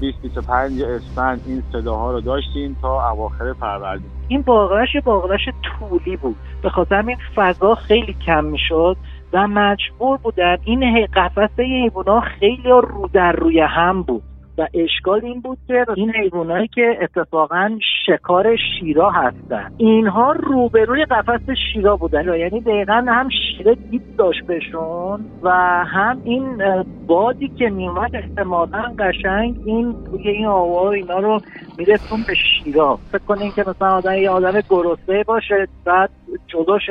20 0.00 0.22
25 0.22 0.82
اسفند 0.82 1.42
این 1.44 1.62
صداها 1.72 2.12
رو 2.12 2.20
داشتیم 2.20 2.76
تا 2.80 3.10
اواخر 3.10 3.52
فروردین. 3.52 4.15
این 4.28 4.42
باغرش 4.42 4.96
باغرش 5.04 5.48
طولی 5.62 6.16
بود. 6.16 6.36
به 6.62 6.70
خاطر 6.70 7.04
این 7.06 7.16
فضا 7.34 7.74
خیلی 7.74 8.16
کم 8.26 8.44
می‌شد 8.44 8.96
و 9.32 9.48
مجبور 9.48 10.16
بودن. 10.16 10.56
این 10.64 11.06
قفسه 11.06 11.62
حیوانات 11.62 12.22
خیلی 12.22 12.68
رو 12.68 13.10
در 13.12 13.32
روی 13.32 13.60
هم 13.60 14.02
بود. 14.02 14.22
و 14.58 14.66
اشکال 14.74 15.20
این 15.24 15.40
بود 15.40 15.58
که 15.66 15.86
این 15.96 16.10
حیوانایی 16.10 16.68
که 16.68 16.98
اتفاقا 17.02 17.78
شکار 18.06 18.56
شیرا 18.56 19.10
هستن. 19.10 19.70
اینها 19.76 20.32
روبروی 20.32 21.04
قفس 21.04 21.50
شیرا 21.72 21.96
بودن. 21.96 22.38
یعنی 22.38 22.60
دقیقا 22.60 23.04
هم 23.08 23.28
شیره 23.28 23.74
دید 23.74 24.16
داشت 24.18 24.46
بهشون 24.46 25.24
و 25.42 25.50
هم 25.86 26.20
این 26.24 26.62
بادی 27.06 27.48
که 27.48 27.70
میومد 27.70 28.16
احتمالا 28.16 28.94
قشنگ 28.98 29.56
این 29.64 29.94
توی 30.10 30.28
این 30.28 30.46
آوا 30.46 30.90
اینا 30.90 31.18
رو 31.18 31.40
میرسون 31.78 32.18
به 32.26 32.34
شیرا. 32.34 32.98
فکر 33.12 33.22
کنین 33.22 33.52
که 33.56 33.64
مثلا 33.66 33.88
آدم 33.88 34.14
یه 34.14 34.30
آدم 34.30 34.60
گرسنه 34.70 35.24
باشه 35.24 35.68
بعد 35.84 36.10
جلوش 36.46 36.82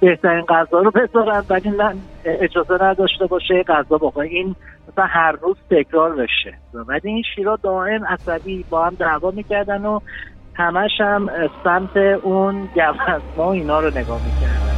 بهترین 0.00 0.44
غذا 0.44 0.80
رو 0.80 0.90
بذارن 0.90 1.44
ولی 1.48 1.70
من 1.70 1.98
اجازه 2.24 2.84
نداشته 2.84 3.26
باشه 3.26 3.62
غذا 3.62 3.98
بخوره 3.98 4.28
این 4.28 4.56
مثلا 4.92 5.04
هر 5.04 5.32
روز 5.32 5.56
تکرار 5.70 6.16
بشه. 6.16 6.54
ولی 6.74 7.08
این 7.10 7.22
شیرا 7.34 7.56
دائم 7.62 8.04
عصبی 8.04 8.64
با 8.70 8.84
هم 8.84 8.94
دعوا 8.94 9.30
می‌کردن 9.30 9.86
و 9.86 10.00
همش 10.54 11.00
هم 11.00 11.30
سمت 11.64 11.96
اون 11.96 12.68
گوزما 12.74 13.52
اینا 13.52 13.80
رو 13.80 13.90
نگاه 13.90 14.20
می‌کردن. 14.24 14.68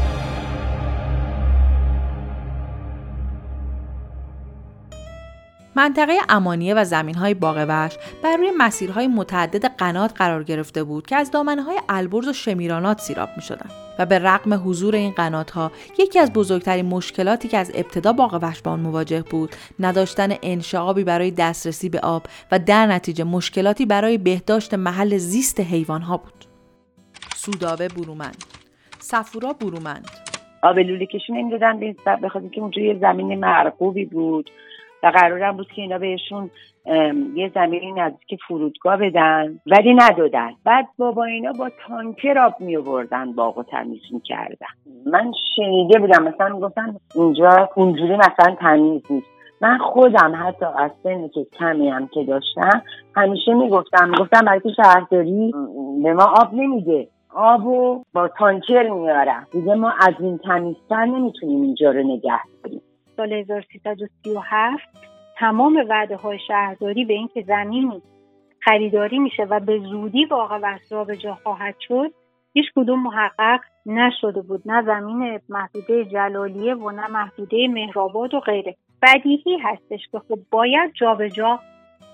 منطقه 5.77 6.13
امانیه 6.29 6.75
و 6.75 6.85
زمین 6.85 7.15
های 7.15 7.35
باغ 7.35 7.65
وحش 7.69 7.99
بر 8.25 8.37
روی 8.37 8.51
مسیرهای 8.59 9.07
متعدد 9.07 9.65
قنات 9.65 10.13
قرار 10.17 10.43
گرفته 10.43 10.85
بود 10.85 11.07
که 11.07 11.17
از 11.17 11.31
دامنه 11.31 11.63
های 11.63 11.81
البرز 11.89 12.29
و 12.29 12.33
شمیرانات 12.33 12.99
سیراب 12.99 13.29
می 13.37 13.43
شدن. 13.43 13.71
و 13.99 14.07
به 14.07 14.19
رغم 14.19 14.69
حضور 14.69 14.95
این 14.95 15.11
قنات 15.11 15.51
ها 15.51 15.73
یکی 15.99 16.19
از 16.19 16.33
بزرگترین 16.33 16.87
مشکلاتی 16.87 17.49
که 17.49 17.59
از 17.59 17.73
ابتدا 17.75 18.13
باغ 18.13 18.39
وحش 18.43 18.63
با 18.63 18.77
مواجه 18.77 19.25
بود 19.31 19.51
نداشتن 19.81 20.29
انشعابی 20.43 21.05
برای 21.05 21.31
دسترسی 21.31 21.89
به 21.89 22.01
آب 22.01 22.23
و 22.53 22.59
در 22.59 22.87
نتیجه 22.87 23.25
مشکلاتی 23.25 23.87
برای 23.87 24.19
بهداشت 24.19 24.75
محل 24.75 25.17
زیست 25.17 25.61
حیوان 25.61 26.03
ها 26.03 26.17
بود. 26.17 26.45
سودابه 27.35 27.89
برومند. 27.89 28.45
سفورا 28.99 29.53
برومند. 29.53 30.07
آب 30.63 30.79
لوله 30.79 31.07
کشی 31.07 31.33
نمی‌دادن 31.33 31.81
به 32.21 32.29
خاطر 32.29 32.49
که 32.49 32.61
اونجا 32.61 32.83
یه 32.83 32.99
زمین 33.01 33.35
مرغوبی 33.35 34.05
بود. 34.05 34.51
و 35.03 35.07
قرارم 35.07 35.57
بود 35.57 35.73
که 35.73 35.83
اینا 35.83 35.99
بهشون 35.99 36.51
یه 37.35 37.51
زمینی 37.55 37.93
نزدیک 37.93 38.41
فرودگاه 38.49 38.97
بدن 38.97 39.61
ولی 39.67 39.95
ندادن. 39.95 40.51
بعد 40.65 40.89
بابا 40.99 41.25
اینا 41.25 41.53
با 41.53 41.71
تانکر 41.87 42.39
آب 42.39 42.55
می 42.61 42.77
آوردن 42.77 43.33
باغ 43.33 43.59
و 43.59 43.63
تمیز 43.63 44.03
می‌کردن. 44.13 44.67
من 45.07 45.33
شنیده 45.57 45.99
بودم 45.99 46.23
مثلا 46.23 46.55
می‌گفتن 46.55 46.97
اینجا 47.15 47.69
اونجوری 47.77 48.17
مثلا 48.17 48.57
تمیز 48.61 49.03
نیست. 49.11 49.27
من 49.61 49.79
خودم 49.79 50.33
حتی 50.47 50.67
از 50.79 50.91
سن 51.03 51.29
که 51.29 51.47
کمی 51.59 51.89
هم 51.89 52.09
که 52.09 52.25
داشتم 52.25 52.83
همیشه 53.17 53.55
می‌گفتم 53.55 54.09
می‌گفتم 54.09 54.45
برای 54.47 54.61
که 54.61 54.69
شهرداری 54.77 55.53
به 56.03 56.13
ما 56.13 56.25
آب 56.25 56.55
نمیده. 56.55 57.09
آبو 57.35 58.05
با 58.13 58.29
تانکر 58.29 58.89
میارم 58.89 59.47
دیگه 59.53 59.75
ما 59.75 59.93
از 60.01 60.15
این 60.21 60.39
تمیزتر 60.39 61.05
نمی‌تونیم 61.05 61.63
اینجا 61.63 61.91
رو 61.91 62.03
نگه 62.03 62.41
داریم. 62.65 62.83
سال 63.21 63.33
1337 63.33 64.83
تمام 65.39 65.85
وعده 65.89 66.17
های 66.17 66.39
شهرداری 66.49 67.05
به 67.05 67.15
اینکه 67.15 67.43
زمینی 67.43 68.03
خریداری 68.61 69.19
میشه 69.19 69.43
و 69.43 69.61
به 69.61 69.79
زودی 69.79 70.25
واقع 70.25 70.79
و 70.91 71.05
به 71.05 71.17
جا 71.17 71.35
خواهد 71.35 71.75
شد 71.81 72.13
هیچ 72.53 72.67
کدوم 72.77 73.03
محقق 73.03 73.61
نشده 73.87 74.43
بود. 74.43 74.63
نه 74.67 74.83
زمین 74.83 75.41
محدوده 75.49 76.05
جلالیه 76.05 76.75
و 76.75 76.91
نه 76.91 77.07
محدوده 77.07 77.69
مهرآباد 77.69 78.35
و 78.35 78.41
غیره. 78.41 78.77
بدیهی 79.03 79.59
هستش 79.59 80.01
که 80.13 80.19
خب 80.19 80.39
باید 80.51 80.93
جابجا 80.95 81.61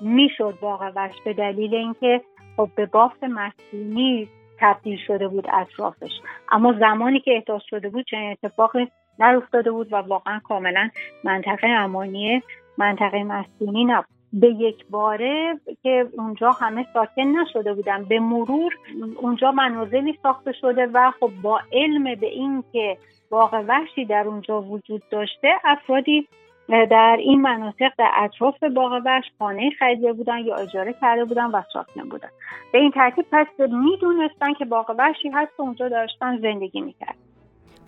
می‌شد 0.00 0.58
واقع 0.60 0.90
به 1.24 1.32
دلیل 1.32 1.74
اینکه 1.74 2.20
خب 2.56 2.68
به 2.76 2.86
بافت 2.86 3.24
مسکونی 3.24 4.28
تبدیل 4.60 4.98
شده 5.06 5.28
بود 5.28 5.46
اطرافش. 5.52 6.12
اما 6.52 6.72
زمانی 6.80 7.20
که 7.20 7.34
احداث 7.34 7.62
شده 7.70 7.88
بود 7.88 8.04
چنین 8.10 8.36
اتفاقی 8.42 8.88
افتاده 9.24 9.70
بود 9.70 9.92
و 9.92 9.96
واقعا 9.96 10.40
کاملا 10.48 10.90
منطقه 11.24 11.66
امانی 11.66 12.42
منطقه 12.78 13.24
مسکونی 13.24 13.84
نبود. 13.84 14.16
به 14.32 14.48
یک 14.48 14.86
باره 14.90 15.60
که 15.82 16.06
اونجا 16.18 16.50
همه 16.50 16.86
ساکن 16.94 17.22
نشده 17.22 17.74
بودن. 17.74 18.04
به 18.04 18.20
مرور 18.20 18.74
اونجا 19.16 19.50
منازلی 19.50 20.18
ساخته 20.22 20.52
شده 20.52 20.86
و 20.86 21.12
خب 21.20 21.30
با 21.42 21.60
علم 21.72 22.04
به 22.04 22.26
این 22.26 22.64
که 22.72 22.96
باغ 23.30 23.64
وحشی 23.68 24.04
در 24.04 24.24
اونجا 24.26 24.62
وجود 24.62 25.02
داشته 25.10 25.48
افرادی 25.64 26.28
در 26.68 27.16
این 27.20 27.40
مناطق 27.40 27.92
در 27.98 28.10
اطراف 28.16 28.62
باغ 28.62 29.02
وحش 29.04 29.24
خانه 29.38 29.70
خریده 29.78 30.12
بودن 30.12 30.38
یا 30.38 30.56
اجاره 30.56 30.94
کرده 31.00 31.24
بودن 31.24 31.46
و 31.46 31.62
ساکن 31.72 32.08
بودن. 32.08 32.28
به 32.72 32.78
این 32.78 32.90
ترتیب 32.90 33.26
پس 33.32 33.46
می‌دونستن 33.58 34.52
که 34.52 34.64
باغ 34.64 34.94
وحشی 34.98 35.28
هست 35.28 35.60
و 35.60 35.62
اونجا 35.62 35.88
داشتن 35.88 36.38
زندگی 36.38 36.80
می‌کرد 36.80 37.16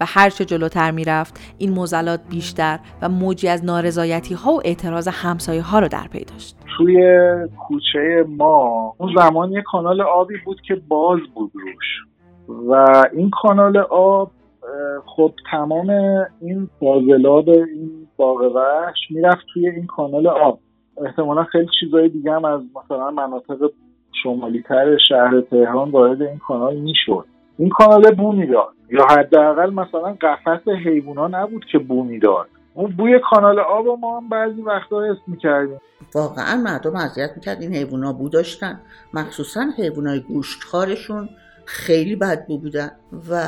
و 0.00 0.04
هرچه 0.08 0.44
جلوتر 0.44 0.90
می‌رفت 0.90 1.54
این 1.58 1.70
موزلات 1.70 2.20
بیشتر 2.30 2.78
و 3.02 3.08
موجی 3.08 3.48
از 3.48 3.64
نارضایتی 3.64 4.34
ها 4.34 4.52
و 4.52 4.60
اعتراض 4.64 5.08
همسایه 5.08 5.62
ها 5.62 5.78
رو 5.78 5.88
در 5.88 6.06
پی 6.12 6.24
داشت. 6.24 6.56
توی 6.76 7.26
کوچه 7.58 8.24
ما 8.28 8.94
اون 8.98 9.14
زمان 9.16 9.52
یه 9.52 9.62
کانال 9.62 10.00
آبی 10.00 10.34
بود 10.44 10.60
که 10.60 10.74
باز 10.88 11.20
بود 11.34 11.52
روش. 11.54 12.08
و 12.68 13.04
این 13.12 13.30
کانال 13.30 13.76
آب 13.90 14.30
خب 15.06 15.32
تمام 15.50 15.90
این 16.40 16.68
فاضلاب 16.80 17.48
این 17.48 17.90
باغ 18.16 18.40
وحش 18.40 18.96
می‌رفت 19.10 19.46
توی 19.54 19.68
این 19.68 19.86
کانال 19.86 20.26
آب. 20.26 20.58
احتمالا 21.04 21.44
خیلی 21.44 21.68
چیزهای 21.80 22.08
دیگه 22.08 22.32
هم 22.32 22.44
از 22.44 22.60
مثلا 22.76 23.10
مناطق 23.10 23.70
شمالی 24.22 24.62
تر 24.62 24.96
شهر 25.08 25.40
تهران 25.40 25.90
وارد 25.90 26.22
این 26.22 26.38
کانال 26.38 26.76
می‌شد. 26.76 27.24
این 27.58 27.68
کانال 27.68 28.14
بو 28.14 28.32
می‌داد 28.32 28.74
یا 28.90 29.06
حداقل 29.06 29.70
مثلا 29.70 30.16
قفس 30.20 30.68
حیوونا 30.68 31.28
نبود 31.28 31.64
که 31.72 31.78
بو 31.78 32.04
می‌داد 32.04 32.46
اون 32.74 32.90
بوی 32.90 33.20
کانال 33.30 33.58
آب 33.58 33.86
و 33.86 33.96
ما 33.96 34.20
هم 34.20 34.28
بعضی 34.28 34.62
وقتا 34.62 35.04
حس 35.04 35.18
می‌کردیم. 35.26 35.80
واقعا 36.14 36.56
مردم 36.56 36.96
اذیت 36.96 37.30
می‌کرد 37.36 37.60
این 37.60 37.74
حیوونا 37.74 38.12
بو 38.12 38.28
داشتن. 38.28 38.80
مخصوصا 39.14 39.64
حیوانای 39.78 40.20
گوشتخارشون 40.20 41.28
خیلی 41.64 42.16
بد 42.16 42.46
بو 42.46 42.58
بودن 42.58 42.90
و 43.30 43.42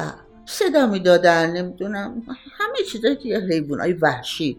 صدا 0.45 0.87
می‌دادن 0.87 1.51
نمی‌دونم 1.57 2.23
همه 2.59 2.77
چیزایی 2.93 3.17
که 3.17 3.39
حیوانای 3.51 3.93
وحشی 3.93 4.57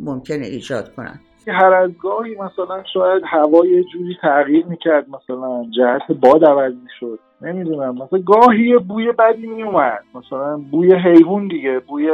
ممکنه 0.00 0.46
ایجاد 0.46 0.94
کنن. 0.94 1.20
هر 1.48 1.72
از 1.72 1.90
گاهی 2.02 2.34
مثلا 2.34 2.82
شاید 2.94 3.22
هوا 3.26 3.66
یه 3.66 3.84
جوری 3.92 4.16
تغییر 4.22 4.66
می‌کرد 4.66 5.06
مثلا 5.08 5.64
جهت 5.76 6.12
باد 6.20 6.44
عوض 6.44 6.72
می‌شد. 6.72 7.18
نمی‌دونم. 7.42 7.94
مثلا 7.94 8.18
گاهی 8.18 8.78
بوی 8.78 9.12
بدی 9.12 9.46
میومد 9.46 10.04
مثلا 10.14 10.56
بوی 10.56 10.94
حیوان 10.94 11.48
دیگه. 11.48 11.78
بوی 11.78 12.10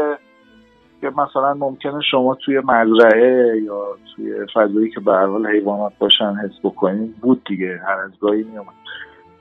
که 1.00 1.10
مثلا 1.10 1.54
ممکنه 1.54 2.00
شما 2.10 2.34
توی 2.34 2.58
مزرعه 2.58 3.62
یا 3.62 3.84
توی 4.16 4.34
فضایی 4.54 4.90
که 4.90 5.00
به 5.00 5.12
حال 5.12 5.46
حیوانات 5.46 5.92
باشن 5.98 6.34
حس 6.34 6.58
بکنید 6.64 7.16
بود 7.16 7.44
دیگه. 7.44 7.80
هر 7.86 7.98
از 7.98 8.10
گاهی 8.20 8.42
میومد 8.42 8.74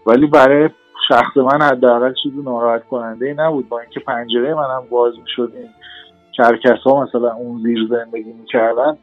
ولی 0.07 0.27
برای 0.27 0.69
شخص 1.07 1.37
من 1.37 1.61
حداقل 1.61 2.13
چیزی 2.23 2.41
ناراحت 2.41 2.87
کننده 2.87 3.33
نبود. 3.33 3.69
با 3.69 3.79
اینکه 3.79 3.99
پنجره 3.99 4.55
منم 4.55 4.83
باز 4.89 5.13
می‌شد 5.19 5.51
این 5.55 5.69
کرکس 6.37 6.79
ها 6.85 7.03
مثلا 7.03 7.33
اون 7.33 7.61
زیر 7.61 7.87
زندگی 7.89 8.33
می‌کردن 8.33 8.97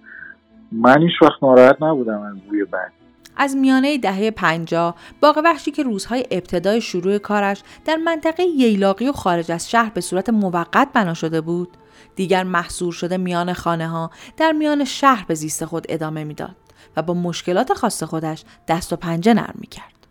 من 0.72 1.03
هیچ 1.03 1.22
وقت 1.22 1.43
ناراحت 1.43 1.83
نبودم 1.83 2.20
از 2.20 2.41
بوی 2.49 2.64
بد. 2.64 2.97
از 3.39 3.57
میانه 3.57 3.99
دهه 3.99 4.30
50 4.30 4.95
باغ 5.22 5.41
وحشی 5.45 5.70
که 5.70 5.82
روزهای 5.82 6.24
ابتدای 6.30 6.80
شروع 6.80 7.18
کارش 7.18 7.62
در 7.84 7.97
منطقه 7.97 8.43
ییلاقی 8.43 9.09
و 9.09 9.12
خارج 9.12 9.53
از 9.53 9.70
شهر 9.70 9.91
به 9.95 10.01
صورت 10.01 10.30
موقت 10.30 10.89
بنا 10.95 11.14
شده 11.14 11.41
بود. 11.41 11.68
دیگر 12.16 12.45
محصور 12.45 12.93
شده 12.93 13.16
میان 13.16 13.53
خانه 13.53 13.89
ها 13.89 14.11
در 14.36 14.53
میان 14.53 14.84
شهر 14.84 15.24
به 15.28 15.34
زیست 15.34 15.64
خود 15.64 15.86
ادامه 15.89 16.24
می‌داد 16.24 16.57
و 16.97 17.03
با 17.03 17.14
مشکلات 17.14 17.72
خاص 17.72 18.03
خودش 18.03 18.45
دست 18.68 18.93
و 18.93 18.97
پنجه 18.97 19.34
نرم 19.34 19.55
می‌کرد. 19.61 20.07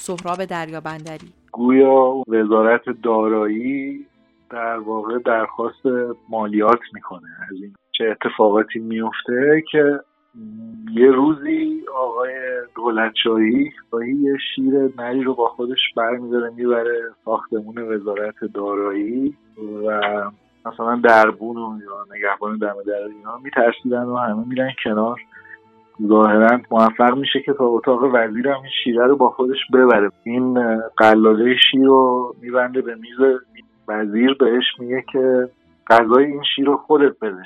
سهراب 0.00 0.44
دریا 0.44 0.80
بندری 0.80 1.32
گویا 1.52 2.22
وزارت 2.28 2.82
دارایی 3.02 4.06
در 4.50 4.78
واقع 4.78 5.18
درخواست 5.18 5.86
مالیات 6.28 6.80
می‌کنه. 6.92 7.28
از 7.50 7.56
این 7.62 7.74
چه 7.92 8.04
اتفاقاتی 8.04 8.78
میفته 8.78 9.62
که 9.72 10.00
یه 10.94 11.10
روزی 11.10 11.84
آقای 11.96 12.32
دولتشاهی 12.76 13.70
گاهی 13.90 14.12
یه 14.12 14.36
شیر 14.54 14.74
نری 14.98 15.22
رو 15.22 15.34
با 15.34 15.48
خودش 15.48 15.78
برمیداره 15.96 16.50
می‌بره 16.56 17.00
ساختمون 17.24 17.78
وزارت 17.78 18.34
دارایی 18.54 19.36
و 19.86 20.00
مثلا 20.66 21.00
دربون 21.04 21.56
و 21.56 21.78
یا 21.84 22.16
نگهبان 22.16 22.58
دم 22.58 22.74
در 22.86 23.04
اینا 23.16 23.38
میترسیدن 23.44 24.02
و 24.02 24.16
همه 24.16 24.48
میرن 24.48 24.70
کنار. 24.84 25.20
ظاهرا 26.06 26.60
موفق 26.70 27.16
میشه 27.16 27.40
که 27.40 27.52
تا 27.52 27.64
اتاق 27.64 28.04
وزیر 28.14 28.48
هم 28.48 28.60
این 28.60 28.70
شیره 28.84 29.06
رو 29.06 29.16
با 29.16 29.30
خودش 29.30 29.58
ببره. 29.72 30.10
این 30.22 30.78
قلاده 30.96 31.56
شیر 31.70 31.84
رو 31.84 32.34
میبنده 32.42 32.82
به 32.82 32.94
میز 32.94 33.40
وزیر 33.88 34.34
بهش 34.34 34.64
میگه 34.78 35.04
که 35.12 35.48
غذای 35.90 36.24
این 36.24 36.42
شیر 36.56 36.66
رو 36.66 36.76
خودت 36.76 37.18
بده. 37.22 37.42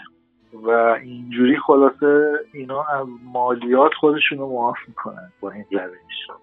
و 0.53 0.71
اینجوری 1.03 1.57
خلاصه 1.67 2.33
اینا 2.55 2.83
از 2.83 3.07
مالیات 3.33 3.91
خودشون 4.01 4.39
رو 4.39 4.53
معاف 4.53 4.77
می‌کنن 4.89 5.33
با 5.41 5.51
این 5.51 5.65
روش 5.71 6.39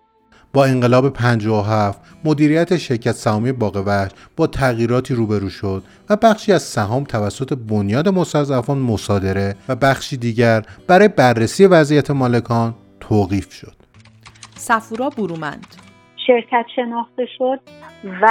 با 0.56 0.66
انقلاب 0.66 1.10
57 1.10 2.01
مدیریت 2.24 2.78
شرکت 2.78 3.12
سهامی 3.12 3.51
باغ 3.51 3.84
وحش 3.88 4.12
با 4.36 4.47
تغییراتی 4.47 5.14
روبرو 5.14 5.49
شد 5.49 5.84
و 6.10 6.16
بخشی 6.16 6.53
از 6.53 6.64
سهام 6.64 7.03
توسط 7.03 7.53
بنیاد 7.53 8.10
مستضعفان 8.10 8.78
مصادره 8.78 9.56
و 9.68 9.76
بخشی 9.76 10.18
دیگر 10.18 10.62
برای 10.88 11.08
بررسی 11.08 11.66
وضعیت 11.66 12.12
مالکان 12.12 12.76
توقیف 12.99 13.53
شد. 13.53 13.74
سفورا 14.56 15.10
برومند 15.10 15.85
شرکت 16.28 16.65
شناخته 16.76 17.26
شد 17.38 17.59
و 18.21 18.28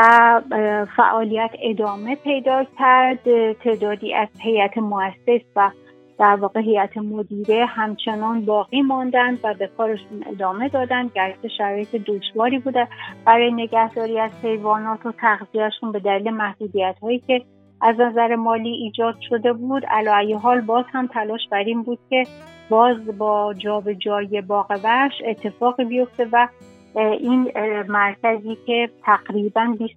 فعالیت 0.97 1.51
ادامه 1.63 2.17
پیدا 2.17 2.65
کرد. 2.79 3.53
تعدادی 3.53 4.15
از 4.15 4.29
هیئت 4.39 4.79
مؤسس 4.79 5.45
و 5.57 5.71
در 6.19 6.37
واقع 6.37 6.61
هیئت 6.61 6.97
مدیره 6.97 7.67
همچنان 7.67 8.45
باقی 8.45 8.83
ماندند 8.83 9.39
و 9.45 9.55
به 9.55 9.71
کارشون 9.77 10.25
ادامه 10.27 10.69
دادند. 10.69 11.13
گرچه 11.15 11.49
شرایط 11.49 11.97
دشواری 11.97 12.59
بوده 12.59 12.89
برای 13.25 13.53
نگهداری 13.53 14.21
از 14.21 14.31
حیوانات 14.43 15.07
و 15.07 15.13
تغذیهشون 15.13 15.93
به 15.93 16.01
دلیل 16.01 16.31
محدودیت 16.31 16.97
هایی 17.03 17.19
که 17.19 17.43
از 17.81 18.01
نظر 18.01 18.37
مالی 18.37 18.71
ایجاد 18.71 19.17
شده 19.29 19.53
بود. 19.53 19.87
علایه 19.87 20.39
حال 20.39 20.61
باز 20.61 20.85
هم 20.93 21.07
تلاش 21.07 21.41
بر 21.51 21.59
این 21.59 21.83
بود 21.83 21.99
که 22.11 22.25
باز 22.71 23.19
با 23.19 23.55
جابجایی 23.55 24.41
باغ 24.41 24.81
وحش 24.85 25.23
اتفاقی 25.27 25.85
بیفته 25.85 26.29
و 26.33 26.49
این 26.97 27.53
مرکزی 27.89 28.59
که 28.67 28.91
تقریبا 29.05 29.77
20 29.79 29.95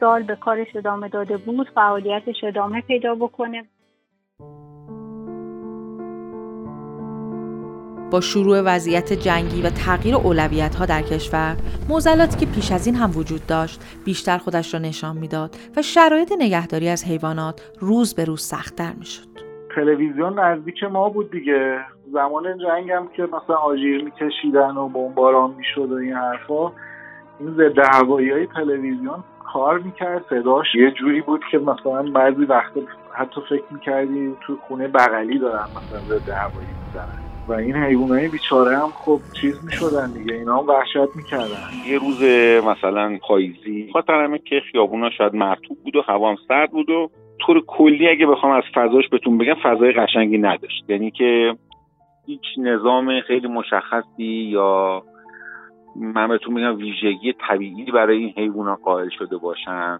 سال 0.00 0.22
به 0.22 0.36
کارش 0.36 0.76
ادامه 0.76 1.08
داده 1.08 1.36
بود 1.36 1.68
فعالیتش 1.74 2.44
ادامه 2.44 2.80
پیدا 2.80 3.14
بکنه. 3.14 3.64
با 8.10 8.20
شروع 8.20 8.60
وضعیت 8.60 9.12
جنگی 9.12 9.62
و 9.62 9.70
تغییر 9.70 10.14
اولویت 10.14 10.74
ها 10.74 10.86
در 10.86 11.02
کشور 11.02 11.56
موزلاتی 11.88 12.46
که 12.46 12.52
پیش 12.52 12.72
از 12.72 12.86
این 12.86 12.96
هم 12.96 13.10
وجود 13.16 13.46
داشت 13.46 13.80
بیشتر 14.04 14.38
خودش 14.38 14.74
را 14.74 14.80
نشان 14.80 15.16
می‌داد 15.16 15.56
و 15.76 15.82
شرایط 15.82 16.32
نگهداری 16.38 16.88
از 16.88 17.04
حیوانات 17.04 17.72
روز 17.80 18.14
به 18.14 18.24
روز 18.24 18.42
سختتر 18.42 18.92
می‌شد. 18.92 19.43
تلویزیون 19.74 20.38
نزدیک 20.38 20.84
ما 20.84 21.08
بود 21.08 21.30
دیگه. 21.30 21.80
زمان 22.12 22.58
جنگ 22.58 22.90
هم 22.90 23.08
که 23.16 23.22
مثلا 23.22 23.56
آژیر 23.56 24.04
میکشیدن 24.04 24.76
و 24.76 24.88
بمباران 24.88 25.54
می‌شد 25.58 25.92
و 25.92 25.94
این 25.94 26.12
حرفا 26.12 26.72
این 27.40 27.54
ضد 27.56 27.78
هوایی 27.78 28.30
های 28.30 28.46
تلویزیون 28.46 29.24
کار 29.52 29.78
می‌کرد. 29.78 30.24
صداش 30.30 30.74
یه 30.74 30.90
جوری 30.90 31.20
بود 31.20 31.40
که 31.50 31.58
مثلا 31.58 32.02
بعضی 32.02 32.44
وقتا 32.44 32.80
حتی 33.12 33.40
فکر 33.48 33.64
می‌کردی 33.70 34.36
تو 34.46 34.56
خونه 34.68 34.88
بغلی 34.88 35.38
دارن 35.38 35.66
مثلا 35.76 36.00
ضد 36.00 36.28
هوایی 36.28 36.68
می‌زنن. 36.86 37.24
و 37.48 37.52
این 37.52 37.76
حیوانای 37.76 38.28
بیچاره 38.28 38.78
هم 38.78 38.88
خب 38.88 39.20
چیز 39.40 39.64
می‌شدن 39.64 40.12
دیگه. 40.12 40.34
اینا 40.34 40.58
هم 40.58 40.68
وحشت 40.68 41.16
می‌کردن. 41.16 41.70
یه 41.86 41.98
روز 41.98 42.22
مثلا 42.64 43.18
پاییزی 43.28 43.90
خاطر 43.92 44.36
که 44.36 44.60
خیابونا 44.72 45.10
شاید 45.10 45.34
مرتوب 45.34 45.78
بود 45.84 45.96
و 45.96 46.02
هوا 46.02 46.36
سرد 46.48 46.70
بود 46.70 46.90
و 46.90 47.10
طور 47.40 47.64
کلی 47.66 48.08
اگه 48.08 48.26
بخوام 48.26 48.52
از 48.52 48.62
فضاش 48.74 49.08
بهتون 49.08 49.38
بگم 49.38 49.54
فضای 49.54 49.92
قشنگی 49.92 50.38
نداشت. 50.38 50.84
یعنی 50.88 51.10
که 51.10 51.54
هیچ 52.26 52.44
نظام 52.58 53.20
خیلی 53.20 53.48
مشخصی 53.48 54.24
یا 54.24 55.02
من 55.96 56.28
بهتون 56.28 56.54
میگم 56.54 56.76
ویژگی 56.76 57.34
طبیعی 57.48 57.84
برای 57.84 58.18
این 58.18 58.32
حیوانات 58.36 58.78
قائل 58.84 59.08
شده 59.18 59.36
باشن. 59.36 59.98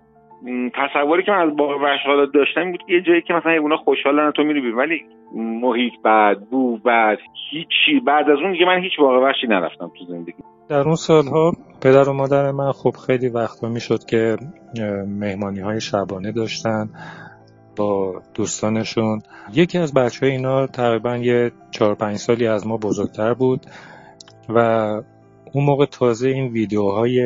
تصوری 0.75 1.23
که 1.23 1.33
من 1.33 1.39
از 1.39 1.57
باغ 1.57 1.83
وحش 1.83 2.01
داشتم 2.35 2.71
بود 2.71 2.81
یه 2.89 3.01
جایی 3.01 3.23
که 3.23 3.35
مثلا 3.35 3.53
حیونا 3.53 3.77
خوشحالن 3.77 4.31
تو 4.31 4.43
میری 4.43 4.71
ولی 4.71 5.03
محیط 5.35 5.93
بعد 6.03 6.51
بو 6.51 6.77
بعد 6.77 7.19
هیچی. 7.51 8.01
بعد 8.01 8.31
از 8.31 8.39
اون 8.39 8.53
دیگه 8.53 8.67
من 8.67 8.79
هیچ 8.79 8.99
باغ 8.99 9.23
وحشی 9.23 9.47
نرفتم 9.47 9.91
تو 9.99 10.05
زندگی. 10.05 10.54
در 10.69 10.81
اون 10.81 10.97
سالها 10.97 11.53
پدر 11.81 12.09
و 12.09 12.13
مادر 12.13 12.51
من 12.51 12.73
خب 12.73 12.97
خیلی 13.07 13.29
وقتا 13.29 13.69
می‌شد 13.69 14.05
که 14.05 14.37
مهمانی 15.07 15.61
های 15.61 15.81
شبانه 15.81 16.33
داشتن 16.33 16.91
با 17.77 18.23
دوستانشون. 18.35 19.23
یکی 19.53 19.79
از 19.79 19.95
بچه 19.95 20.27
های 20.27 20.31
اینا 20.31 20.67
تقریبا 20.67 21.17
یه 21.17 21.53
چهار 21.71 21.95
پنج 21.95 22.17
سالی 22.17 22.47
از 22.47 22.67
ما 22.67 22.77
بزرگتر 22.77 23.35
بود 23.35 23.67
و 24.49 24.59
اون 25.53 25.65
موقع 25.65 25.87
تازه 25.87 26.29
این 26.29 26.53
ویدیوهای 26.53 27.21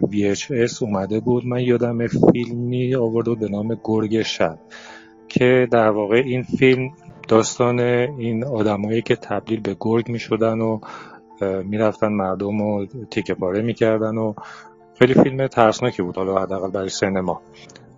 VHS 0.00 0.82
اومده 0.82 1.20
بود. 1.20 1.46
من 1.46 1.60
یادم 1.60 2.06
فیلمی 2.06 2.94
آورده 2.94 3.34
به 3.34 3.48
نام 3.48 3.80
گرگ 3.84 4.22
شب 4.22 4.58
که 5.28 5.68
در 5.70 5.90
واقع 5.90 6.16
این 6.16 6.42
فیلم 6.42 6.90
داستان 7.28 7.80
این 7.80 8.44
آدمایی 8.44 9.02
که 9.02 9.16
تبدیل 9.16 9.60
به 9.60 9.76
گرگ 9.80 10.08
می 10.08 10.18
شدن 10.18 10.60
و 10.60 10.80
می‌رفتن 11.42 12.08
مردم 12.08 12.62
رو 12.62 12.86
تیکه 13.10 13.34
پاره 13.34 13.62
می‌کردن 13.62 14.16
و 14.18 14.34
خیلی 14.98 15.14
فیلم 15.14 15.46
ترسناکی 15.46 16.02
بود 16.02 16.16
حالا 16.16 16.42
حداقل 16.42 16.70
برای 16.70 16.88
سینما. 16.88 17.42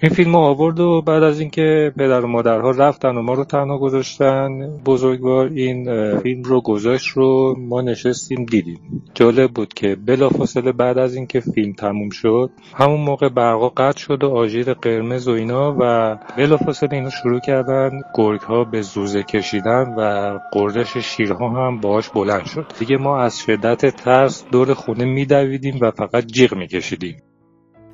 این 0.03 0.13
فیلم 0.13 0.33
رو 0.33 0.39
آورد 0.39 0.81
و 0.81 1.03
بعد 1.03 1.23
از 1.23 1.41
اینکه 1.41 1.93
پدر 1.97 2.21
و 2.21 2.27
مادرها 2.27 2.71
رفتن 2.71 3.17
و 3.17 3.23
ما 3.23 3.35
رو 3.35 3.45
تنها 3.45 3.79
گذاشتن 3.79 4.71
بزرگوار 4.85 5.47
این 5.47 5.85
فیلم 6.19 6.43
رو 6.43 6.61
گذاشت 6.61 7.09
رو 7.09 7.57
ما 7.59 7.81
نشستیم 7.81 8.45
دیدیم. 8.45 9.03
جالب 9.15 9.51
بود 9.51 9.75
که 9.75 9.97
بلافاصله 10.07 10.73
بعد 10.73 10.99
از 10.99 11.15
اینکه 11.15 11.41
فیلم 11.41 11.73
تموم 11.73 12.11
شد 12.11 12.51
همون 12.75 13.01
موقع 13.01 13.29
برقا 13.29 13.69
قطع 13.69 13.99
شد 13.99 14.25
و 14.25 14.31
آژیر 14.31 14.75
قرمز 14.75 15.29
و 15.29 15.33
اینا 15.33 15.77
و 15.81 16.17
بلافاصله 16.37 16.93
اینا 16.93 17.11
شروع 17.11 17.41
کردن 17.41 17.91
گرگ 18.15 18.41
ها 18.41 18.65
به 18.65 18.83
زوزه 18.83 19.23
کشیدن 19.23 19.95
و 19.99 20.39
قردش 20.53 20.97
شیرها 20.97 21.49
هم 21.49 21.81
باهاش 21.81 22.09
بلند 22.09 22.47
شد. 22.47 22.73
دیگه 22.79 22.97
ما 22.97 23.21
از 23.21 23.39
شدت 23.39 23.97
ترس 23.97 24.45
دور 24.53 24.75
خونه 24.75 25.05
میدویدیم 25.05 25.79
و 25.81 25.91
فقط 25.91 26.27
جیغ 26.27 26.55
میکشیدیم. 26.55 27.17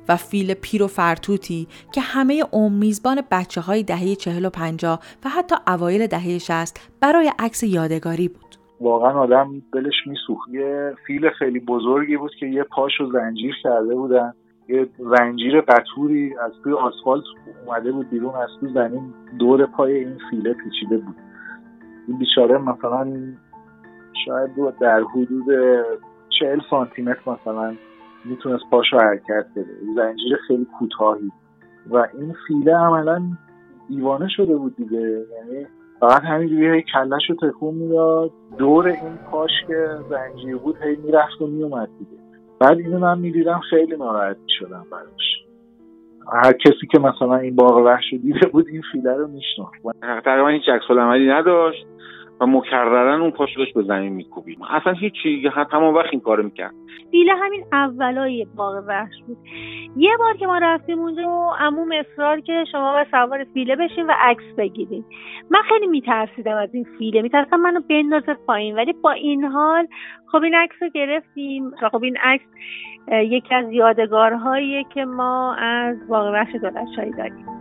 و 0.09 0.15
فیل 0.15 0.53
پیر 0.53 0.83
و 0.83 0.87
فرتوتی 0.87 1.67
که 1.93 2.01
همه 2.01 2.43
عمر 2.53 2.79
میزبان 2.79 3.21
بچه 3.31 3.61
های 3.61 3.83
دهه 3.83 4.15
چهل 4.15 4.45
و 4.45 4.49
پنجاه 4.49 4.99
و 5.25 5.29
حتی 5.29 5.55
اوایل 5.67 6.07
دهه 6.07 6.37
شست 6.37 6.91
برای 7.01 7.31
عکس 7.39 7.63
یادگاری 7.63 8.27
بود. 8.27 8.55
واقعا 8.81 9.19
آدم 9.19 9.61
دلش 9.73 10.07
میسوخت. 10.07 10.49
یه 10.49 10.93
فیل 11.07 11.29
خیلی 11.29 11.59
بزرگی 11.59 12.17
بود 12.17 12.31
که 12.39 12.45
یه 12.45 12.63
پاشو 12.63 13.11
زنجیر 13.11 13.55
کرده 13.63 13.95
بودن. 13.95 14.33
یه 14.69 14.87
زنجیر 14.97 15.61
قطوری 15.61 16.35
از 16.45 16.51
توی 16.63 16.73
آسفالت 16.73 17.23
اومده 17.65 17.91
بود 17.91 18.09
بیرون 18.09 18.35
از 18.35 18.49
توی 18.59 18.73
زمین 18.73 19.13
دور 19.39 19.65
پای 19.65 19.93
این 19.93 20.17
فیله 20.29 20.53
پیچیده 20.53 20.97
بود. 20.97 21.15
این 22.07 22.17
بیچاره 22.17 22.57
مثلا 22.57 23.13
شاید 24.25 24.49
در 24.81 25.01
حدود 25.01 25.45
چهل 26.39 26.59
سانتی 26.69 27.01
مثلا. 27.01 27.75
می‌تونست 28.25 28.63
پاشو 28.71 28.97
حرکت 28.97 29.45
بده. 29.55 29.75
زنجیر 29.95 30.37
خیلی 30.47 30.67
کوتاهی. 30.79 31.31
و 31.89 31.97
این 31.97 32.35
فیله 32.47 32.75
عملا 32.75 33.21
دیوانه 33.89 34.27
شده 34.29 34.55
بود 34.55 34.75
دیگه. 34.75 34.99
یعنی 34.99 35.67
فقط 35.99 36.21
همینجوری 36.21 36.67
هی 36.67 36.83
کلش 36.93 37.29
رو 37.29 37.35
تکون 37.49 37.75
می‌داد. 37.75 38.31
دور 38.57 38.87
این 38.87 39.17
پاش 39.31 39.51
که 39.67 39.87
زنجیر 40.09 40.57
بود 40.57 40.77
هی 40.77 40.95
می‌رفت 40.95 41.41
و 41.41 41.47
میومد 41.47 41.89
دیگه. 41.99 42.21
بعد 42.59 42.77
اینو 42.77 42.99
من 42.99 43.19
می‌دیدم 43.19 43.59
خیلی 43.69 43.97
ناراحت 43.97 44.37
می‌شدم 44.43 44.85
براش. 44.91 45.45
هر 46.33 46.53
کسی 46.53 46.87
که 46.91 46.99
مثلا 46.99 47.35
این 47.35 47.55
باغ 47.55 47.77
وحش 47.77 48.03
رو 48.11 48.17
دیده 48.17 48.47
بود 48.47 48.67
این 48.67 48.81
فیله 48.91 49.13
رو 49.13 49.27
میشناخت. 49.27 49.73
تقریبا 50.25 50.47
هیچ 50.47 50.69
عکس 50.69 50.83
عملی 50.89 51.29
نداشت. 51.29 51.87
و 52.41 52.45
مکررن 52.45 53.21
اون 53.21 53.31
پاشو 53.31 53.59
داشت 53.59 53.73
به 53.73 53.83
زمین 53.83 54.13
میکوبید. 54.13 54.57
اصلا 54.69 54.93
هیچی 54.93 55.51
تمام 55.71 55.95
وقت 55.95 56.09
این 56.11 56.21
کارو 56.21 56.43
می‌کرد. 56.43 56.73
فیله 57.11 57.33
همین 57.35 57.65
اولای 57.71 58.47
باغ 58.55 58.83
وحش 58.87 59.13
بود. 59.27 59.37
یه 59.97 60.17
بار 60.19 60.37
که 60.37 60.47
ما 60.47 60.57
رفتیم 60.57 60.99
اونجا 60.99 61.29
و 61.29 61.53
عموم 61.59 61.91
اصرار 61.91 62.39
که 62.39 62.65
شما 62.71 62.93
و 62.97 63.05
سوار 63.11 63.43
فیله 63.53 63.75
بشین 63.75 64.05
و 64.05 64.13
عکس 64.19 64.43
بگیریم 64.57 65.05
من 65.49 65.61
خیلی 65.69 65.87
میترسیدم 65.87 66.57
از 66.57 66.69
این 66.73 66.85
فیله. 66.97 67.21
میترسم 67.21 67.57
منو 67.57 67.79
بندازه 67.89 68.33
پایین. 68.33 68.75
ولی 68.75 68.93
با 68.93 69.11
این 69.11 69.43
حال 69.43 69.87
خب 70.31 70.43
این 70.43 70.55
عکس 70.55 70.75
رو 70.81 70.89
گرفتیم 70.89 71.71
و 71.81 71.89
خب 71.89 72.03
این 72.03 72.17
عکس 72.23 72.45
یکی 73.09 73.55
از 73.55 73.71
یادگارهاییه 73.71 74.85
که 74.93 75.05
ما 75.05 75.53
از 75.53 76.07
باغ 76.09 76.33
وحش 76.33 76.55
دولتشاهی 76.55 77.11
داریم. 77.11 77.54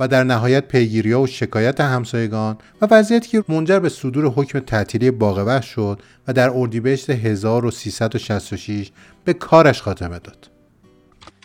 و 0.00 0.08
در 0.08 0.24
نهایت 0.24 0.68
پیگیری 0.68 1.12
و 1.14 1.26
شکایت 1.26 1.80
همسایگان 1.80 2.58
و 2.82 2.88
وضعیتی 2.90 3.28
که 3.28 3.44
منجر 3.48 3.78
به 3.78 3.88
صدور 3.88 4.26
حکم 4.26 4.58
تعطیلی 4.58 5.10
باغ 5.10 5.60
شد 5.60 6.02
و 6.28 6.32
در 6.32 6.50
اردیبهشت 6.50 7.10
1366 7.10 8.90
به 9.24 9.32
کارش 9.32 9.82
خاتمه 9.82 10.18
داد. 10.18 10.50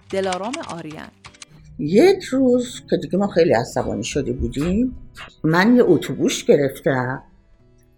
دلارام 0.10 0.54
آریان 0.78 1.08
یک 1.80 2.24
روز 2.24 2.82
که 2.90 2.98
دیگه 2.98 3.18
ما 3.18 3.28
خیلی 3.28 3.54
عصبانی 3.54 4.04
شده 4.04 4.34
بودیم 4.34 4.96
من 5.44 5.76
یه 5.76 5.84
اتوبوس 5.86 6.46
گرفتم 6.46 7.24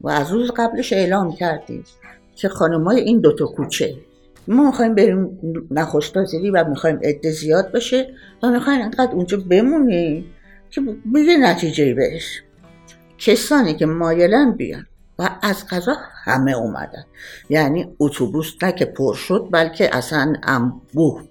و 0.02 0.10
از 0.10 0.32
روز 0.32 0.52
قبلش 0.58 0.94
اعلام 0.94 1.34
کردیم 1.36 1.84
که 2.36 2.50
خانمای 2.50 3.00
این 3.02 3.22
دوتا 3.22 3.46
کوچه 3.46 3.96
ما 4.48 4.66
می‌خوایم 4.66 4.96
بریم 4.96 5.40
نخست 5.72 6.18
و 6.18 6.70
می‌خوایم 6.70 7.00
عده 7.04 7.32
زیاد 7.32 7.72
بشه 7.72 8.14
و 8.44 8.48
می‌خوایم 8.48 8.82
انقدر 8.82 9.12
اونجا 9.12 9.38
بمونیم 9.38 10.26
که 10.74 10.82
به 10.82 11.38
نتیجه 11.38 11.94
بهش؟ 11.94 12.42
کسانی 13.18 13.74
که 13.74 13.86
مایلن 13.86 14.52
بیان 14.52 14.86
و 15.20 15.30
از 15.42 15.68
غذا 15.68 15.96
همه 16.24 16.52
اومدن. 16.52 17.04
یعنی 17.50 17.96
اتوبوس 18.00 18.64
نه 18.64 18.72
که 18.72 18.86
پر 18.86 19.14
شد 19.14 19.48
بلکه 19.52 19.96
اصلا 19.96 20.34
انبوه 20.44 21.24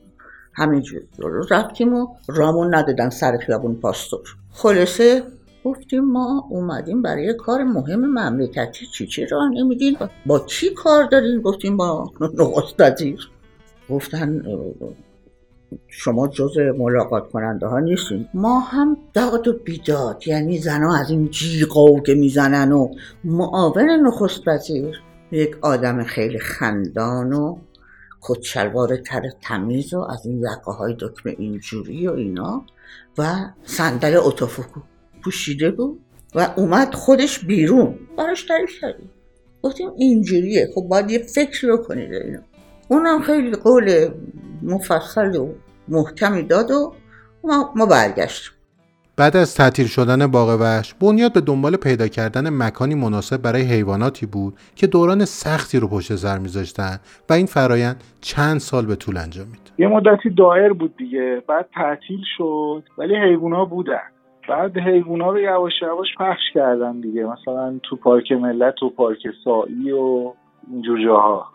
همینجور 0.55 1.03
رفتیم 1.51 1.95
و 1.95 2.07
رامون 2.29 2.75
ندادن 2.75 3.11
سر 3.11 3.39
خیابون 3.47 3.75
پاستور. 3.75 4.37
خلاصه 4.53 5.23
گفتیم 5.65 6.05
ما 6.05 6.47
اومدیم 6.51 7.03
برای 7.03 7.35
کار 7.35 7.65
مهم 7.65 8.01
مملکتی. 8.01 8.87
چی 8.87 9.07
چی 9.07 9.27
راه 9.27 9.49
نمیدین؟ 9.49 9.97
با 10.27 10.39
چی 10.39 10.75
کار 10.75 11.05
دارین؟ 11.05 11.41
گفتیم 11.41 11.77
با 11.77 12.13
نخست 12.21 12.83
گفتن 13.91 14.43
شما 15.89 16.29
جز 16.29 16.59
ملاقات 16.79 17.29
کننده 17.31 17.67
ها 17.67 17.81
نیستین. 17.81 18.29
ما 18.35 18.61
هم 18.61 18.97
داد 19.15 19.49
و 19.49 19.53
بیداد. 19.53 20.23
یعنی 20.27 20.59
زنها 20.59 20.97
از 21.01 21.11
این 21.11 21.31
جیغا 21.31 22.01
که 22.01 22.15
می‌زنن 22.15 22.73
و 22.73 22.89
معاون 23.25 23.91
نخست 23.91 24.49
وزیر. 24.49 25.03
یک 25.33 25.57
آدم 25.61 26.05
خیلی 26.05 26.39
خندان 26.39 27.33
و 27.33 27.57
کچلوار 28.21 28.97
تر 28.97 29.23
تمیز 29.43 29.95
و 29.95 30.01
از 30.01 30.27
این 30.27 30.39
یقه 30.39 30.73
های 30.73 30.97
دکمه 31.01 31.35
اینجوری 31.39 32.09
و 32.09 32.13
اینا 32.13 32.65
و 33.19 33.35
صندل 33.65 34.17
اتوفوکو 34.17 34.81
پوشیده 35.25 35.71
بود 35.71 36.01
و 36.35 36.55
اومد 36.57 36.95
خودش 36.95 37.45
بیرون. 37.45 37.95
براش 38.19 38.43
تعریف 38.43 38.81
کردیم. 38.81 39.11
گفتیم 39.63 39.91
اینجوریه. 39.97 40.69
خب 40.75 40.83
باید 40.83 41.11
یه 41.11 41.19
فکر 41.19 41.67
رو 41.67 41.77
کنید 41.77 42.13
اینو. 42.13 42.39
اونم 42.89 43.23
خیلی 43.23 43.53
قول 43.53 44.09
مفصل 44.63 45.37
و 45.37 45.49
محکمی 45.89 46.43
داد 46.43 46.71
و 46.71 46.93
ما, 47.45 47.73
ما 47.77 47.87
برگشتیم. 47.87 48.53
بعد 49.17 49.37
از 49.37 49.55
تعطیل 49.55 49.87
شدن 49.87 50.27
باغ 50.27 50.61
وحش 50.61 50.95
بنیاد 50.95 51.33
به 51.33 51.41
دنبال 51.41 51.77
پیدا 51.77 52.09
کردن 52.09 52.51
مکانی 52.51 52.95
مناسب 52.95 53.43
برای 53.43 53.63
حیواناتی 53.63 54.27
بود 54.27 54.55
که 54.77 54.87
دوران 54.87 55.25
سختی 55.25 55.79
رو 55.79 55.89
پشت 55.89 56.17
سر 56.17 56.39
میذاشتن 56.39 56.99
و 57.31 57.33
این 57.33 57.47
فرایند 57.47 58.05
چند 58.21 58.59
سال 58.59 58.87
به 58.87 58.97
طول 58.97 59.17
انجامید 59.17 59.73
یه 59.79 59.89
مدتی 59.89 60.31
دایر 60.31 60.73
بود 60.73 60.97
دیگه 60.97 61.43
بعد 61.49 61.69
تعطیل 61.75 62.21
شد 62.37 62.83
ولی 62.99 63.17
حیوونا 63.17 63.65
بودن. 63.65 64.03
بعد 64.49 64.79
حیوونا 64.79 65.31
رو 65.31 65.41
یواش 65.41 65.73
یواش 65.83 66.09
پخش 66.19 66.43
کردن 66.55 67.01
دیگه 67.01 67.25
مثلا 67.25 67.79
تو 67.83 67.97
پارک 67.97 68.33
ملت 68.33 68.83
و 68.83 68.91
پارک 68.91 69.19
سایی 69.45 69.93
و 69.93 70.33
اینجور 70.73 71.05
جاها. 71.05 71.47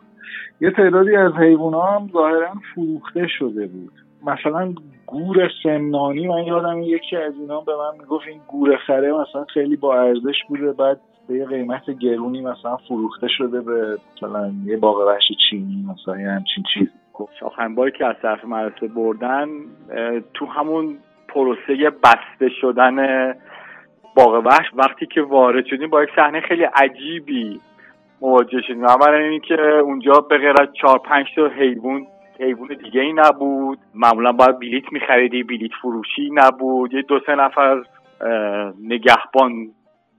یه 0.61 0.71
تعدادی 0.71 1.15
از 1.15 1.33
حیوونا 1.33 1.81
هم 1.81 2.09
ظاهرا 2.13 2.53
فروخته 2.75 3.27
شده 3.27 3.67
بود. 3.67 3.91
مثلا 4.25 4.73
گور 5.05 5.51
سمنانی 5.63 6.27
من 6.27 6.43
یادم 6.43 6.81
یکی 6.81 7.15
از 7.15 7.33
اینا 7.39 7.61
به 7.61 7.71
من 7.75 7.99
می‌گفت 7.99 8.27
این 8.27 8.41
گور 8.47 8.77
خره 8.77 9.13
مثلا 9.13 9.45
خیلی 9.53 9.75
با 9.75 10.01
ارزش 10.01 10.43
بوده 10.49 10.73
بعد 10.73 10.99
به 11.27 11.33
یه 11.33 11.45
قیمت 11.45 11.89
گرونی 11.89 12.41
مثلا 12.41 12.77
فروخته 12.77 13.27
شده 13.27 13.61
به 13.61 13.97
مثلا 14.15 14.51
یه 14.65 14.77
باغ 14.77 15.07
وحش 15.07 15.31
چینی 15.49 15.85
مثلا 15.91 16.21
یه 16.21 16.29
همچین 16.29 16.63
چیز. 16.73 16.87
شاخنباری 17.39 17.91
که 17.91 18.05
از 18.05 18.15
طرف 18.21 18.45
مدرسه 18.45 18.87
بردن 18.87 19.47
تو 20.33 20.45
همون 20.45 20.97
پروسه 21.27 21.91
بسته 22.03 22.49
شدن 22.61 23.27
باغ 24.15 24.45
وحش 24.45 24.65
وقتی 24.73 25.05
که 25.05 25.21
وارد 25.21 25.65
شدیم 25.65 25.89
با 25.89 26.03
یک 26.03 26.09
صحنه 26.15 26.41
خیلی 26.41 26.63
عجیبی 26.63 27.59
مواجه 28.22 28.61
شدیم. 28.61 28.84
اولا 28.84 29.18
اینکه 29.18 29.61
اونجا 29.61 30.13
به 30.30 30.38
غیر 30.38 30.55
از 30.61 30.68
چهار 30.82 30.97
پنج 30.97 31.26
تا 31.36 31.47
حیوان 31.47 32.07
حیوان 32.39 32.68
دیگه 32.68 33.01
ای 33.01 33.13
نبود. 33.13 33.80
معمولا 33.95 34.32
باید 34.32 34.59
بلیت 34.59 34.84
میخریدی 34.91 35.43
بلیت 35.43 35.72
فروشی 35.82 36.30
نبود. 36.34 36.93
یه 36.93 37.01
دو 37.01 37.20
سه 37.26 37.36
نفر 37.36 37.82
نگهبان 38.84 39.51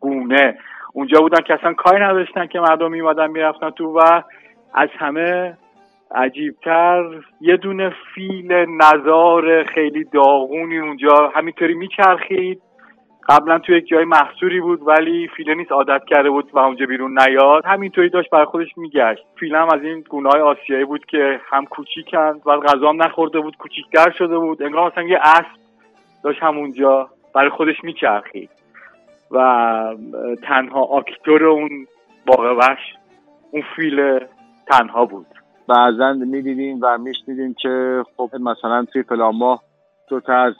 گونه 0.00 0.58
اونجا 0.92 1.20
بودن 1.20 1.40
که 1.46 1.54
اصلا 1.54 1.72
کاری 1.72 2.04
نداشتن 2.04 2.46
که 2.46 2.60
مردم 2.60 2.90
میمادن 2.90 3.30
می‌رفتن 3.30 3.70
تو 3.70 3.98
و 3.98 4.22
از 4.74 4.88
همه 4.98 5.56
عجیبتر 6.14 7.04
یه 7.40 7.56
دونه 7.56 7.92
فیل 8.14 8.52
نزار 8.52 9.64
خیلی 9.64 10.04
داغونی 10.04 10.78
اونجا. 10.78 11.32
همینطوری 11.34 11.74
میچرخید. 11.74 12.62
قبلا 13.28 13.58
توی 13.58 13.76
یک 13.76 13.88
جای 13.88 14.04
محصوری 14.04 14.60
بود 14.60 14.80
ولی 14.86 15.28
فیله 15.36 15.54
نیست 15.54 15.72
عادت 15.72 16.04
کرده 16.06 16.30
بود 16.30 16.50
و 16.52 16.58
اونجا 16.58 16.86
بیرون 16.86 17.18
نیاد. 17.18 17.66
همینطوری 17.66 18.08
داشت 18.08 18.30
برای 18.30 18.44
خودش 18.46 18.78
میگشت. 18.78 19.24
فیله 19.40 19.58
هم 19.58 19.68
از 19.74 19.82
این 19.82 20.00
گونه 20.00 20.28
های 20.28 20.40
آسیایی 20.40 20.84
بود 20.84 21.06
که 21.06 21.40
هم 21.50 21.64
کوچیکن 21.64 22.40
و 22.46 22.56
غذا 22.56 22.88
هم 22.88 23.02
نخورده 23.02 23.40
بود 23.40 23.56
کوچیکتر 23.56 24.10
شده 24.10 24.38
بود. 24.38 24.62
انگار 24.62 24.92
مثلا 24.92 25.04
یه 25.04 25.18
اسب 25.22 25.58
داشت 26.24 26.42
همونجا 26.42 27.08
برای 27.34 27.50
خودش 27.50 27.84
میچرخید 27.84 28.50
و 29.30 29.38
تنها 30.42 30.82
آکتور 30.82 31.44
اون 31.44 31.86
باغ 32.26 32.58
وحش 32.58 32.94
اون 33.50 33.62
فیل 33.76 34.18
تنها 34.66 35.04
بود. 35.04 35.26
بعضا 35.68 36.12
می‌دیدیم 36.12 36.78
و 36.82 36.98
میشنیدیم 36.98 37.54
که 37.54 38.04
خب 38.16 38.30
مثلا 38.40 38.84
توی 38.92 39.02
فلان 39.02 39.36
ماه 39.36 39.62
دو 40.08 40.20
تا 40.20 40.32
از 40.32 40.54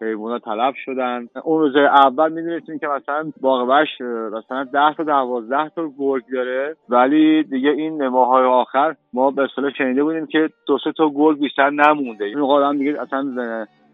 حیوانات 0.00 0.44
تلف 0.44 0.74
شدن. 0.84 1.28
اون 1.44 1.60
روز 1.60 1.76
اول 1.76 2.32
می‌دونستیم 2.32 2.78
که 2.78 2.86
مثلا 2.86 3.32
باغ 3.40 3.68
وحش 3.68 4.00
مثلا 4.32 4.64
ده 4.64 4.94
تا 4.96 5.02
دوازده 5.02 5.68
تا 5.76 5.90
گرگ 5.98 6.22
داره. 6.32 6.76
ولی 6.88 7.42
دیگه 7.42 7.70
این 7.70 8.08
ماهای 8.08 8.44
آخر 8.44 8.96
ما 9.12 9.30
به 9.30 9.42
اصطلاح 9.42 9.70
شنیده 9.78 10.04
بودیم 10.04 10.26
که 10.26 10.50
دو 10.66 10.78
سه 10.84 10.92
تا 10.96 11.10
گرگ 11.14 11.38
بیشتر 11.38 11.70
نمونده. 11.70 12.24
این 12.24 12.38
آدم 12.38 12.78
دیگه 12.78 13.02
اصلا 13.02 13.34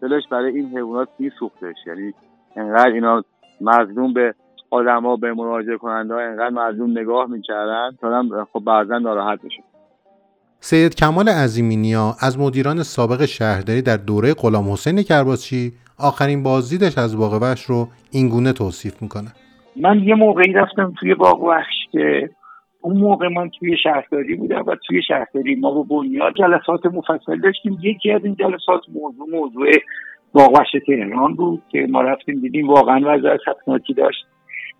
دلش 0.01 0.23
برای 0.31 0.55
این 0.55 0.77
حیوانات 0.77 1.09
میسوختش. 1.19 1.75
یعنی 1.87 2.13
انقدر 2.55 2.91
اینا 2.91 3.23
مظلوم 3.61 4.13
به 4.13 4.33
آدما 4.71 5.15
به 5.15 5.33
مراجعه 5.33 5.77
کننده 5.77 6.13
ها 6.13 6.19
انقدر 6.19 6.49
مظلوم 6.49 6.91
نگاه 6.91 7.29
می‌کردن 7.29 7.89
تا 8.01 8.45
خب 8.53 8.59
بعضا 8.59 8.97
ناراحت 8.97 9.43
میشه. 9.43 9.63
سید 10.59 10.95
کمال 10.95 11.29
عظیمینیا 11.29 12.15
از 12.21 12.39
مدیران 12.39 12.83
سابق 12.83 13.25
شهرداری 13.25 13.81
در 13.81 13.97
دوره 13.97 14.33
غلام 14.33 14.71
حسین 14.71 15.03
آخرین 15.99 16.43
بازدیدش 16.43 16.97
از 16.97 17.17
باغ 17.17 17.41
وحش 17.41 17.63
رو 17.63 17.87
اینگونه 18.11 18.53
توصیف 18.53 19.01
می‌کنه. 19.01 19.31
من 19.75 20.03
یه 20.03 20.15
موقعی 20.15 20.53
رفتم 20.53 20.93
توی 20.99 21.15
باغ 21.15 21.43
وحش 21.43 21.75
که 21.91 22.29
اون 22.81 22.97
موقع 22.97 23.27
من 23.27 23.49
توی 23.59 23.77
شهرداری 23.83 24.35
بودم 24.35 24.63
و 24.67 24.75
توی 24.87 25.01
شهرداری 25.07 25.55
ما 25.55 25.71
با 25.71 25.83
بنیاد 25.83 26.33
جلسات 26.33 26.85
مفصل 26.85 27.39
داشتیم. 27.39 27.77
یکی 27.81 28.11
از 28.11 28.25
این 28.25 28.35
جلسات 28.35 28.81
موضوع 28.93 29.29
موضوع 29.31 29.67
باغ 30.33 30.53
وحش 30.53 30.71
تهران 30.87 31.33
بود 31.33 31.63
که 31.69 31.87
ما 31.89 32.01
رفتیم 32.01 32.39
دیدیم 32.39 32.67
واقعا 32.67 33.01
وضع 33.05 33.37
خطرناکی 33.37 33.93
داشت. 33.93 34.25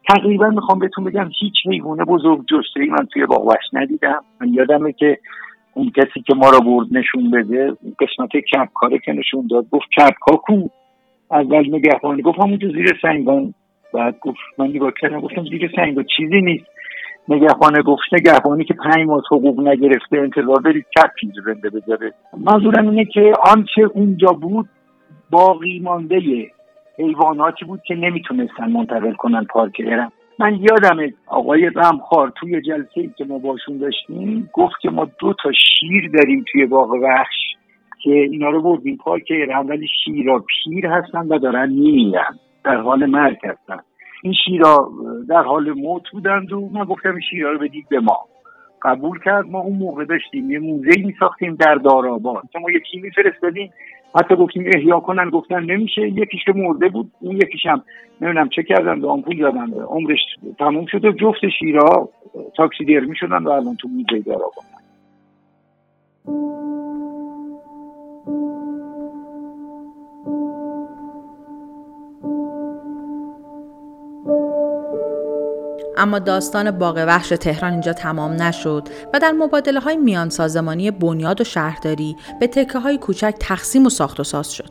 تقریبا 0.10 0.50
می‌خوام 0.50 0.80
بهتون 0.80 1.04
بگم 1.04 1.30
هیچ 1.40 1.54
حیوان 1.66 1.98
بزرگ 1.98 2.40
جسته 2.40 2.86
من 2.90 3.06
توی 3.14 3.26
باغ 3.26 3.48
وحش 3.48 3.66
ندیدم. 3.74 4.24
من 4.42 4.54
یادمه 4.54 4.94
که 4.94 5.18
اون 5.74 5.92
کسی 5.96 6.22
که 6.28 6.34
ما 6.36 6.50
رو 6.50 6.60
برد 6.60 6.88
نشون 6.92 7.32
بده 7.32 7.74
قسمت 8.00 8.30
کپکاره 8.54 9.00
که 9.06 9.12
نشون 9.12 9.48
داد 9.48 9.66
گفت 9.72 9.86
کپکا 9.98 10.36
کو 10.36 10.68
اول 11.34 11.76
نگهبانی 11.76 12.22
گفت 12.22 12.40
همونجا 12.40 12.68
زیر 12.68 13.00
سنگان 13.02 13.54
بعد 13.94 14.20
گفت 14.20 14.40
من 14.58 14.68
نگاه 14.68 14.92
کردم 15.02 15.20
گفتم 15.20 15.44
زیر 15.44 15.72
سنگان 15.76 16.06
چیزی 16.18 16.42
نیست. 16.42 16.66
نگهبانه 17.30 17.82
گفت 17.82 18.04
نگهبانی 18.14 18.64
که 18.64 18.74
پنج 18.74 19.08
ماه 19.08 19.22
حقوق 19.32 19.68
نگرفته 19.68 20.18
انتظار 20.18 20.62
کپ 20.98 21.12
اینجا 21.22 21.42
زنده 21.46 21.70
بذاره. 21.70 22.14
منظورم 22.38 22.90
اینه 22.90 23.06
که 23.06 23.34
آنچه 23.56 23.82
اونجا 23.94 24.28
بود 24.28 24.70
باقی 25.32 25.80
مانده 25.80 26.22
حیواناتی 26.98 27.66
بود 27.66 27.82
که 27.88 27.96
نمی‌تونستن 27.96 28.72
منتقل 28.72 29.14
کنن 29.14 29.44
پارک 29.44 29.82
ارم 29.86 30.12
من 30.40 30.56
یادم 30.56 30.98
آقای 31.28 31.72
رمخار 31.76 32.34
توی 32.40 32.62
جلسه 32.62 33.02
ای 33.02 33.10
که 33.18 33.26
ما 33.26 33.38
باشون 33.38 33.78
داشتیم 33.78 34.50
گفت 34.54 34.76
که 34.82 34.90
ما 34.90 35.08
دو 35.20 35.34
تا 35.44 35.52
شیر 35.52 36.12
داریم 36.14 36.46
توی 36.52 36.66
باغ 36.66 36.90
وحش. 36.90 37.53
که 38.04 38.12
اینا 38.12 38.50
رو 38.50 38.62
بردیم 38.62 38.98
پارک 38.98 39.32
ارم 39.32 39.68
ولی 39.68 39.88
شیرا 40.04 40.46
پیر 40.64 40.88
هستن 40.88 41.28
و 41.28 41.40
دارن 41.40 41.70
میمیرن 41.70 42.40
در 42.64 42.76
حال 42.76 43.06
مرگ 43.06 43.38
هستن. 43.44 43.80
این 44.24 44.34
شیرا 44.46 44.92
در 45.30 45.42
حال 45.42 45.72
موت 45.72 46.04
بودند 46.12 46.54
و 46.54 46.70
من 46.74 46.84
گفتم 46.86 47.10
این 47.10 47.22
شیرا 47.30 47.52
رو 47.52 47.60
بدید 47.60 47.86
به 47.90 48.00
ما. 48.00 48.20
قبول 48.82 49.20
کرد 49.26 49.46
ما 49.46 49.60
اون 49.60 49.78
موقع 49.78 50.06
داشتیم 50.06 50.52
یه 50.52 50.60
موزه 50.60 51.02
می 51.06 51.16
ساختیم 51.20 51.56
در 51.56 51.76
داراباد 51.76 52.44
ما 52.62 52.72
یکی 52.72 53.00
میفرستادیم 53.02 53.72
حتی 54.16 54.36
گفتیم 54.36 54.66
احیا 54.76 55.00
کنن 55.00 55.30
گفتن 55.30 55.64
نمیشه. 55.64 56.02
یکیش 56.02 56.44
که 56.46 56.54
مرده 56.56 56.90
بود 56.90 57.12
اون 57.22 57.36
یکیش 57.36 57.66
هم 57.66 57.84
نمی‌دونم 58.22 58.50
چه 58.50 58.64
کردن 58.64 59.02
به 59.02 59.08
آمپول 59.08 59.38
دادن 59.38 59.74
عمرش 59.74 60.20
تموم 60.60 60.86
شد 60.86 61.06
و 61.06 61.12
جفت 61.12 61.50
شیرا 61.60 62.10
تاکسی 62.58 62.86
درمی 62.86 63.16
شدن 63.16 63.44
و 63.44 63.50
الان 63.50 63.76
تو 63.76 63.88
موزه 63.88 64.20
داراباد 64.26 64.64
اما 76.04 76.20
داستان 76.20 76.72
باغ 76.72 77.04
وحش 77.08 77.30
تهران 77.30 77.72
اینجا 77.72 77.94
تمام 77.94 78.42
نشد 78.42 78.88
و 79.14 79.20
در 79.20 79.32
مبادله 79.32 79.80
های 79.80 79.98
میان 79.98 80.30
سازمانی 80.30 80.92
بنیاد 80.92 81.42
و 81.42 81.44
شهرداری 81.44 82.16
به 82.40 82.48
تکه 82.48 82.80
های 82.80 82.98
کوچک 82.98 83.36
تقسیم 83.40 83.86
و 83.86 83.90
ساخت 83.90 84.20
و 84.20 84.24
ساز 84.24 84.54
شد. 84.54 84.70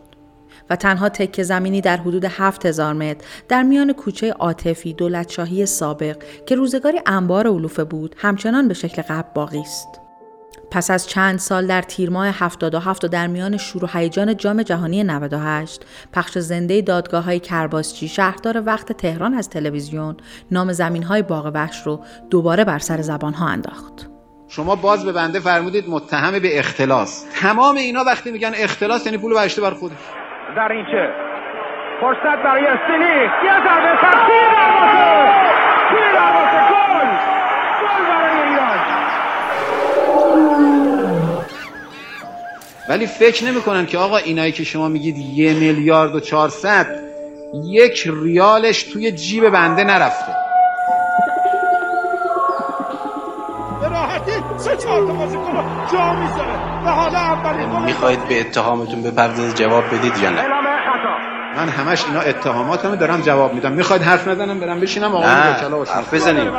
و 0.71 0.77
تنها 0.77 1.09
تکه 1.09 1.43
زمینی 1.43 1.81
در 1.81 1.97
حدود 1.97 2.25
7000 2.25 2.93
متر 2.93 3.25
در 3.49 3.63
میان 3.63 3.93
کوچه 3.93 4.33
عاطفی 4.33 4.93
دولتشاهی 4.93 5.67
سابق 5.67 6.17
که 6.47 6.55
روزگاری 6.55 7.01
انبار 7.07 7.47
علوفه 7.47 7.85
بود 7.85 8.15
همچنان 8.19 8.69
به 8.69 8.75
شکل 8.75 9.03
قبل 9.03 9.29
باقی 9.35 9.61
است. 9.61 9.89
پس 10.73 10.91
از 10.91 11.09
چند 11.09 11.39
سال 11.39 11.67
در 11.67 11.83
تیر 11.83 12.11
ماه 12.11 12.27
77 12.29 13.05
و 13.05 13.09
در 13.09 13.27
میان 13.27 13.57
شور 13.57 13.85
و 13.85 13.89
هیجان 13.93 14.37
جام 14.37 14.63
جهانی 14.63 15.05
98 15.05 15.87
پخش 16.13 16.39
زنده 16.39 16.81
دادگاه 16.81 17.25
های 17.25 17.41
کرباسچی 17.41 18.09
شهردار 18.09 18.63
وقت 18.67 18.93
تهران 18.93 19.35
از 19.35 19.51
تلویزیون 19.51 20.17
نام 20.51 20.73
زمین 20.73 21.03
های 21.03 21.23
باغ 21.23 21.51
وحش 21.55 21.83
رو 21.87 22.01
دوباره 22.31 22.65
بر 22.65 22.79
سر 22.79 23.01
زبان 23.01 23.35
ها 23.35 23.47
انداخت. 23.47 24.09
شما 24.49 24.77
باز 24.77 25.05
به 25.05 25.13
بنده 25.13 25.41
فرمودید 25.41 25.85
متهم 25.89 26.39
به 26.39 26.59
اختلاس. 26.59 27.27
تمام 27.41 27.77
اینا 27.77 28.05
وقتی 28.05 28.31
میگن 28.31 28.53
اختلاس 28.57 29.07
یعنی 29.07 29.19
پول 29.19 29.35
برشته 29.35 29.63
بر 29.63 29.71
خودش. 29.71 29.97
در 30.57 30.73
این 30.73 30.85
چه؟ 30.85 31.11
فرصت 32.01 32.43
برای 32.45 32.67
استیلی 32.67 33.21
یه 33.45 33.53
ضربه 33.65 33.99
سر 34.01 34.27
تیر 35.89 36.13
دروازه 36.15 36.61
گل 36.71 37.09
گل 37.83 38.09
برای 38.09 38.49
ایران 38.49 39.03
ولی 42.93 43.07
فکر 43.07 43.45
نمی‌کنن 43.45 43.87
که 43.87 43.99
آقا 43.99 44.17
اینایی 44.17 44.53
که 44.53 44.65
شما 44.65 44.89
میگید 44.89 45.19
یه 45.19 45.55
میلیارد 45.55 46.15
و 46.15 46.21
چهارصد 46.21 46.87
یک 47.65 48.11
ریالش 48.23 48.83
توی 48.83 49.13
جیب 49.13 49.49
بنده 49.49 49.85
نرفته. 49.85 50.33
می‌خواید 57.87 58.29
به 58.29 58.41
اتهامتون 58.41 59.03
بپردازید 59.03 59.55
جواب 59.55 59.85
بدید 59.87 60.19
یا 60.19 60.31
نه؟ 60.31 60.43
من 61.57 61.69
همش 61.69 62.05
اینا 62.05 62.21
اتهاماتمو 62.21 62.97
دارم 62.97 63.21
جواب 63.21 63.55
میدم. 63.55 63.73
می‌خواید 63.73 64.03
حرف 64.03 64.29
نزنم 64.29 64.61
برم 64.61 64.81
بشینم 64.81 65.15
آقای 65.15 65.27
نه، 65.27 65.57
وکلا 65.57 65.77
باشم. 65.77 65.93
حرف 65.93 66.15
بزنیم. 66.15 66.53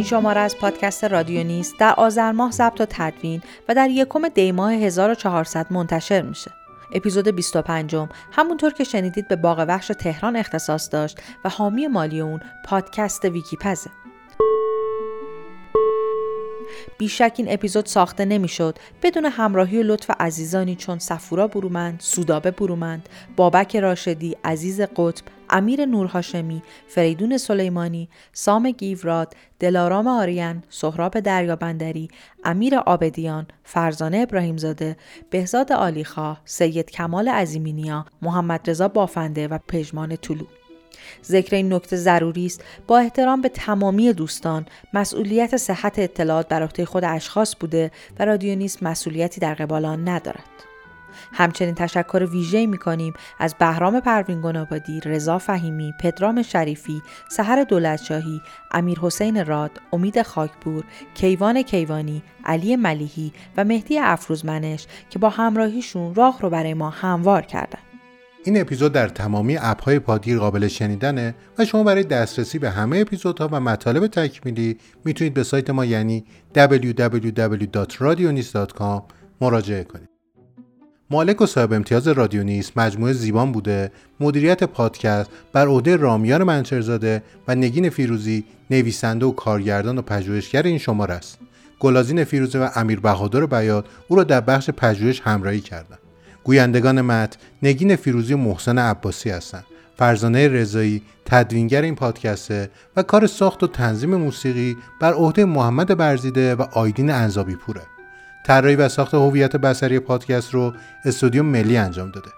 این 0.00 0.06
شماره 0.06 0.40
از 0.40 0.56
پادکست 0.56 1.04
رادیو 1.04 1.44
نیست 1.44 1.74
در 1.78 1.94
آذر 1.96 2.32
ماه 2.32 2.50
ضبط 2.50 2.80
و 2.80 2.86
تدوین 2.90 3.42
و 3.68 3.74
در 3.74 3.90
یکم 3.90 4.28
دی 4.28 4.52
ماه 4.52 4.72
1400 4.72 5.66
منتشر 5.70 6.22
میشه. 6.22 6.50
اپیزود 6.94 7.28
25 7.28 7.96
همونطور 8.32 8.72
که 8.72 8.84
شنیدید 8.84 9.28
به 9.28 9.36
باغ 9.36 9.64
وحش 9.68 9.86
تهران 9.86 10.36
اختصاص 10.36 10.92
داشت 10.92 11.18
و 11.44 11.48
حامی 11.48 11.86
مالی 11.86 12.20
اون 12.20 12.40
پادکست 12.64 13.24
ویکیپزه. 13.24 13.90
بیشک 16.98 17.34
این 17.36 17.52
اپیزود 17.52 17.86
ساخته 17.86 18.24
نمی‌شد 18.24 18.78
بدون 19.02 19.24
همراهی 19.24 19.78
و 19.78 19.82
لطف 19.82 20.10
عزیزانی 20.20 20.76
چون 20.76 20.98
سفورا 20.98 21.46
برومند، 21.46 22.00
سودابه 22.00 22.50
برومند، 22.50 23.08
بابک 23.36 23.76
راشدی، 23.76 24.36
عزیز 24.44 24.80
قطب، 24.80 25.24
امیر 25.50 25.84
نورهاشمی، 25.84 26.62
فریدون 26.88 27.38
سلیمانی، 27.38 28.08
سام 28.32 28.70
گیوراد، 28.70 29.34
دلارام 29.60 30.06
آریان، 30.06 30.62
سهراب 30.70 31.20
دریابندری، 31.20 32.08
امیر 32.44 32.76
آبدیان، 32.76 33.46
فرزانه 33.64 34.18
ابراهیمزاده، 34.18 34.96
بهزاد 35.30 35.72
عالیخواه، 35.72 36.40
سید 36.44 36.90
کمال 36.90 37.28
عظیمینیا، 37.28 38.06
محمد 38.22 38.70
رضا 38.70 38.88
بافنده 38.88 39.48
و 39.48 39.58
پژمان 39.68 40.16
طلو. 40.16 40.44
ذکر 41.24 41.56
این 41.56 41.72
نکته 41.72 41.96
ضروری 41.96 42.46
است 42.46 42.64
با 42.86 42.98
احترام 42.98 43.40
به 43.40 43.48
تمامی 43.48 44.12
دوستان 44.12 44.66
مسئولیت 44.94 45.56
صحت 45.56 45.98
اطلاعات 45.98 46.48
بر 46.48 46.62
عهده 46.62 46.84
خود 46.84 47.04
اشخاص 47.04 47.56
بوده 47.60 47.90
و 48.18 48.24
رادیو 48.24 48.56
نیست 48.56 48.82
مسئولیتی 48.82 49.40
در 49.40 49.54
قبال 49.54 49.84
آن 49.84 50.08
ندارد 50.08 50.69
همچنین 51.32 51.74
تشکر 51.74 52.28
ویژه‌ای 52.30 52.66
می‌کنیم 52.66 53.12
از 53.38 53.54
بهرام 53.58 54.00
پروین 54.00 54.40
گنابادی، 54.40 55.00
رضا 55.00 55.38
فهیمی، 55.38 55.94
پدرام 56.00 56.42
شریفی، 56.42 57.02
سحر 57.28 57.64
دولتشاهی، 57.64 58.40
امیر 58.70 58.98
حسین 58.98 59.46
راد، 59.46 59.70
امید 59.92 60.22
خاکپور، 60.22 60.84
کیوان 61.14 61.62
کیوانی، 61.62 62.22
علی 62.44 62.76
ملیحی 62.76 63.32
و 63.56 63.64
مهدی 63.64 63.98
افروزمنش 63.98 64.86
که 65.10 65.18
با 65.18 65.28
همراهیشون 65.28 66.14
راه 66.14 66.38
رو 66.40 66.50
برای 66.50 66.74
ما 66.74 66.90
هموار 66.90 67.42
کردند. 67.42 67.82
این 68.44 68.60
اپیزود 68.60 68.92
در 68.92 69.08
تمامی 69.08 69.56
اپهای 69.56 69.98
پادگیر 69.98 70.38
قابل 70.38 70.68
شنیدنه 70.68 71.34
و 71.58 71.64
شما 71.64 71.84
برای 71.84 72.04
دسترسی 72.04 72.58
به 72.58 72.70
همه 72.70 72.98
اپیزودها 72.98 73.48
و 73.52 73.60
مطالب 73.60 74.06
تکمیلی 74.06 74.78
می‌تونید 75.04 75.34
به 75.34 75.42
سایت 75.42 75.70
ما 75.70 75.84
یعنی 75.84 76.24
www.radionis.com 76.54 79.02
مراجعه 79.40 79.84
کنید. 79.84 80.09
مالک 81.12 81.40
و 81.40 81.46
صاحب 81.46 81.72
امتیاز 81.72 82.08
رادیو 82.08 82.42
نیست 82.42 82.72
مجموعه 82.76 83.12
زیبان 83.12 83.52
بوده 83.52 83.92
مدیریت 84.20 84.64
پادکست 84.64 85.30
بر 85.52 85.66
عهده 85.66 85.96
رامیان 85.96 86.42
منچرزاده 86.42 87.22
و 87.48 87.54
نگین 87.54 87.90
فیروزی 87.90 88.44
نویسنده 88.70 89.26
و 89.26 89.32
کارگردان 89.32 89.98
و 89.98 90.02
پژوهشگر 90.02 90.62
این 90.62 90.78
شماره 90.78 91.14
است. 91.14 91.38
گلازین 91.80 92.24
فیروزی 92.24 92.58
و 92.58 92.70
امیر 92.74 93.00
بهادر 93.00 93.46
بیاد 93.46 93.86
او 94.08 94.16
را 94.16 94.24
در 94.24 94.40
بخش 94.40 94.70
پژوهش 94.70 95.20
همراهی 95.20 95.60
کردند. 95.60 95.98
گویندگان 96.44 97.00
مت 97.00 97.36
نگین 97.62 97.96
فیروزی 97.96 98.34
و 98.34 98.36
محسن 98.36 98.78
عباسی 98.78 99.30
هستند. 99.30 99.64
فرزانه 99.96 100.48
رضایی 100.48 101.02
تدوینگر 101.24 101.82
این 101.82 101.94
پادکسته 101.94 102.70
و 102.96 103.02
کار 103.02 103.26
ساخت 103.26 103.62
و 103.62 103.66
تنظیم 103.66 104.14
موسیقی 104.14 104.76
بر 105.00 105.12
عهده 105.12 105.44
محمد 105.44 105.96
برزیده 105.96 106.54
و 106.54 106.62
آیدین 106.62 107.10
انزابی 107.10 107.54
پوره 107.56 107.82
طراحی 108.50 108.76
و 108.76 108.88
ساخت 108.88 109.14
هویت 109.14 109.56
بصری 109.56 109.98
پادکست 109.98 110.54
رو 110.54 110.72
استودیو 111.04 111.42
ملی 111.42 111.76
انجام 111.76 112.10
داده. 112.10 112.30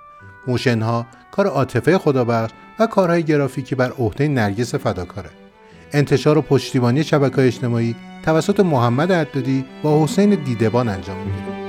موشنها 0.46 1.06
کار 1.30 1.46
عاطفه 1.46 1.98
خدابخش 1.98 2.50
و 2.78 2.86
کارهای 2.86 3.22
گرافیکی 3.22 3.74
بر 3.74 3.90
عهده 3.90 4.28
نرگس 4.28 4.74
فداکاره. 4.74 5.30
انتشار 5.92 6.38
و 6.38 6.42
پشتیبانی 6.42 7.04
شبکه 7.04 7.42
اجتماعی 7.42 7.96
توسط 8.24 8.60
محمد 8.60 9.12
عدادی 9.12 9.64
و 9.84 9.88
حسین 9.88 10.44
دیدبان 10.44 10.88
انجام 10.88 11.16
میده. 11.16 11.61